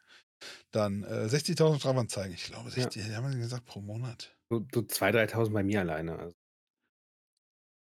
[0.71, 2.33] Dann äh, 60.000 Strafanzeigen.
[2.33, 4.37] Ich glaube, 60, die haben gesagt pro Monat.
[4.49, 6.17] So, so 2.000, 3.000 bei mir alleine.
[6.19, 6.35] Also,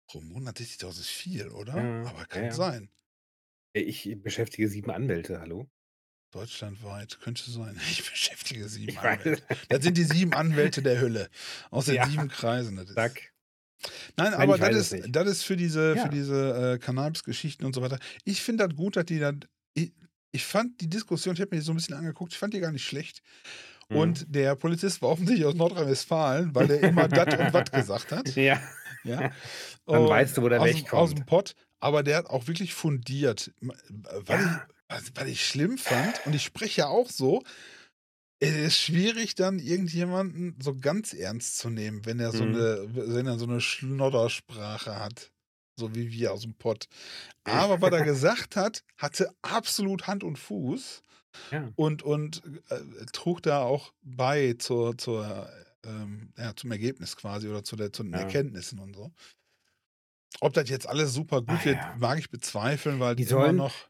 [0.08, 1.76] Pro Monat 60.000 ist viel, oder?
[1.78, 2.53] Ja, Aber kann ja, ja.
[2.53, 2.89] sein.
[3.74, 5.68] ich beschäftige sieben Anwälte, hallo?
[6.32, 7.80] Deutschlandweit könnte sein.
[7.89, 9.20] Ich beschäftige sieben Ich weiß.
[9.20, 9.43] Anwälte.
[9.70, 11.30] Das sind die sieben Anwälte der Hölle.
[11.72, 12.08] Aus den Ja.
[12.08, 12.76] sieben Kreisen.
[12.76, 13.32] Das Zack.
[14.18, 16.03] Nein, Nein, aber das ist, das ist für diese, Ja.
[16.03, 17.99] für diese äh, Cannabis-Geschichten und so weiter.
[18.24, 19.45] Ich finde das gut, dass die dann.
[20.36, 22.59] Ich, fand die Diskussion, ich habe mir die so ein bisschen angeguckt, ich fand die
[22.59, 23.21] gar nicht schlecht.
[23.89, 23.97] Mhm.
[23.97, 28.27] Und der Polizist war offensichtlich aus Nordrhein-Westfalen, weil der immer dat und wat gesagt hat.
[28.36, 28.59] Ja.
[29.03, 29.31] Ja.
[29.86, 31.55] Dann Und weißt du, wo der aus, Weg dem- Aus dem Pott.
[31.79, 33.51] Aber der hat auch wirklich fundiert.
[33.61, 34.67] Weil, Ja.
[34.67, 37.43] ich, was, was ich schlimm fand, und ich spreche ja auch so,
[38.39, 42.55] es ist schwierig, dann irgendjemanden so ganz ernst zu nehmen, wenn er so, Mhm.
[42.55, 45.31] eine, wenn er so eine Schnoddersprache hat.
[45.78, 46.88] So wie wir aus dem Pott.
[47.43, 51.01] Aber was er gesagt hat, hatte absolut Hand und Fuß
[51.51, 51.71] Ja.
[51.76, 55.49] und, und äh, trug da auch bei zur, zur,
[55.86, 58.19] ähm, ja, zum Ergebnis quasi oder zu, der, zu den Ja.
[58.19, 59.11] Erkenntnissen und so.
[60.41, 63.55] Ob das jetzt alles super gut Ah, wird, mag ich bezweifeln, weil Die immer sollen-
[63.57, 63.89] noch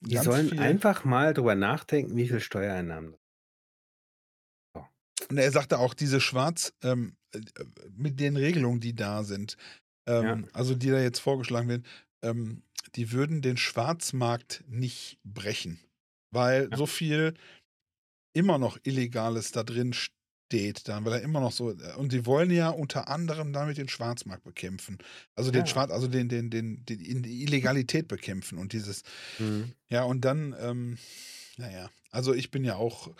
[0.00, 0.60] Die sollen viel.
[0.60, 3.16] einfach mal drüber nachdenken, wie viel Steuereinnahmen.
[5.30, 7.40] Und er sagte auch, diese Schwarz, ähm, äh,
[7.90, 9.56] mit den Regelungen, die da sind,
[10.08, 10.48] ähm, Ja.
[10.54, 11.86] also die da jetzt vorgeschlagen werden,
[12.22, 12.64] ähm,
[12.96, 15.80] die würden den Schwarzmarkt nicht brechen,
[16.32, 16.78] weil Ja.
[16.78, 17.34] so viel
[18.34, 22.26] immer noch Illegales da drin steht, dann, weil er immer noch so, äh, und sie
[22.26, 24.98] wollen ja unter anderem damit den Schwarzmarkt bekämpfen.
[25.34, 25.66] Also den Ja.
[25.66, 29.02] Schwarz, also den, den, den, den, die Illegalität bekämpfen und dieses,
[29.38, 29.72] Mhm.
[29.90, 30.98] ja, und dann, ähm,
[31.58, 33.14] naja, also ich bin ja auch,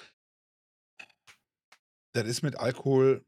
[2.12, 3.24] das ist mit Alkohol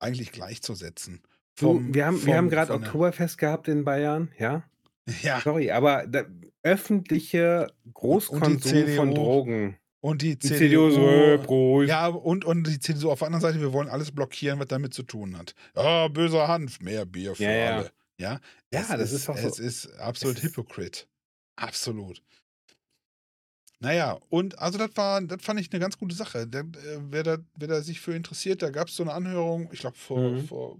[0.00, 1.22] eigentlich gleichzusetzen.
[1.58, 4.64] Du, wir haben, wir vom- haben gerade Oktoberfest gehabt in Bayern, ja?
[5.22, 6.26] Ja, Sorry, aber der
[6.62, 9.76] öffentliche Großkonsum von Drogen.
[10.00, 10.90] und die Die CDU.
[10.90, 14.58] CDU so, ja, und, und die CDU auf der anderen Seite, wir wollen alles blockieren,
[14.58, 15.54] was damit zu tun hat.
[15.76, 17.76] Ja, böser Hanf, mehr Bier für Ja, ja.
[17.76, 17.90] alle.
[18.18, 18.40] Ja,
[18.72, 19.46] Ja, es das ist doch so.
[19.46, 21.04] Es ist absolut Es ist- hypocrite.
[21.56, 22.22] Absolut.
[23.80, 26.46] Naja, und also das war, das fand ich eine ganz gute Sache.
[26.46, 29.68] Der, äh, wer, da, wer da sich für interessiert, da gab es so eine Anhörung,
[29.72, 30.44] ich glaube vor, Mhm.
[30.46, 30.78] vor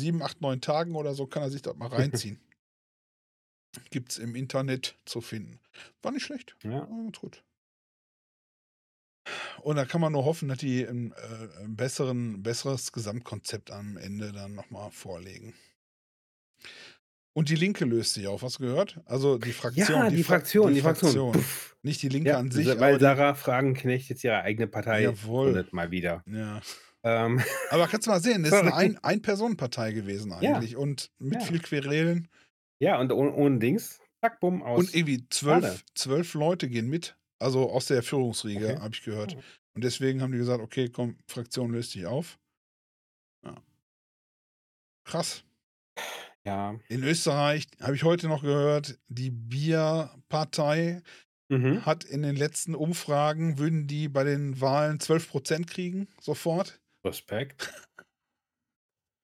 [0.00, 2.40] sieben, acht, neun Tagen oder so, kann er sich das mal reinziehen.
[3.90, 5.60] Gibt es im Internet zu finden.
[6.02, 6.56] War nicht schlecht.
[6.64, 6.70] Ja.
[6.80, 7.44] War ganz gut.
[9.62, 13.96] Und da kann man nur hoffen, dass die ein, äh, ein besseren, besseres Gesamtkonzept am
[13.96, 15.54] Ende dann nochmal vorlegen.
[17.32, 18.98] Und die Linke löst sich auf, hast du gehört?
[19.04, 19.86] Also die Fraktion.
[19.88, 21.32] Ja, die, Fra- Fraktion, die Fraktion.
[21.32, 21.76] Puff.
[21.82, 25.02] Nicht die Linke Ja, an sich, weil aber die, Sarah Fragenknecht jetzt ihre eigene Partei
[25.02, 25.52] Jawohl.
[25.52, 26.24] gründet mal wieder.
[26.26, 26.60] ja.
[27.02, 28.84] Ähm, Aber kannst du mal sehen, das ist eine Sorry.
[28.84, 30.56] Ein- Ein-Personen-Partei gewesen Ja.
[30.56, 31.40] eigentlich und mit Ja.
[31.40, 32.28] viel Querelen.
[32.80, 34.78] ja, und ohne, Dings, zack, bumm, aus.
[34.80, 38.80] Und irgendwie zwölf, zwölf Leute gehen mit, also aus der Führungsriege, Okay.
[38.80, 39.34] habe ich gehört.
[39.36, 39.42] Oh.
[39.74, 42.38] Und deswegen haben die gesagt, okay, komm, Fraktion löst sich auf.
[43.44, 43.56] Ja.
[45.04, 45.42] Krass.
[46.44, 46.78] Ja.
[46.88, 51.02] In Österreich habe ich heute noch gehört, die Bierpartei
[51.52, 51.84] Mhm.
[51.84, 56.80] hat in den letzten Umfragen, würden die bei den Wahlen 12% kriegen, sofort.
[57.04, 57.72] Respekt.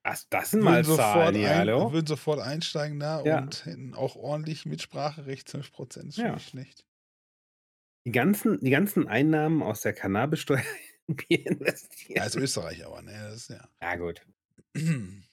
[0.05, 1.93] Das, das sind mal Zahlen ein, hallo?
[1.93, 3.41] würden sofort einsteigen da Ja.
[3.41, 6.35] und hätten auch ordentlich Mitspracherecht, 12% ist schon Ja.
[6.35, 6.87] nicht schlecht.
[8.07, 10.63] Die ganzen, die ganzen Einnahmen aus der Cannabissteuer
[11.29, 12.17] investieren.
[12.17, 13.13] Ja, ist Österreich aber, ne?
[13.13, 13.69] Das ist ja.
[13.83, 14.25] Ja, gut.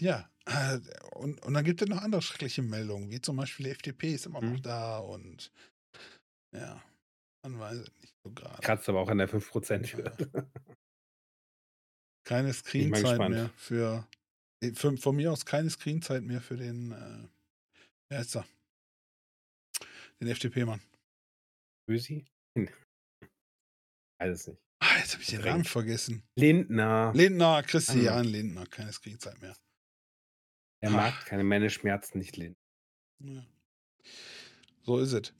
[0.00, 0.80] Ja, äh,
[1.14, 4.26] und, und dann gibt es noch andere schreckliche Meldungen, wie zum Beispiel die FDP ist
[4.26, 4.62] immer noch Mhm.
[4.62, 5.52] da und
[6.52, 6.82] ja,
[7.44, 8.60] man weiß es nicht so gerade.
[8.60, 10.50] Kratzt aber auch an der 5%-Hürde.
[12.24, 14.08] Keine Screenzeit mehr für,
[14.62, 17.28] äh, für, von mir aus keine Screenzeit mehr für den, äh,
[18.10, 18.46] wer ist er?
[20.20, 20.80] Den FDP-Mann.
[21.86, 22.24] Bösi?
[22.56, 22.68] Hm.
[24.20, 24.60] Weiß es nicht.
[24.80, 25.54] Ah, jetzt habe ich den Verdrängt.
[25.56, 26.22] Namen vergessen.
[26.36, 27.12] Lindner.
[27.14, 28.20] Lindner, Christian Ah.
[28.20, 29.56] Lindner, keine Screenzeit mehr.
[30.82, 30.92] er Ah.
[30.92, 32.56] mag keine Männerschmerzen nicht Lindner.
[33.22, 33.44] Ja.
[34.82, 35.32] So ist es.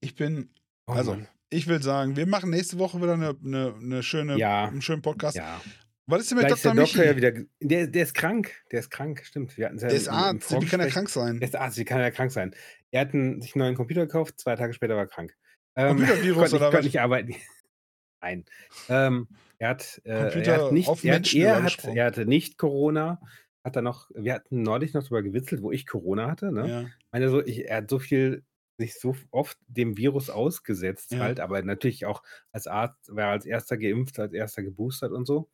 [0.00, 0.50] Ich bin,
[0.86, 1.28] Oh also, Mann.
[1.50, 4.66] ich will sagen, wir machen nächste Woche wieder eine, eine, eine schöne, Ja.
[4.68, 5.36] einen schönen Podcast.
[5.36, 5.60] Ja.
[6.06, 6.74] Was ist denn mit Vielleicht ist Dr.
[6.74, 6.96] der Michi?
[6.96, 7.46] Doktor ja wieder.
[7.60, 8.52] Der, der ist krank.
[8.72, 9.56] Der ist krank, stimmt.
[9.56, 11.38] Wir hatten ja Der ist Arzt, wie kann er krank sein?
[11.38, 12.54] Der ist Arzt, wie kann er krank sein?
[12.90, 15.36] Er hat einen, sich einen neuen Computer gekauft, zwei Tage später war er krank.
[15.76, 16.84] Ähm, Computervirus konnte nicht, oder konnte was?
[16.84, 17.34] nicht arbeiten.
[18.20, 18.44] Nein.
[18.88, 22.26] Ähm, er hat, äh, Computer er hat nicht, er, hat, Menschen er, hat, er hatte
[22.26, 23.20] nicht Corona.
[23.64, 26.50] Hat er noch, wir hatten neulich noch drüber gewitzelt, wo ich Corona hatte.
[26.50, 26.68] Ne?
[26.68, 26.84] Ja.
[27.12, 28.42] meine so, ich, er hat so viel,
[28.76, 31.20] sich so oft dem Virus ausgesetzt Ja.
[31.20, 35.26] halt, aber natürlich auch als Arzt, war er als erster geimpft, als erster geboostert und
[35.26, 35.48] so.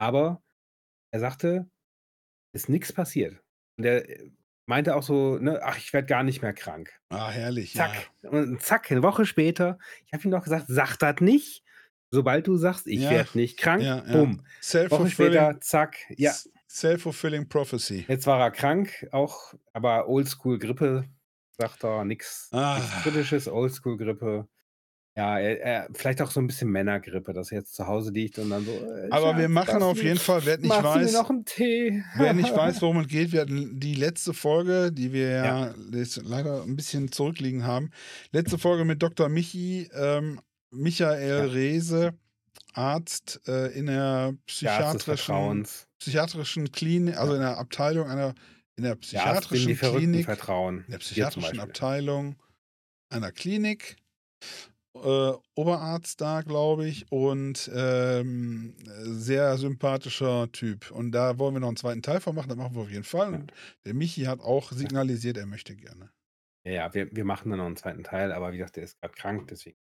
[0.00, 0.42] Aber
[1.12, 1.70] er sagte,
[2.54, 3.40] ist nichts passiert.
[3.78, 4.30] Und er äh,
[4.66, 6.90] meinte auch so, ne, ach, ich werde gar nicht mehr krank.
[7.10, 7.74] Ah, herrlich.
[7.74, 8.10] Zack.
[8.22, 8.30] Ja.
[8.30, 11.62] Und zack, eine Woche später, ich habe ihm noch gesagt, sag das nicht.
[12.12, 13.10] Sobald du sagst, ich Ja.
[13.10, 14.12] werde nicht krank, Ja, ja.
[14.12, 14.44] bumm.
[14.88, 16.34] Woche später, zack, ja,
[16.68, 18.04] Self-fulfilling Prophecy.
[18.08, 21.04] Jetzt war er krank, auch, aber Oldschool-Grippe,
[21.58, 22.80] sagt er, nichts Ah.
[23.02, 24.48] Kritisches, Oldschool-Grippe.
[25.16, 28.38] Ja, er, er, vielleicht auch so ein bisschen Männergrippe, dass er jetzt zu Hause liegt
[28.38, 28.70] und dann so.
[28.70, 32.02] äh, Aber wir machen auf jeden Fall, wer nicht weiß, noch einen Tee?
[32.16, 35.74] wer nicht weiß, worum es geht, wir hatten die letzte Folge, die wir ja, Ja.
[36.22, 37.90] leider ein bisschen zurückliegen haben.
[38.30, 39.28] Letzte Folge mit Dr.
[39.28, 41.52] Michi, ähm, Michael Ja.
[41.52, 42.14] Rehse,
[42.74, 45.66] Arzt äh, in der psychiatrischen,
[45.98, 48.34] psychiatrischen Klinik, also in der Abteilung einer,
[48.76, 50.24] in der psychiatrischen Verrückten Klinik.
[50.24, 50.84] vertrauen.
[50.86, 51.58] in der psychiatrischen.
[51.58, 52.36] Abteilung
[53.10, 53.96] einer Klinik.
[54.94, 60.90] Äh, Oberarzt da, glaube ich, und ähm, sehr sympathischer Typ.
[60.90, 63.04] Und da wollen wir noch einen zweiten Teil von machen, das machen wir auf jeden
[63.04, 63.34] Fall.
[63.34, 63.52] Und
[63.84, 66.10] der Michi hat auch signalisiert, er möchte gerne.
[66.64, 69.00] Ja, ja wir, wir machen dann noch einen zweiten Teil, aber wie gesagt, der ist
[69.00, 69.78] gerade krank, deswegen.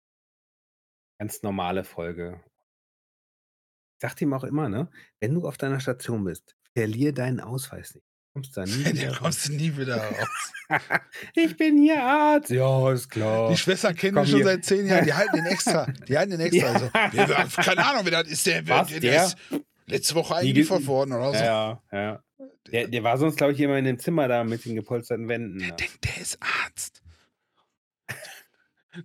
[1.20, 2.44] Ganz normale Folge.
[3.98, 4.90] Ich sagte ihm auch immer, ne,
[5.22, 8.15] wenn du auf deiner Station bist, verlier deinen Ausweis nicht.
[8.36, 9.20] Kommst da nie wieder raus.
[9.20, 10.52] kommst du nie wieder raus.
[11.36, 12.50] ich bin hier Arzt.
[12.50, 13.50] Ja, ist klar.
[13.50, 14.44] Die Schwestern kennen ihn schon hier.
[14.46, 15.86] seit zehn Jahren, die halten den extra.
[16.06, 16.92] Die halten den extra.
[17.18, 18.46] Also, keine Ahnung, wer das ist.
[18.46, 19.24] Der, Was, der, der?
[19.28, 19.38] ist
[19.86, 21.36] letzte Woche eingeliefert worden oder so.
[21.46, 22.24] Ja, ja, ja.
[22.74, 25.60] Der, der war sonst, glaube ich, immer in dem Zimmer da mit den gepolsterten Wänden.
[25.60, 25.76] Der da.
[25.78, 27.04] denkt, der ist Arzt.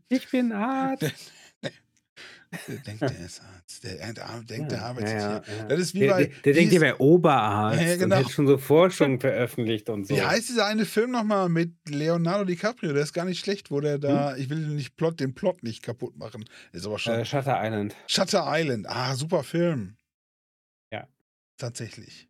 [0.08, 1.04] Ich bin Arzt.
[2.66, 3.84] Der denkt, der ist Arzt.
[3.84, 4.12] Der,
[4.42, 5.64] denkt, der arbeitet ja, hier.
[5.68, 6.26] Das ist wie Der, bei.
[6.44, 8.16] der, denkt, der wäre Oberarzt Ja, genau.
[8.16, 10.16] und hätte schon so Forschung veröffentlicht und so.
[10.16, 12.92] Wie heißt dieser eine Film nochmal mit Leonardo DiCaprio?
[12.92, 15.82] Der ist gar nicht schlecht, wo der da, ich will nicht Plot, den Plot nicht
[15.84, 16.44] kaputt machen.
[16.72, 17.14] Ist aber schon.
[17.14, 17.20] Hm?
[17.20, 17.94] Äh, Shutter Island.
[18.08, 18.86] Shutter Island.
[18.88, 19.96] Ah, super Film.
[20.92, 21.06] Ja.
[21.56, 22.28] Tatsächlich.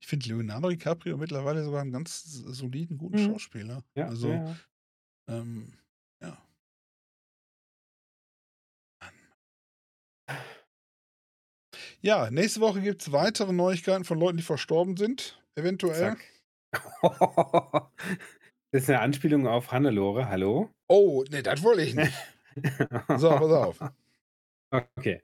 [0.00, 3.32] Ich finde Leonardo DiCaprio mittlerweile sogar einen ganz soliden, guten Mhm.
[3.32, 3.82] Schauspieler.
[3.96, 4.56] Ja, also, ja.
[5.28, 5.72] ähm,
[12.00, 16.16] Ja, nächste Woche gibt es weitere Neuigkeiten von Leuten, die verstorben sind, eventuell.
[16.16, 16.24] Zack.
[18.70, 20.28] Das ist eine Anspielung auf Hannelore.
[20.28, 20.70] Hallo?
[20.88, 22.12] Oh, nee, das wollte ich nicht.
[23.16, 23.80] So, pass auf.
[24.70, 25.22] Okay.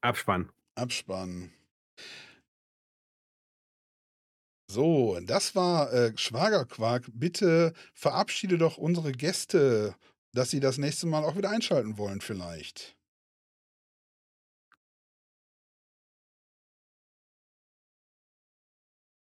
[0.00, 0.50] Abspann.
[0.74, 1.52] Abspann.
[4.68, 7.04] So, das war äh, Schwagerquark.
[7.14, 9.94] Bitte verabschiede doch unsere Gäste,
[10.32, 12.97] dass sie das nächste Mal auch wieder einschalten wollen, vielleicht.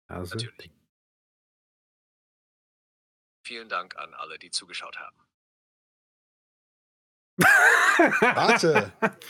[0.08, 0.70] Also, Natürlich.
[3.44, 5.16] Vielen Dank an alle, die zugeschaut haben.
[7.38, 8.92] Warte.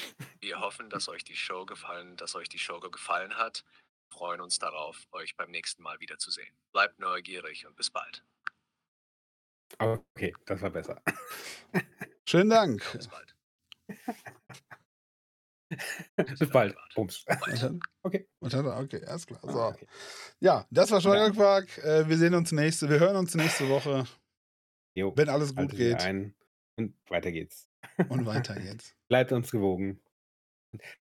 [0.41, 3.65] Wir hoffen, dass euch die Show gefallen, dass euch die Show gefallen hat.
[4.09, 6.55] Freuen uns darauf, euch beim nächsten Mal wiederzusehen.
[6.73, 8.25] Bleibt neugierig und bis bald.
[9.79, 11.03] Okay, das war besser.
[12.29, 12.93] Schönen Dank.
[12.93, 13.37] Bis bald.
[16.39, 16.77] Bis bald.
[16.95, 17.25] Bums.
[18.03, 18.27] Okay.
[18.41, 19.41] Okay, alles klar.
[19.43, 19.49] So.
[19.61, 19.87] Ah, okay.
[20.41, 21.79] Ja, das war Schwagerquark.
[21.79, 24.05] Äh, wir sehen uns nächste, wir hören uns nächste Woche,
[24.95, 26.01] Jo, wenn alles gut haltet geht.
[26.03, 26.35] ein.
[26.79, 27.69] Und weiter geht's.
[28.09, 28.97] Und weiter jetzt.
[29.09, 30.01] Bleibt uns gewogen.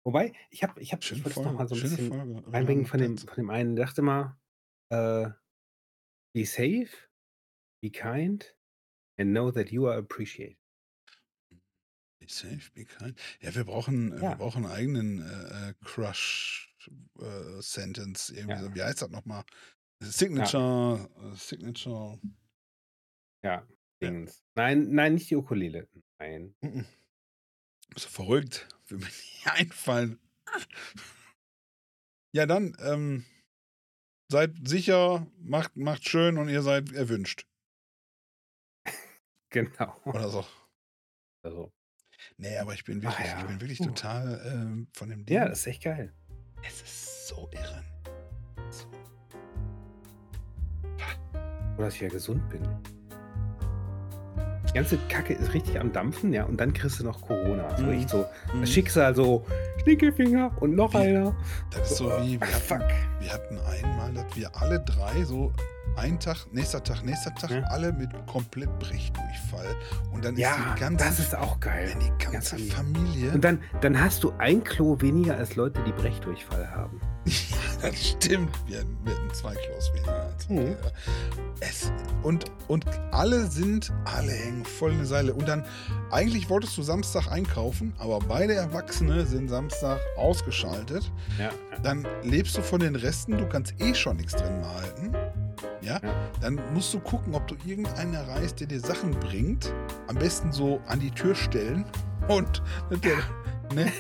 [0.05, 2.43] Wobei, ich habe ich hab, Schöne ich wollte noch mal so ein bisschen Folge.
[2.51, 3.75] reinbringen von dem, von dem einen.
[3.75, 4.38] Dachte mal,
[4.91, 5.30] äh,
[6.35, 6.89] be safe,
[7.81, 8.55] be kind
[9.17, 10.57] and know that you are appreciated.
[12.28, 13.20] Safe, be kind.
[13.41, 14.36] Ja, wir brauchen, äh, wir Ja.
[14.36, 18.30] brauchen einen eigenen äh, äh, Crush-Sentence.
[18.30, 18.64] irgendwie Ja.
[18.64, 18.74] so.
[18.76, 19.44] Wie heißt das nochmal?
[20.02, 22.20] Signature, äh, Signature.
[23.44, 23.68] Ja,
[24.02, 24.41] Dings.
[24.56, 25.90] Nein, nein, nicht die Ukulele.
[26.20, 26.56] Nein.
[27.94, 28.68] Bist du verrückt?
[28.88, 30.20] Will mir nicht einfallen.
[32.36, 33.26] Ja, dann ähm,
[34.32, 37.45] seid sicher, macht, macht schön und ihr seid erwünscht.
[39.52, 40.02] Genau.
[40.06, 40.45] Oder so.
[41.45, 41.72] Also,
[42.44, 43.40] Nee, aber ich bin Ach wirklich, ja.
[43.40, 43.86] ich bin wirklich Puh.
[43.86, 45.38] total ähm, von dem Ding.
[45.38, 46.11] ja, das ist echt geil.
[46.68, 47.82] es ist so irre.
[48.70, 48.86] So.
[51.78, 52.61] Oder dass ich ja gesund bin.
[54.70, 57.78] Die ganze Kacke ist richtig am Dampfen, ja, und dann kriegst du noch Corona.
[57.78, 57.94] So Mhm.
[57.94, 58.26] echt so.
[58.53, 58.61] Mhm.
[58.61, 59.45] Das Schicksal so,
[59.82, 61.36] Stinkefinger und noch Wie- einer.
[61.72, 62.90] Das ist so wie, wir ach, hatten, fuck.
[63.20, 65.53] wir hatten einmal, dass wir alle drei so
[65.98, 67.61] einen Tag, nächster Tag, nächster Tag, Ja.
[67.70, 69.76] alle mit komplett Brechdurchfall.
[70.11, 71.94] Und dann ist Ja, die ganze, das ist auch geil.
[72.02, 72.72] die ganze Familie.
[72.74, 73.32] Familie.
[73.32, 76.99] Und dann, dann hast du ein Klo weniger als Leute, die Brechdurchfall haben.
[77.26, 78.49] ja, das stimmt.
[78.68, 78.98] Wir, hatten
[79.34, 80.24] zwei Klos weniger.
[80.24, 80.57] als Mhm.
[80.57, 80.78] wir.
[81.60, 81.91] Es,
[82.24, 85.34] und, und alle sind, alle hängen voll in die Seile.
[85.34, 85.64] Und dann,
[86.11, 91.10] eigentlich wolltest du Samstag einkaufen, aber beide Erwachsene sind Samstag ausgeschaltet.
[91.40, 91.52] Ja.
[91.82, 95.15] Dann lebst du von den Resten, du kannst eh schon nichts drin behalten.
[95.81, 95.99] Ja?
[96.41, 99.73] Dann musst du gucken, ob du irgendeinen erreichst, der dir Sachen bringt.
[100.07, 101.85] Am besten so an die Tür stellen
[102.27, 102.61] und
[103.03, 103.18] der,
[103.76, 103.91] ne?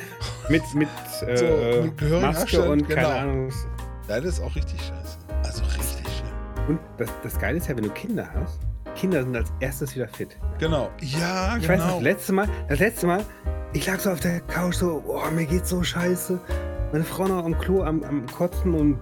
[0.49, 0.89] Mit, mit,
[1.27, 3.01] äh, So, mit Maske Abstand, und genau.
[3.09, 3.49] keine Ahnung.
[4.07, 5.17] Ja, das ist auch richtig scheiße.
[5.43, 6.67] Also richtig schlimm.
[6.67, 8.59] Und das, das Geile ist ja, wenn du Kinder hast,
[8.95, 10.37] Kinder sind als erstes wieder fit.
[10.59, 10.89] Genau.
[10.99, 11.95] Ja, Ich weiß, genau.
[11.95, 13.25] das letzte Mal, das letzte Mal,
[13.73, 16.39] ich lag so auf der Couch so, oh, mir geht's so scheiße.
[16.91, 18.99] Meine Frau noch am Klo am, am Kotzen und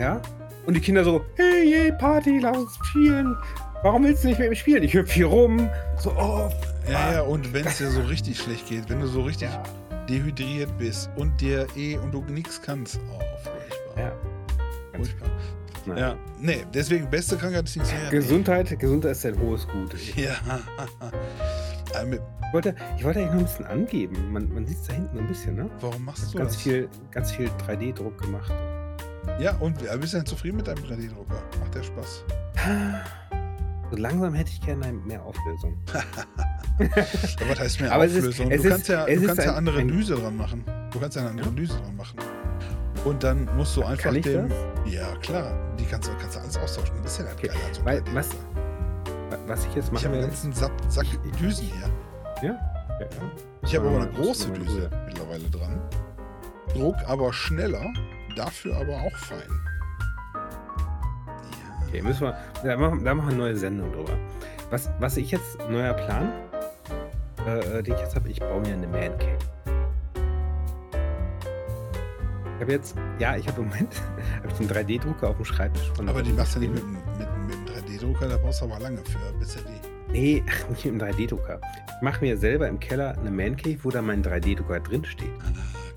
[0.00, 0.20] ja.
[0.66, 3.36] Und die Kinder so, hey, hey, Party, lass uns spielen.
[3.82, 4.82] Warum willst du nicht mit mir spielen?
[4.82, 5.68] Ich hüpf hier rum.
[5.98, 6.48] So, oh,
[6.90, 9.62] ja, ja, und wenn es dir so richtig schlecht geht, wenn du so richtig ja.
[10.08, 12.98] dehydriert bist und dir eh und du nichts kannst.
[13.12, 14.02] Oh, furchtbar.
[14.04, 14.12] Ja.
[14.96, 15.28] Furchtbar.
[15.86, 15.98] Nein.
[15.98, 17.94] Ja, nee, deswegen beste Krankheit ist nicht so.
[18.10, 19.92] Gesundheit, Gesundheit ist ein hohes Gut.
[19.94, 20.34] Ich Ja.
[22.06, 22.22] Mit-
[22.52, 24.32] wollte, ich wollte eigentlich noch ein bisschen angeben.
[24.32, 25.70] Man, man sieht es da hinten so ein bisschen, ne?
[25.80, 26.62] Warum machst du Ganz das?
[26.62, 28.52] viel, ganz viel 3D-Druck gemacht.
[29.40, 31.42] Ja, und bist du denn zufrieden mit deinem 3D-Drucker?
[31.60, 32.24] Macht der Spaß?
[33.90, 35.76] So langsam hätte ich gerne mehr Auflösung.
[37.48, 38.50] Was heißt mehr Aber ist- Auflösung?
[38.50, 40.64] es du ist- kannst ja, du ist kannst ja andere Düse dran machen.
[40.92, 42.16] Du kannst ja eine andere Düse dran machen.
[43.04, 44.48] Und dann musst du einfach Kann ich dem.
[44.48, 44.58] das?
[44.92, 45.52] Ja, klar.
[45.78, 46.94] Die kannst, du- kannst du alles austauschen.
[47.02, 47.56] Das ist ja Okay, geil.
[47.84, 48.14] weil- 3D-Drucker.
[48.14, 48.28] was-
[49.46, 51.06] Was ich jetzt Ich machen habe einen ganzen Sack, Sack
[51.40, 52.48] Düsen hier.
[52.48, 52.54] Ja?
[53.00, 53.06] Ja.
[53.62, 55.80] Ich habe aber eine Muss große Düse mittlerweile dran.
[56.72, 57.92] Druck aber schneller,
[58.34, 59.38] dafür aber auch fein.
[60.34, 61.88] Ja.
[61.88, 62.36] Okay, müssen wir.
[62.62, 64.18] Da machen, da machen wir eine neue Sendung drüber.
[64.70, 66.32] Was, was ich jetzt, neuer Plan,
[67.46, 69.38] äh, den ich jetzt habe, ich baue mir eine Man Cave.
[72.56, 73.94] Ich habe jetzt, ja, ich habe im Moment
[74.42, 77.02] hab ich einen 3D-Drucker auf dem Schreibtisch von Aber die machst du nicht mit, mit,
[77.18, 80.12] mit dem 3D-Drucker, da brauchst du aber lange für, bis er die.
[80.12, 81.60] Nee, ach, nicht mit dem 3D-Drucker.
[81.96, 85.30] Ich mache mir selber im Keller eine Man Cave, wo da mein 3D-Drucker drin steht.
[85.40, 85.93] Ah,